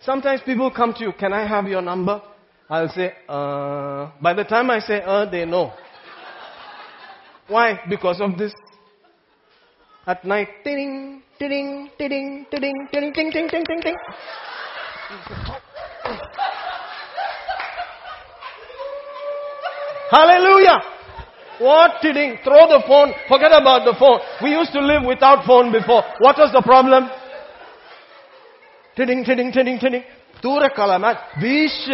[0.02, 2.22] Sometimes people come to you, can I have your number?
[2.70, 5.72] I'll say, uh, by the time I say, uh, they know.
[7.48, 7.80] Why?
[7.90, 8.52] Because of this.
[10.06, 13.96] At night, ting, ting, ting, ting, ting, ting, ting, ting, ting, ting.
[20.10, 20.82] Hallelujah.
[21.58, 23.12] What did Throw the phone.
[23.28, 24.20] Forget about the phone.
[24.42, 26.02] We used to live without phone before.
[26.18, 27.08] What was the problem?
[28.96, 30.04] Tidding, tidding, tidding, tidding.
[30.42, 31.40] Tura kalamat.
[31.40, 31.88] Bish.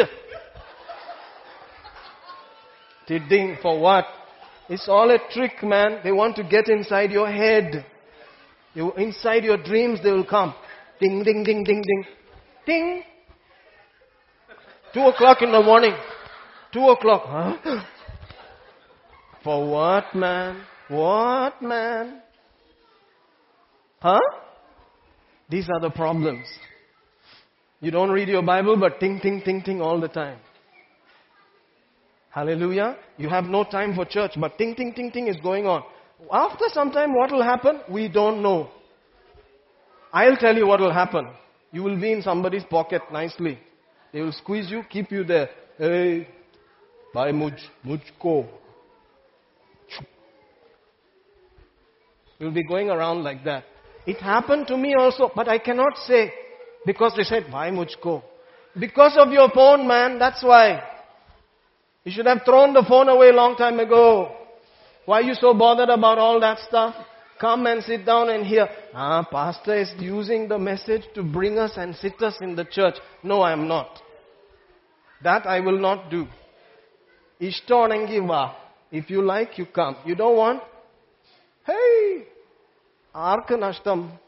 [3.06, 4.04] Tidding for what?
[4.68, 6.00] It's all a trick, man.
[6.02, 7.84] They want to get inside your head.
[8.74, 10.54] You, inside your dreams, they will come.
[11.00, 12.04] Ding, ding, ding, ding, ding.
[12.66, 13.02] Ding.
[14.92, 15.94] Two o'clock in the morning.
[16.72, 17.22] Two o'clock.
[17.26, 17.82] Huh?
[19.42, 20.62] For what, man?
[20.88, 22.22] What, man?
[24.00, 24.20] Huh?
[25.48, 26.46] These are the problems.
[27.80, 30.38] You don't read your Bible, but ting, ting, ting, ting all the time.
[32.30, 32.96] Hallelujah.
[33.18, 35.82] You have no time for church, but ting, ting, ting, ting is going on.
[36.32, 37.80] After some time, what will happen?
[37.90, 38.70] We don't know.
[40.12, 41.28] I'll tell you what will happen.
[41.74, 43.58] You will be in somebody's pocket nicely.
[44.12, 45.50] They will squeeze you, keep you there.
[45.76, 46.28] Hey,
[47.12, 48.46] bhai muj, mujhko.
[52.38, 53.64] You'll be going around like that.
[54.06, 56.32] It happened to me also, but I cannot say
[56.86, 58.22] because they said, why mujhko?
[58.78, 60.80] Because of your phone, man, that's why.
[62.04, 64.30] You should have thrown the phone away a long time ago.
[65.06, 66.94] Why are you so bothered about all that stuff?
[67.40, 68.68] Come and sit down and hear.
[68.94, 72.94] Ah, pastor is using the message to bring us and sit us in the church.
[73.22, 74.00] No, I am not.
[75.22, 76.26] That I will not do.
[77.40, 78.56] Ishtonangi va.
[78.92, 79.96] If you like, you come.
[80.06, 80.62] You don't want?
[81.66, 82.24] Hey!
[83.14, 84.18] Arka nashtam.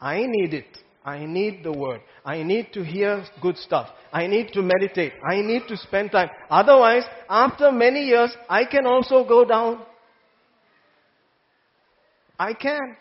[0.00, 0.78] I need it.
[1.04, 2.00] I need the word.
[2.24, 3.88] I need to hear good stuff.
[4.12, 5.12] I need to meditate.
[5.28, 6.30] I need to spend time.
[6.48, 9.82] Otherwise, after many years, I can also go down.
[12.38, 12.96] I can.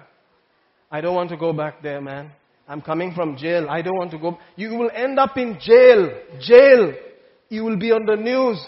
[0.90, 2.30] I don't want to go back there, man.
[2.68, 3.68] I'm coming from jail.
[3.68, 4.38] I don't want to go.
[4.56, 6.10] You will end up in jail.
[6.40, 6.94] Jail.
[7.48, 8.58] You will be on the news.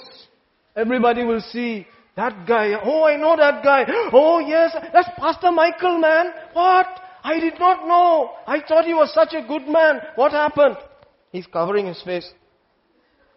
[0.76, 2.74] Everybody will see that guy.
[2.85, 3.85] Oh, I know that guy.
[4.12, 4.76] Oh, yes.
[4.93, 6.26] That's Pastor Michael, man.
[6.52, 6.86] What?
[7.28, 8.30] I did not know.
[8.46, 10.00] I thought he was such a good man.
[10.14, 10.78] What happened?
[11.30, 12.26] He's covering his face.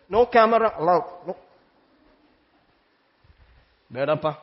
[0.10, 1.28] No camera allowed.
[1.28, 1.36] No.
[3.94, 4.38] Bedappa.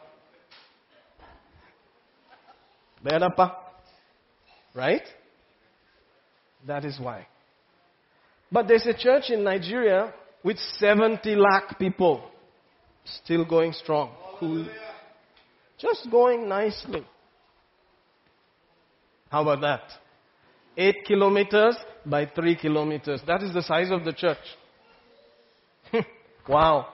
[3.02, 3.56] Bedappa.
[4.74, 5.06] Right?
[6.66, 7.26] That is why.
[8.52, 10.12] But there's a church in Nigeria
[10.44, 12.22] with 70 lakh people
[13.24, 14.10] still going strong.
[14.40, 14.66] Who
[15.78, 17.06] just going nicely.
[19.30, 19.82] How about that?
[20.76, 21.76] 8 kilometers
[22.06, 23.20] by 3 kilometers.
[23.26, 24.38] That is the size of the church.
[26.48, 26.86] wow.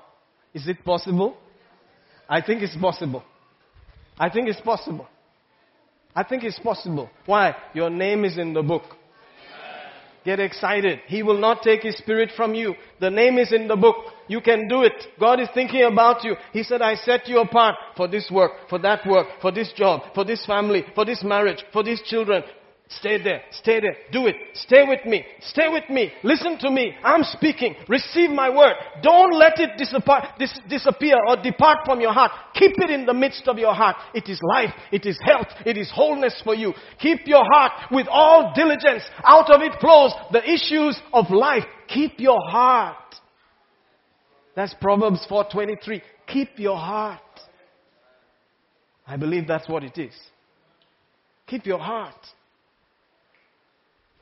[0.53, 1.37] Is it possible?
[2.29, 3.23] I think it's possible.
[4.19, 5.07] I think it's possible.
[6.15, 7.11] I think it's possible.
[7.27, 7.55] Why?
[7.75, 8.85] Your name is in the book.
[10.25, 11.01] Get excited.
[11.07, 12.75] He will not take His Spirit from you.
[12.99, 13.97] The name is in the book.
[14.27, 14.95] You can do it.
[15.21, 16.35] God is thinking about you.
[16.53, 20.15] He said, I set you apart for this work, for that work, for this job,
[20.15, 22.43] for this family, for this marriage, for these children.
[22.89, 23.43] Stay there.
[23.51, 23.97] Stay there.
[24.13, 24.37] Do it.
[24.53, 25.25] Stay with me.
[25.41, 26.13] Stay with me.
[26.23, 26.93] Listen to me.
[27.03, 27.75] I'm speaking.
[27.89, 28.75] Receive my word.
[29.03, 32.31] Don't let it disappear, dis- disappear or depart from your heart.
[32.55, 33.97] Keep it in the midst of your heart.
[34.15, 34.71] It is life.
[34.93, 35.47] It is health.
[35.65, 36.75] It is wholeness for you.
[37.01, 39.03] Keep your heart with all diligence.
[39.25, 41.65] Out of it flows the issues of life.
[41.89, 42.97] Keep your heart.
[44.55, 46.03] That's Proverbs 4:23.
[46.27, 47.21] Keep your heart.
[49.07, 50.15] I believe that's what it is.
[51.47, 52.15] Keep your heart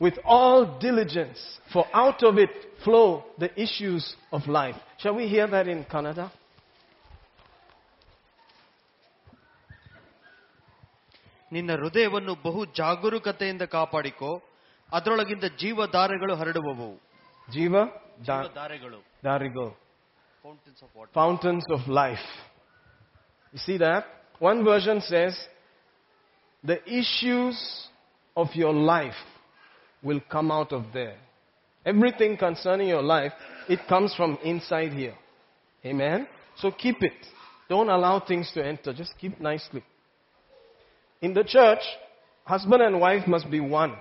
[0.04, 1.40] with all diligence,
[1.72, 2.50] for out of it
[2.84, 4.74] flow the issues of life.
[4.98, 6.26] Shall we hear that in Kannada?
[11.54, 14.30] ನಿನ್ನ ಹೃದಯವನ್ನು ಬಹು ಜಾಗರೂಕತೆಯಿಂದ ಕಾಪಾಡಿಕೋ
[14.96, 16.90] ಅದರೊಳಗಿಂದ ಜೀವ ದಾರೆಗಳು ಹರಡುವವು
[17.56, 17.74] ಜೀವ
[18.58, 19.68] ದಾರೆಗಳು ದಾರಿಗಳು
[20.44, 20.88] Fountains of.
[21.18, 22.24] Fountains of life.
[23.52, 24.04] You see that?
[24.50, 25.34] One version says,
[26.70, 27.58] the issues
[28.36, 29.20] of your life
[30.02, 31.16] will come out of there.
[31.84, 33.32] Everything concerning your life,
[33.68, 35.14] it comes from inside here.
[35.84, 36.28] Amen?
[36.56, 37.12] So keep it.
[37.68, 38.92] Don't allow things to enter.
[38.92, 39.82] Just keep nicely.
[41.20, 41.80] In the church,
[42.44, 43.94] husband and wife must be one.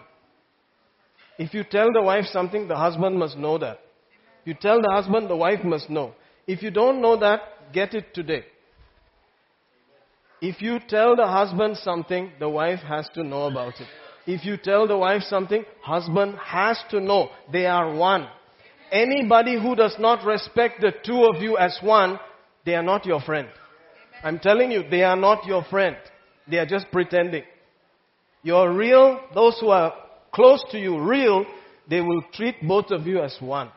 [1.38, 3.80] If you tell the wife something, the husband must know that.
[4.45, 6.14] You tell the husband, the wife must know.
[6.48, 8.44] If you don't know that, get it today.
[10.41, 13.88] If you tell the husband something, the wife has to know about it.
[14.26, 17.30] If you tell the wife something, husband has to know.
[17.52, 18.27] They are one.
[18.91, 22.19] Anybody who does not respect the two of you as one,
[22.65, 23.48] they are not your friend.
[24.23, 25.95] I'm telling you, they are not your friend.
[26.48, 27.43] They are just pretending.
[28.43, 29.93] Your real, those who are
[30.34, 31.45] close to you, real,
[31.89, 33.69] they will treat both of you as one.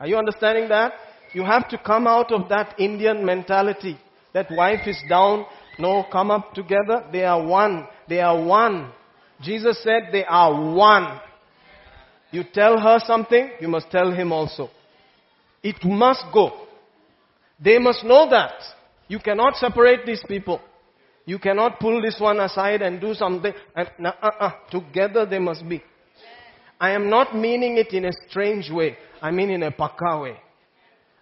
[0.00, 0.92] Are you understanding that?
[1.32, 3.98] You have to come out of that Indian mentality.
[4.32, 5.44] That wife is down.
[5.78, 7.04] No, come up together.
[7.12, 7.86] They are one.
[8.08, 8.92] They are one.
[9.40, 11.20] Jesus said they are one.
[12.30, 14.70] You tell her something, you must tell him also.
[15.62, 16.66] It must go.
[17.60, 18.52] They must know that.
[19.08, 20.60] You cannot separate these people.
[21.24, 23.52] You cannot pull this one aside and do something.
[23.74, 25.82] And, uh, uh, together they must be.
[26.80, 28.96] I am not meaning it in a strange way.
[29.20, 30.36] I mean in a pakka way.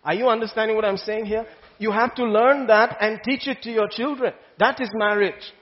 [0.04, 1.46] Are you understanding what I'm saying here?
[1.78, 4.32] You have to learn that and teach it to your children.
[4.58, 5.52] That is marriage.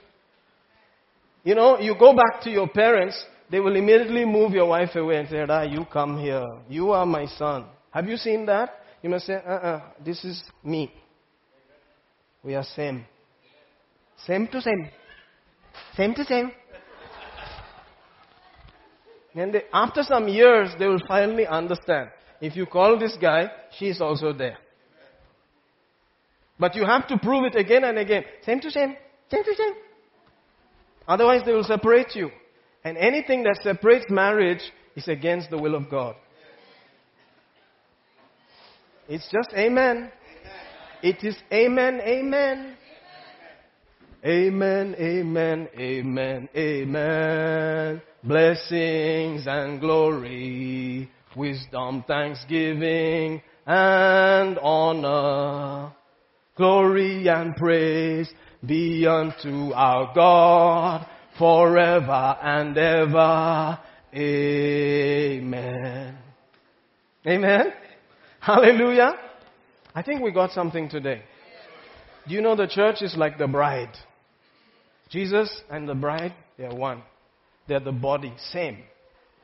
[1.45, 5.17] You know, you go back to your parents, they will immediately move your wife away
[5.17, 6.43] and say, ah, you come here.
[6.67, 7.65] You are my son.
[7.91, 8.81] Have you seen that?
[9.03, 10.91] You must say, uh-uh, this is me.
[12.43, 13.05] We are same.
[14.25, 14.89] Same to same.
[15.95, 16.51] Same to same.
[19.35, 22.09] And they, after some years, they will finally understand.
[22.41, 24.57] If you call this guy, she is also there.
[26.57, 28.23] But you have to prove it again and again.
[28.43, 28.95] Same to same,
[29.29, 29.73] same to same.
[31.07, 32.29] Otherwise, they will separate you.
[32.83, 34.61] And anything that separates marriage
[34.95, 36.15] is against the will of God.
[39.07, 40.11] It's just amen.
[41.03, 42.77] It is amen, amen.
[44.25, 48.01] Amen, amen, amen, amen.
[48.23, 55.93] Blessings and glory, wisdom, thanksgiving, and honor.
[56.55, 58.33] Glory and praise
[58.67, 63.79] be unto our God forever and ever.
[64.13, 66.17] Amen.
[67.27, 67.73] Amen.
[68.39, 69.13] Hallelujah.
[69.93, 71.21] I think we got something today.
[72.27, 73.95] Do you know the church is like the bride?
[75.09, 77.03] Jesus and the bride, they are one.
[77.67, 78.79] They're the body, same.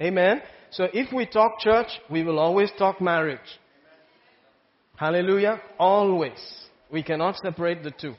[0.02, 0.42] Amen.
[0.72, 3.40] So if we talk church, we will always talk marriage.
[4.96, 5.62] Hallelujah.
[5.80, 6.40] Always.
[6.92, 8.16] We cannot separate the two.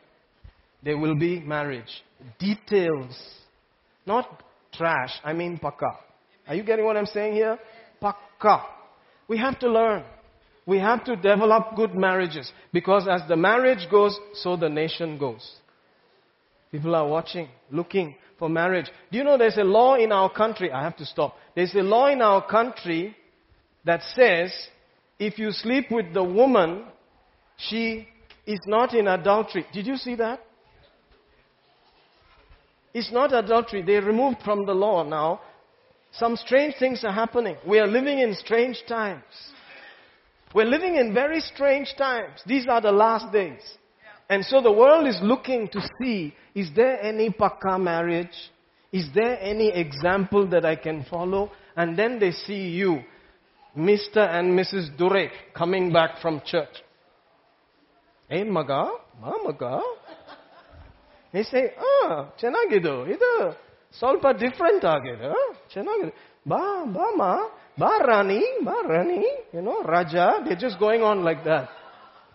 [0.83, 2.03] There will be marriage.
[2.39, 3.17] Details.
[4.07, 4.43] Not
[4.73, 5.13] trash.
[5.25, 5.99] I mean paka.
[6.47, 7.59] Are you getting what I'm saying here?
[8.01, 8.65] Paka.
[9.29, 10.05] We have to learn.
[10.67, 15.57] We have to develop good marriages because as the marriage goes, so the nation goes.
[16.71, 18.87] People are watching, looking for marriage.
[19.11, 20.71] Do you know there's a law in our country?
[20.73, 21.37] I have to stop.
[21.55, 23.17] There's a law in our country
[23.85, 24.53] that says
[25.19, 26.85] if you sleep with the woman,
[27.57, 28.09] she
[28.47, 29.67] is not in adultery.
[29.73, 30.41] Did you see that?
[32.95, 33.83] It's not adultery.
[33.83, 35.41] They're removed from the law now.
[36.13, 37.57] Some strange things are happening.
[37.67, 39.25] We are living in strange times.
[40.55, 42.43] We're living in very strange times.
[42.47, 43.63] These are the last days.
[44.29, 48.51] And so the world is looking to see, is there any paka marriage?
[48.93, 51.51] Is there any example that I can follow?
[51.77, 53.03] And then they see you,
[53.77, 54.19] Mr.
[54.19, 54.97] and Mrs.
[54.99, 56.83] Dure, coming back from church.
[58.29, 58.91] Hey, maga?
[59.21, 59.81] Ma maga?
[61.34, 63.30] They say, ah, ಚೆನ್ನಾಗಿದು ಇದು
[64.00, 65.32] ಸ್ವಲ್ಪ different ಆಗಿದೆ
[65.74, 66.14] ಚೆನ್ನಾಗಿದೆ
[66.52, 66.62] ಬಾ
[66.98, 67.22] ಬಾಮ
[67.82, 69.18] ಬಾ ರಾಣಿ ಬಾ ರಾಣಿ
[69.56, 71.66] you know raja they're just going on like that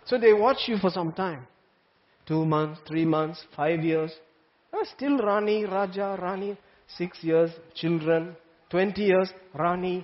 [0.09, 1.41] so they watch you for some time
[2.27, 4.13] two months three months five years
[4.73, 6.51] ah, still rani raja rani
[6.99, 7.51] six years
[7.81, 8.23] children
[8.71, 9.31] 20 years
[9.63, 9.97] rani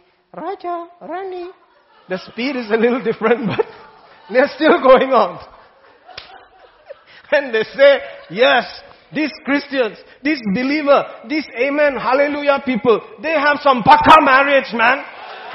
[0.42, 0.76] raja
[1.12, 1.44] rani
[2.08, 3.66] the speed is a little different but
[4.32, 5.12] they're still going
[7.33, 7.99] and they say,
[8.29, 8.81] yes,
[9.13, 15.03] these Christians, this believer, these amen, hallelujah people, they have some paka marriage, man.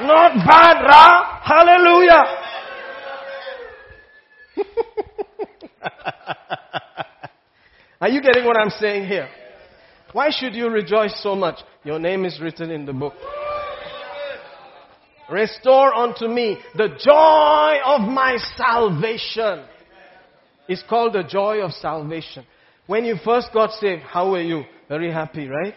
[0.00, 1.40] Not bad, ra.
[1.42, 2.24] Hallelujah.
[8.00, 9.28] Are you getting what I'm saying here?
[10.12, 11.58] Why should you rejoice so much?
[11.84, 13.14] Your name is written in the book.
[15.30, 19.64] Restore unto me the joy of my salvation.
[20.68, 22.44] It's called the joy of salvation.
[22.86, 24.64] When you first got saved, how were you?
[24.88, 25.74] Very happy, right?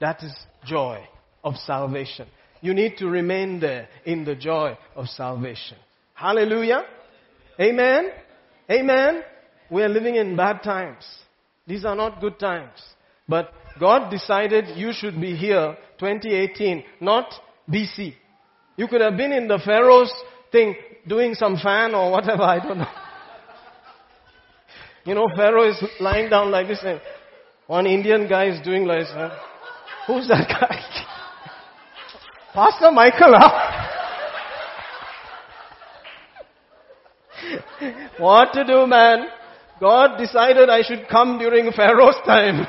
[0.00, 0.32] That is
[0.64, 1.04] joy
[1.44, 2.28] of salvation.
[2.60, 5.76] You need to remain there in the joy of salvation.
[6.14, 6.84] Hallelujah.
[7.60, 8.10] Amen.
[8.70, 9.22] Amen.
[9.70, 11.04] We are living in bad times.
[11.66, 12.78] These are not good times.
[13.28, 17.32] But God decided you should be here 2018, not
[17.70, 18.14] BC.
[18.76, 20.12] You could have been in the Pharaoh's
[20.50, 22.86] thing, doing some fan or whatever, I don't know.
[25.08, 27.00] You know, Pharaoh is lying down like this and
[27.66, 29.32] one Indian guy is doing like this.
[30.06, 30.84] Who's that guy?
[32.52, 33.86] Pastor Michael, huh?
[38.18, 39.28] what to do, man?
[39.80, 42.66] God decided I should come during Pharaoh's time.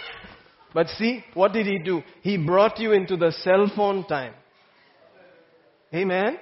[0.74, 2.02] but see, what did he do?
[2.20, 4.34] He brought you into the cell phone time.
[5.94, 6.36] Amen?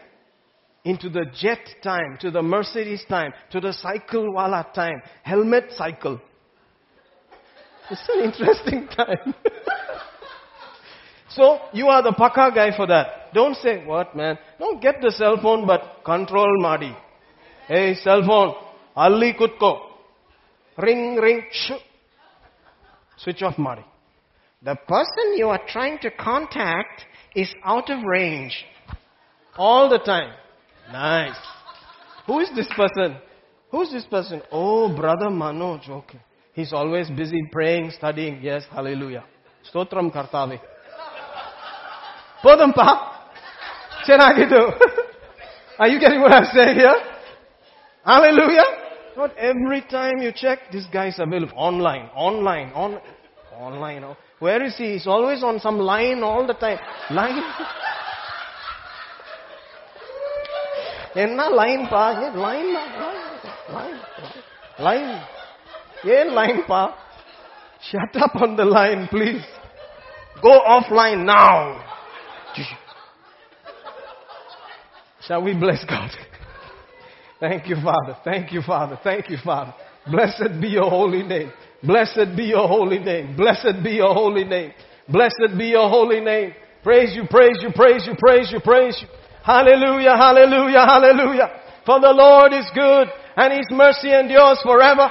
[0.85, 6.20] Into the jet time, to the Mercedes time, to the cycle wala time, helmet cycle.
[7.90, 9.35] It's an interesting time.
[11.28, 13.35] so, you are the paka guy for that.
[13.35, 14.39] Don't say, what man?
[14.59, 16.97] Don't get the cell phone, but control Madi.
[17.69, 18.55] Hey, cell phone,
[18.97, 19.81] Ali Kutko.
[20.78, 21.77] Ring, ring, shoo.
[23.19, 23.85] Switch off Madi.
[24.62, 27.05] The person you are trying to contact
[27.35, 28.65] is out of range.
[29.57, 30.32] All the time.
[30.93, 31.37] Nice.
[32.27, 33.17] Who is this person?
[33.71, 34.43] Who's this person?
[34.51, 35.89] Oh, brother Manoj.
[35.89, 36.21] Okay.
[36.53, 38.41] He's always busy praying, studying.
[38.43, 39.25] Yes, hallelujah.
[39.73, 40.61] Stotram kartave.
[42.43, 43.11] Podampa.
[44.07, 44.73] Chenagidu.
[45.79, 46.95] Are you getting what I'm saying here?
[48.05, 48.65] Hallelujah.
[49.17, 53.01] Not every time you check, this guy is available online, online, on,
[53.55, 54.17] online.
[54.39, 54.93] Where is he?
[54.93, 56.79] He's always on some line all the time.
[57.11, 57.43] Line.
[61.24, 62.04] என்ன line பா
[62.46, 62.70] line
[63.78, 64.00] line
[64.88, 65.12] line
[66.18, 66.84] ஏன் line பா
[67.88, 69.44] shut up on the line please
[70.46, 71.50] go offline now
[75.26, 76.12] shall we bless god
[77.40, 79.74] thank you father thank you father thank you father
[80.16, 81.52] blessed be your holy name
[81.84, 84.72] blessed be your holy name blessed be your holy name
[85.18, 86.50] blessed be your holy name
[86.84, 89.08] praise you praise you praise you praise you praise you
[89.51, 91.49] Hallelujah, hallelujah, hallelujah.
[91.85, 95.11] For the Lord is good and His mercy endures forever.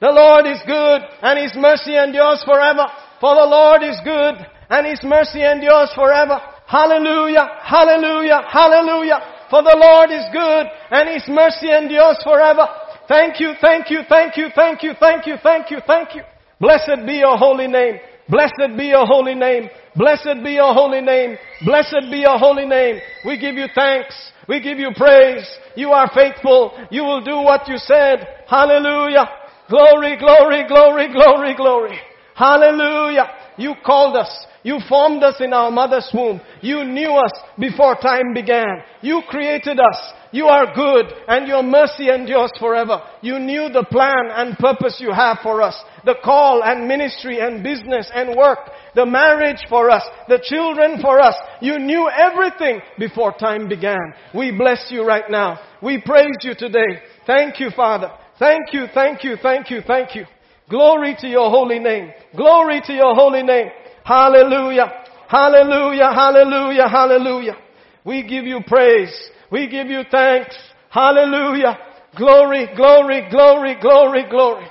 [0.00, 2.88] The Lord is good and His mercy endures forever.
[3.20, 4.40] For the Lord is good
[4.72, 6.40] and His mercy endures forever.
[6.64, 9.20] Hallelujah, hallelujah, hallelujah.
[9.52, 12.64] For the Lord is good and His mercy endures forever.
[13.08, 16.22] Thank you, thank you, thank you, thank you, thank you, thank you, thank you.
[16.58, 18.00] Blessed be your holy name.
[18.28, 19.68] Blessed be your holy name.
[19.96, 21.36] Blessed be your holy name.
[21.64, 23.00] Blessed be your holy name.
[23.24, 24.14] We give you thanks.
[24.48, 25.46] We give you praise.
[25.74, 26.72] You are faithful.
[26.90, 28.26] You will do what you said.
[28.48, 29.28] Hallelujah.
[29.68, 31.98] Glory, glory, glory, glory, glory.
[32.34, 33.26] Hallelujah.
[33.56, 34.46] You called us.
[34.62, 36.40] You formed us in our mother's womb.
[36.60, 38.82] You knew us before time began.
[39.00, 39.96] You created us.
[40.32, 43.00] You are good and your mercy endures forever.
[43.22, 45.76] You knew the plan and purpose you have for us.
[46.06, 48.60] The call and ministry and business and work.
[48.94, 50.02] The marriage for us.
[50.28, 51.34] The children for us.
[51.60, 54.14] You knew everything before time began.
[54.34, 55.58] We bless you right now.
[55.82, 57.02] We praise you today.
[57.26, 58.12] Thank you, Father.
[58.38, 60.24] Thank you, thank you, thank you, thank you.
[60.68, 62.12] Glory to your holy name.
[62.36, 63.68] Glory to your holy name.
[64.04, 65.04] Hallelujah.
[65.28, 67.56] Hallelujah, hallelujah, hallelujah.
[68.04, 69.30] We give you praise.
[69.50, 70.56] We give you thanks.
[70.90, 71.78] Hallelujah.
[72.16, 74.66] Glory, glory, glory, glory, glory.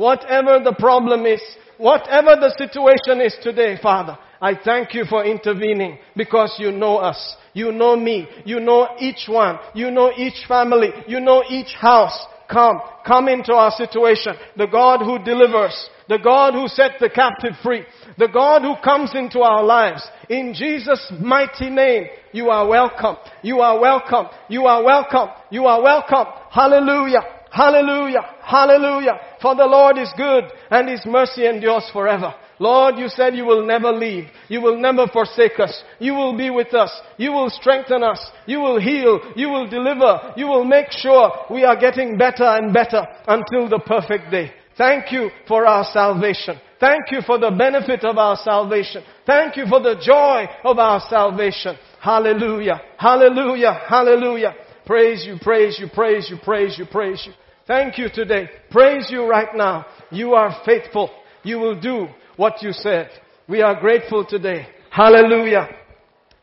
[0.00, 1.42] Whatever the problem is,
[1.76, 7.36] whatever the situation is today, Father, I thank you for intervening because you know us.
[7.52, 8.26] You know me.
[8.46, 9.58] You know each one.
[9.74, 10.88] You know each family.
[11.06, 12.18] You know each house.
[12.50, 14.36] Come, come into our situation.
[14.56, 15.90] The God who delivers.
[16.08, 17.84] The God who set the captive free.
[18.16, 20.02] The God who comes into our lives.
[20.30, 23.16] In Jesus' mighty name, you are welcome.
[23.42, 24.28] You are welcome.
[24.48, 25.28] You are welcome.
[25.50, 26.24] You are welcome.
[26.50, 27.20] Hallelujah.
[27.50, 28.22] Hallelujah.
[28.50, 29.20] Hallelujah.
[29.40, 32.34] For the Lord is good and His mercy endures forever.
[32.58, 34.24] Lord, you said you will never leave.
[34.48, 35.82] You will never forsake us.
[35.98, 36.90] You will be with us.
[37.16, 38.20] You will strengthen us.
[38.46, 39.20] You will heal.
[39.36, 40.34] You will deliver.
[40.36, 44.52] You will make sure we are getting better and better until the perfect day.
[44.76, 46.60] Thank you for our salvation.
[46.80, 49.04] Thank you for the benefit of our salvation.
[49.26, 51.76] Thank you for the joy of our salvation.
[52.00, 52.80] Hallelujah.
[52.98, 53.80] Hallelujah.
[53.88, 54.54] Hallelujah.
[54.86, 57.32] Praise you, praise you, praise you, praise you, praise you.
[57.70, 58.50] Thank you today.
[58.72, 59.86] Praise you right now.
[60.10, 61.08] You are faithful.
[61.44, 63.10] You will do what you said.
[63.48, 64.66] We are grateful today.
[64.90, 65.68] Hallelujah.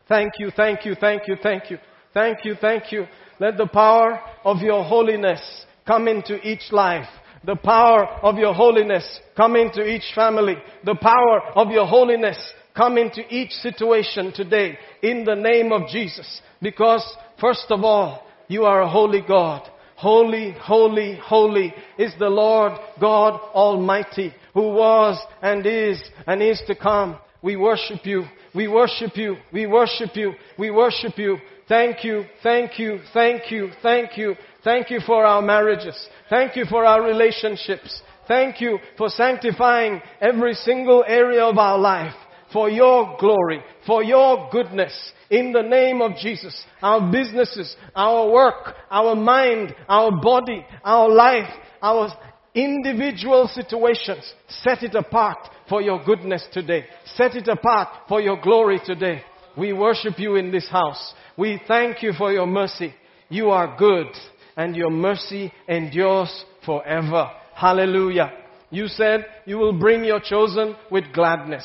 [0.08, 1.76] Thank you, thank you, thank you, thank you.
[2.14, 3.04] Thank you, thank you.
[3.38, 7.06] Let the power of your holiness come into each life.
[7.44, 10.56] The power of your holiness come into each family.
[10.86, 12.38] The power of your holiness
[12.74, 16.40] come into each situation today in the name of Jesus.
[16.62, 17.04] Because
[17.38, 19.68] first of all, you are a holy God.
[19.98, 26.76] Holy, holy, holy is the Lord God Almighty who was and is and is to
[26.76, 27.18] come.
[27.42, 28.22] We worship you.
[28.54, 29.38] We worship you.
[29.52, 30.34] We worship you.
[30.56, 31.38] We worship you.
[31.68, 32.26] Thank you.
[32.44, 33.00] Thank you.
[33.12, 33.72] Thank you.
[33.82, 34.36] Thank you.
[34.62, 36.08] Thank you for our marriages.
[36.30, 38.00] Thank you for our relationships.
[38.28, 42.14] Thank you for sanctifying every single area of our life
[42.52, 44.92] for your glory, for your goodness.
[45.30, 51.50] In the name of Jesus, our businesses, our work, our mind, our body, our life,
[51.82, 52.10] our
[52.54, 55.38] individual situations, set it apart
[55.68, 56.86] for your goodness today.
[57.14, 59.22] Set it apart for your glory today.
[59.56, 61.14] We worship you in this house.
[61.36, 62.94] We thank you for your mercy.
[63.28, 64.06] You are good
[64.56, 67.30] and your mercy endures forever.
[67.54, 68.32] Hallelujah.
[68.70, 71.64] You said you will bring your chosen with gladness.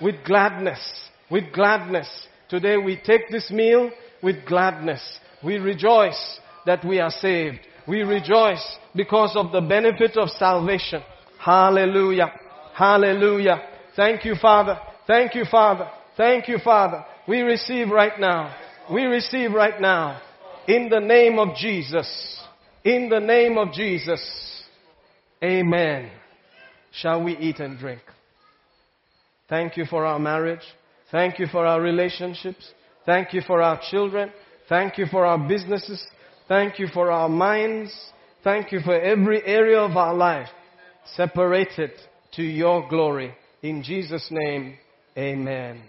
[0.00, 0.80] With gladness.
[1.30, 2.08] With gladness.
[2.48, 3.90] Today we take this meal
[4.22, 5.00] with gladness.
[5.44, 7.58] We rejoice that we are saved.
[7.86, 8.64] We rejoice
[8.94, 11.02] because of the benefit of salvation.
[11.38, 12.32] Hallelujah.
[12.74, 13.62] Hallelujah.
[13.96, 14.78] Thank you, Father.
[15.06, 15.90] Thank you, Father.
[16.16, 17.04] Thank you, Father.
[17.26, 18.54] We receive right now.
[18.92, 20.20] We receive right now.
[20.66, 22.40] In the name of Jesus.
[22.84, 24.20] In the name of Jesus.
[25.42, 26.10] Amen.
[26.92, 28.00] Shall we eat and drink?
[29.48, 30.62] Thank you for our marriage.
[31.10, 32.72] Thank you for our relationships.
[33.06, 34.30] Thank you for our children.
[34.68, 36.04] Thank you for our businesses.
[36.46, 37.92] Thank you for our minds.
[38.44, 40.48] Thank you for every area of our life
[41.16, 41.92] separated
[42.32, 44.76] to your glory In Jesus' name,
[45.16, 45.82] amen.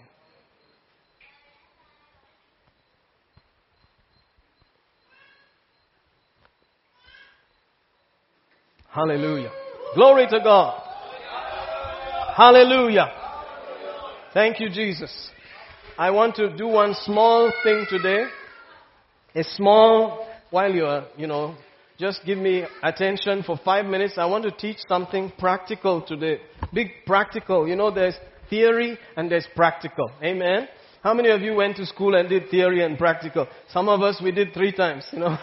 [8.88, 9.52] Hallelujah.
[9.94, 10.82] Glory to God.
[12.36, 13.19] Hallelujah.
[14.32, 15.12] Thank you, Jesus.
[15.98, 18.26] I want to do one small thing today.
[19.34, 21.56] A small, while you're, you know,
[21.98, 24.14] just give me attention for five minutes.
[24.18, 26.38] I want to teach something practical today.
[26.72, 27.66] Big practical.
[27.66, 28.14] You know, there's
[28.48, 30.12] theory and there's practical.
[30.22, 30.68] Amen.
[31.02, 33.48] How many of you went to school and did theory and practical?
[33.72, 35.38] Some of us, we did three times, you know.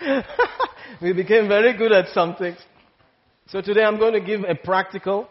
[1.00, 2.56] we became very good at something.
[3.46, 5.28] So today I'm going to give a practical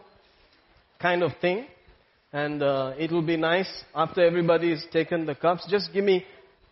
[1.04, 1.68] kind of thing.
[2.32, 5.68] And uh, it will be nice after everybody has taken the cups.
[5.70, 6.26] Just give me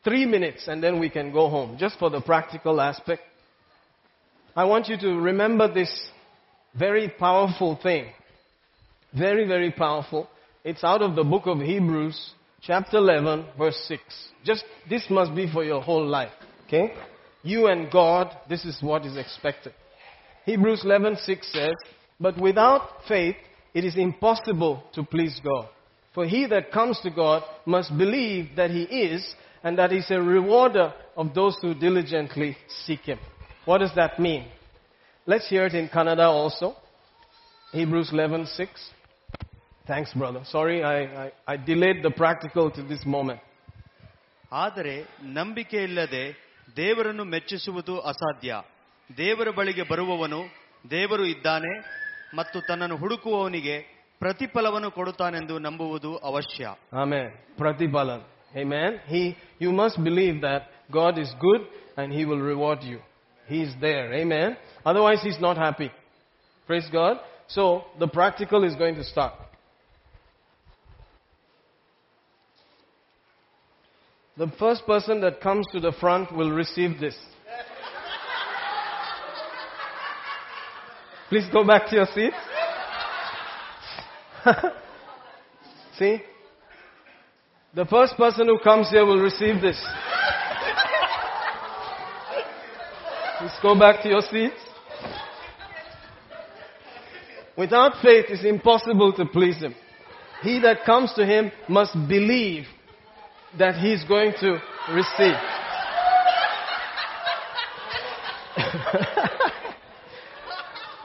[0.04, 1.78] three minutes and then we can go home.
[1.78, 3.22] Just for the practical aspect.
[4.56, 5.92] I want you to remember this
[6.74, 8.08] very powerful thing.
[9.16, 10.28] Very, very powerful.
[10.64, 14.02] It's out of the book of Hebrews, chapter 11, verse 6.
[14.44, 16.32] Just, this must be for your whole life.
[16.68, 16.94] Okay?
[17.44, 19.74] You and God, this is what is expected.
[20.46, 21.76] Hebrews 11:6 says,
[22.20, 23.36] "But without faith
[23.75, 25.67] it is impossible to please God.
[26.15, 30.21] For he that comes to God must believe that he is and that he's a
[30.21, 33.19] rewarder of those who diligently seek him."
[33.65, 34.45] What does that mean?
[35.27, 36.77] Let's hear it in Kannada also.
[37.73, 38.69] Hebrews 11:6.
[39.87, 40.43] Thanks, brother.
[40.45, 43.41] Sorry, I, I, I delayed the practical to this moment.
[44.53, 46.25] ಆದರೆ ನಂಬಿಕೆ ಇಲ್ಲದೆ
[46.77, 48.61] ದೇವರನ್ನು ಮೆಚ್ಚಿಸುವುದು ಅಸಾಧ್ಯ
[49.17, 50.41] ದೇವರ ಬಳಿಗೆ ಬರುವವನು
[50.91, 51.73] ದೇವರು ಇದ್ದಾನೆ
[52.35, 53.77] ಮತ್ತು ತನ್ನನ್ನು ಹುಡುಕುವವನಿಗೆ
[54.21, 56.67] ಪ್ರತಿಫಲವನ್ನು ಕೊಡುತ್ತಾನೆಂದು ನಂಬುವುದು ಅವಶ್ಯ
[57.05, 57.29] Amen.
[57.59, 58.21] Pratipalan.
[58.63, 58.91] Amen.
[59.13, 59.23] He,
[59.65, 61.63] you must believe that God is good
[61.99, 63.01] and He will reward you.
[63.47, 64.07] He is there.
[64.15, 64.57] Amen.
[64.85, 65.91] Otherwise, He's not happy.
[66.67, 67.17] Praise God.
[67.49, 69.35] So, the practical is going to start.
[74.37, 77.17] The first person that comes to the front will receive this.
[81.32, 82.36] Please go back to your seats.
[85.98, 86.22] See?
[87.74, 89.82] The first person who comes here will receive this.
[93.40, 94.60] Please go back to your seats.
[97.58, 99.74] Without faith, it's impossible to please Him.
[100.42, 102.66] He that comes to Him must believe
[103.58, 104.60] that He is going to
[104.94, 105.61] receive.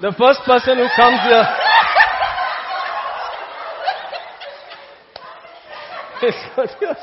[0.07, 1.45] The first person who comes here.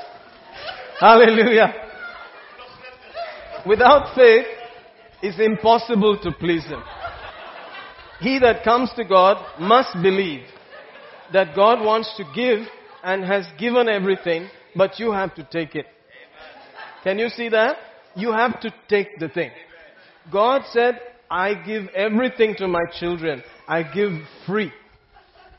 [1.01, 1.73] Hallelujah.
[3.65, 4.45] Without faith,
[5.21, 6.81] it's impossible to please Him.
[8.21, 10.45] He that comes to God must believe
[11.33, 12.65] that God wants to give
[13.03, 14.47] and has given everything,
[14.77, 15.87] but you have to take it.
[17.03, 17.75] Can you see that?
[18.15, 19.51] You have to take the thing.
[20.31, 23.43] God said, I give everything to my children.
[23.67, 24.11] I give
[24.45, 24.71] free.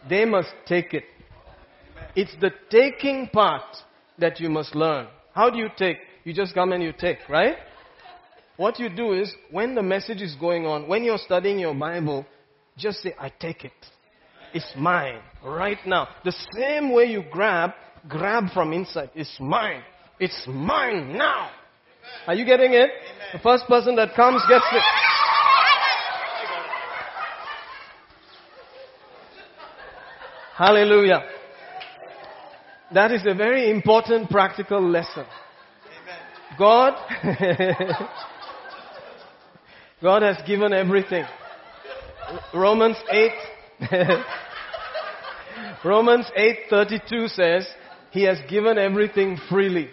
[0.09, 1.05] They must take it.
[2.15, 3.63] It's the taking part
[4.19, 5.09] that you must learn.
[5.33, 5.99] How do you take?
[6.25, 7.57] You just come and you take, right?
[8.57, 12.25] What you do is, when the message is going on, when you're studying your Bible,
[12.77, 13.73] just say, I take it.
[14.53, 16.09] It's mine right now.
[16.25, 17.73] The same way you grab,
[18.09, 19.11] grab from inside.
[19.17, 19.83] It's mine.
[20.21, 21.51] It's mine now.
[22.29, 22.91] Are you getting it?
[23.33, 24.83] The first person that comes gets it.
[30.57, 31.23] Hallelujah.
[32.93, 35.27] That is a very important practical lesson.
[36.57, 36.95] God,
[40.03, 41.25] God has given everything.
[42.55, 43.33] Romans 8,
[45.85, 47.67] Romans 8:32 says,
[48.13, 49.89] He has given everything freely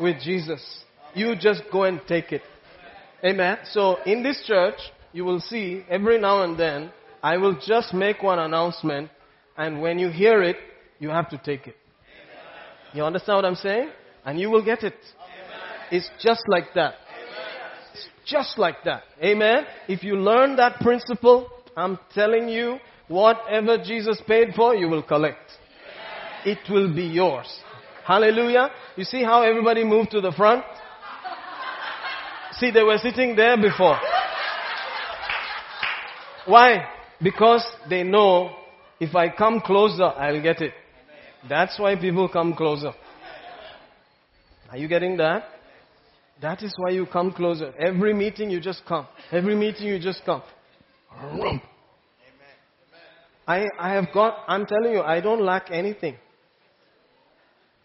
[0.00, 0.82] with Jesus.
[1.14, 2.42] You just go and take it.
[3.24, 3.58] Amen.
[3.70, 4.80] So in this church,
[5.12, 6.90] you will see every now and then,
[7.22, 9.10] I will just make one announcement,
[9.56, 10.56] and when you hear it,
[10.98, 11.76] you have to take it.
[12.92, 13.90] You understand what I'm saying?
[14.24, 14.94] And you will get it.
[15.90, 16.94] It's just like that.
[17.92, 19.02] It's just like that.
[19.22, 19.64] Amen.
[19.88, 22.78] If you learn that principle, I'm telling you,
[23.08, 25.50] whatever Jesus paid for, you will collect.
[26.44, 27.48] It will be yours.
[28.04, 28.70] Hallelujah.
[28.96, 30.64] You see how everybody moved to the front?
[32.52, 33.98] See, they were sitting there before.
[36.46, 36.86] Why?
[37.22, 38.56] Because they know
[39.00, 40.74] if I come closer, I'll get it.
[41.48, 42.92] That's why people come closer.
[44.70, 45.44] Are you getting that?
[46.42, 47.72] That is why you come closer.
[47.78, 49.06] Every meeting you just come.
[49.32, 50.42] Every meeting you just come.
[51.22, 51.60] Amen.
[53.46, 56.16] I, I have got, I'm telling you, I don't lack anything.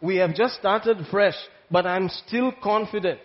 [0.00, 1.34] We have just started fresh,
[1.70, 3.20] but I'm still confident.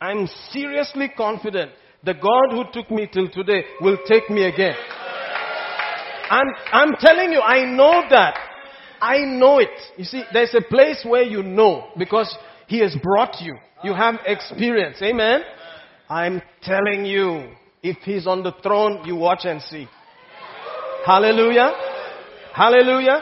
[0.00, 1.70] I'm seriously confident
[2.02, 4.76] the God who took me till today will take me again.
[6.30, 8.36] I'm, I'm telling you, I know that.
[9.00, 9.68] I know it.
[9.96, 12.34] You see, there's a place where you know because
[12.66, 13.56] He has brought you.
[13.84, 14.96] You have experience.
[15.02, 15.42] Amen?
[16.08, 17.50] I'm telling you,
[17.82, 19.86] if He's on the throne, you watch and see.
[21.04, 21.72] Hallelujah.
[22.54, 23.20] Hallelujah.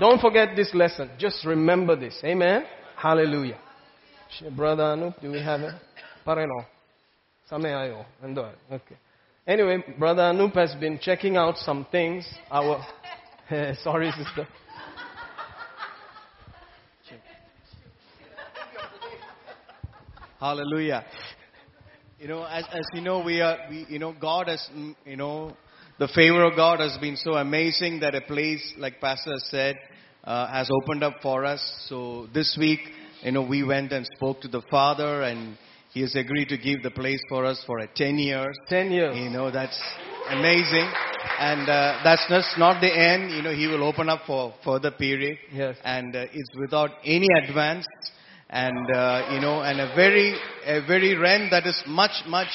[0.00, 1.10] Don't forget this lesson.
[1.18, 2.18] Just remember this.
[2.24, 2.64] Amen.
[2.96, 3.58] Hallelujah.
[4.56, 5.74] Brother Anup, do we have it?
[8.72, 8.96] Okay.
[9.50, 12.24] Anyway, Brother Anup has been checking out some things.
[12.52, 12.86] Our
[13.82, 14.46] sorry, sister.
[20.38, 21.04] Hallelujah.
[22.20, 25.16] You know, as, as you know, we are, we, you know, God has, mm, you
[25.16, 25.56] know,
[25.98, 29.74] the favor of God has been so amazing that a place, like Pastor said,
[30.22, 31.60] uh, has opened up for us.
[31.88, 32.78] So this week,
[33.22, 35.58] you know, we went and spoke to the Father and
[35.90, 38.56] he has agreed to give the place for us for a 10 years.
[38.68, 39.16] 10 years.
[39.16, 39.80] You know, that's
[40.30, 40.88] amazing.
[41.38, 43.32] And uh, that's just not the end.
[43.32, 45.38] You know, he will open up for further period.
[45.52, 45.76] Yes.
[45.84, 47.86] And uh, it's without any advance
[48.50, 50.34] and uh, you know, and a very
[50.66, 52.48] a very rent that is much much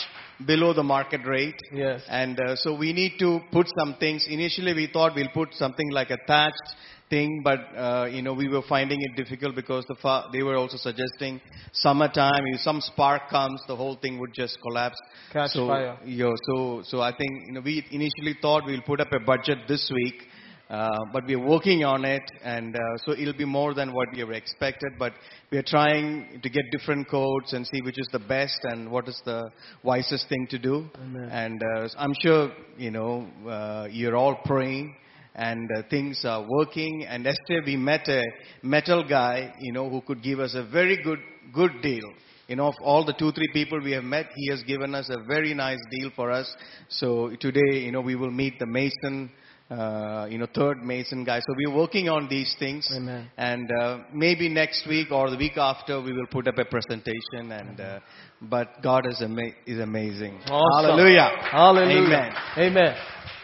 [0.45, 1.55] below the market rate.
[1.73, 2.01] Yes.
[2.09, 4.27] And uh, so we need to put some things.
[4.29, 6.75] Initially, we thought we'll put something like a thatched
[7.09, 10.55] thing, but uh, you know, we were finding it difficult because the fa- they were
[10.55, 11.41] also suggesting
[11.71, 12.43] summertime.
[12.53, 14.97] If some spark comes, the whole thing would just collapse.
[15.31, 15.97] Catch so, fire.
[16.05, 19.59] Know, so so I think you know we initially thought we'll put up a budget
[19.67, 20.23] this week.
[20.67, 24.07] Uh, but we are working on it, and uh, so it'll be more than what
[24.11, 24.93] we have expected.
[24.97, 25.13] But
[25.51, 29.07] we are trying to get different codes and see which is the best and what
[29.07, 29.51] is the
[29.83, 30.89] wisest thing to do.
[30.95, 31.29] Amen.
[31.31, 34.95] And uh, I'm sure you know uh, you're all praying,
[35.35, 37.05] and uh, things are working.
[37.07, 38.23] And yesterday we met a
[38.61, 41.19] metal guy, you know, who could give us a very good
[41.53, 42.09] good deal.
[42.47, 45.09] You know, of all the two, three people we have met, he has given us
[45.09, 46.53] a very nice deal for us.
[46.89, 49.31] So today, you know, we will meet the Mason
[49.69, 51.39] uh, you know, third Mason guy.
[51.39, 52.87] So we're working on these things.
[52.95, 53.29] Amen.
[53.37, 57.51] And uh, maybe next week or the week after, we will put up a presentation.
[57.51, 57.99] And uh,
[58.41, 60.39] but God is ama- is amazing.
[60.47, 60.91] Awesome.
[60.91, 61.31] Hallelujah.
[61.41, 62.31] Hallelujah.
[62.57, 62.77] Amen.
[62.77, 62.95] Amen.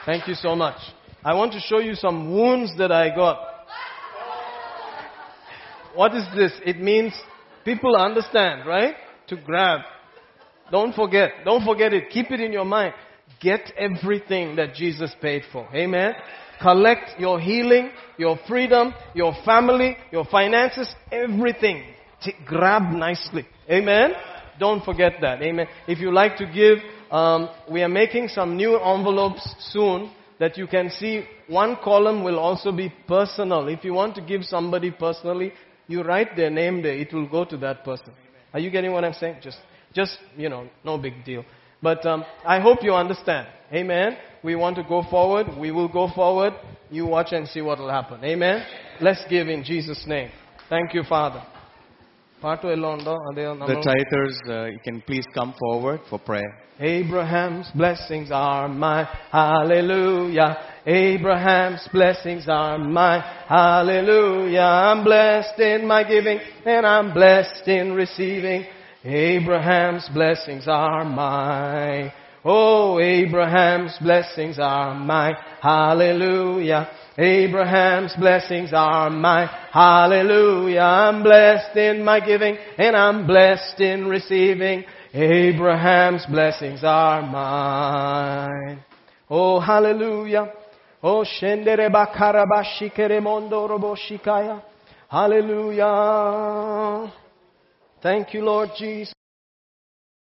[0.05, 0.77] Thank you so much.
[1.23, 3.37] I want to show you some wounds that I got.
[5.93, 6.51] What is this?
[6.65, 7.13] It means
[7.63, 8.95] people understand, right?
[9.27, 9.81] To grab.
[10.71, 11.31] Don't forget.
[11.45, 12.09] Don't forget it.
[12.09, 12.93] Keep it in your mind.
[13.39, 15.67] Get everything that Jesus paid for.
[15.75, 16.13] Amen.
[16.59, 21.83] Collect your healing, your freedom, your family, your finances, everything.
[22.23, 23.45] T- grab nicely.
[23.69, 24.11] Amen.
[24.59, 25.41] Don't forget that.
[25.41, 25.67] Amen.
[25.87, 26.79] If you like to give,
[27.11, 30.11] um, we are making some new envelopes soon
[30.41, 31.23] that you can see.
[31.47, 33.67] One column will also be personal.
[33.67, 35.53] If you want to give somebody personally,
[35.87, 36.95] you write their name there.
[36.95, 38.11] It will go to that person.
[38.51, 39.37] Are you getting what I'm saying?
[39.43, 39.59] Just,
[39.93, 41.45] just you know, no big deal.
[41.79, 43.49] But um, I hope you understand.
[43.71, 44.17] Amen.
[44.43, 45.45] We want to go forward.
[45.59, 46.53] We will go forward.
[46.89, 48.25] You watch and see what will happen.
[48.25, 48.65] Amen.
[48.99, 50.31] Let's give in Jesus' name.
[50.69, 51.43] Thank you, Father.
[52.44, 56.50] പാട്ട് വല്ലതും ഉണ്ടോ അതെയോ The നമ്മൾ tithers, uh, you can please come forward for prayer.
[56.96, 59.06] Abraham's blessings are mine.
[59.30, 60.50] Hallelujah.
[60.86, 63.22] Abraham's blessings are mine.
[63.48, 64.60] Hallelujah.
[64.60, 66.38] I'm blessed in my giving
[66.74, 68.66] and I'm blessed in receiving.
[69.04, 72.12] Abraham's blessings are mine.
[72.44, 75.34] Oh, Abraham's blessings are mine.
[75.60, 76.82] Hallelujah.
[77.17, 79.49] Abraham's blessings are mine.
[79.71, 80.79] Hallelujah.
[80.79, 84.85] I'm blessed in my giving and I'm blessed in receiving.
[85.13, 88.83] Abraham's blessings are mine.
[89.29, 90.53] Oh, hallelujah.
[91.03, 94.61] Oh, shendere bakaraba shikere mondo robo shikaya.
[95.09, 95.81] Hallelujah.
[98.01, 99.13] Thank you, Lord Jesus.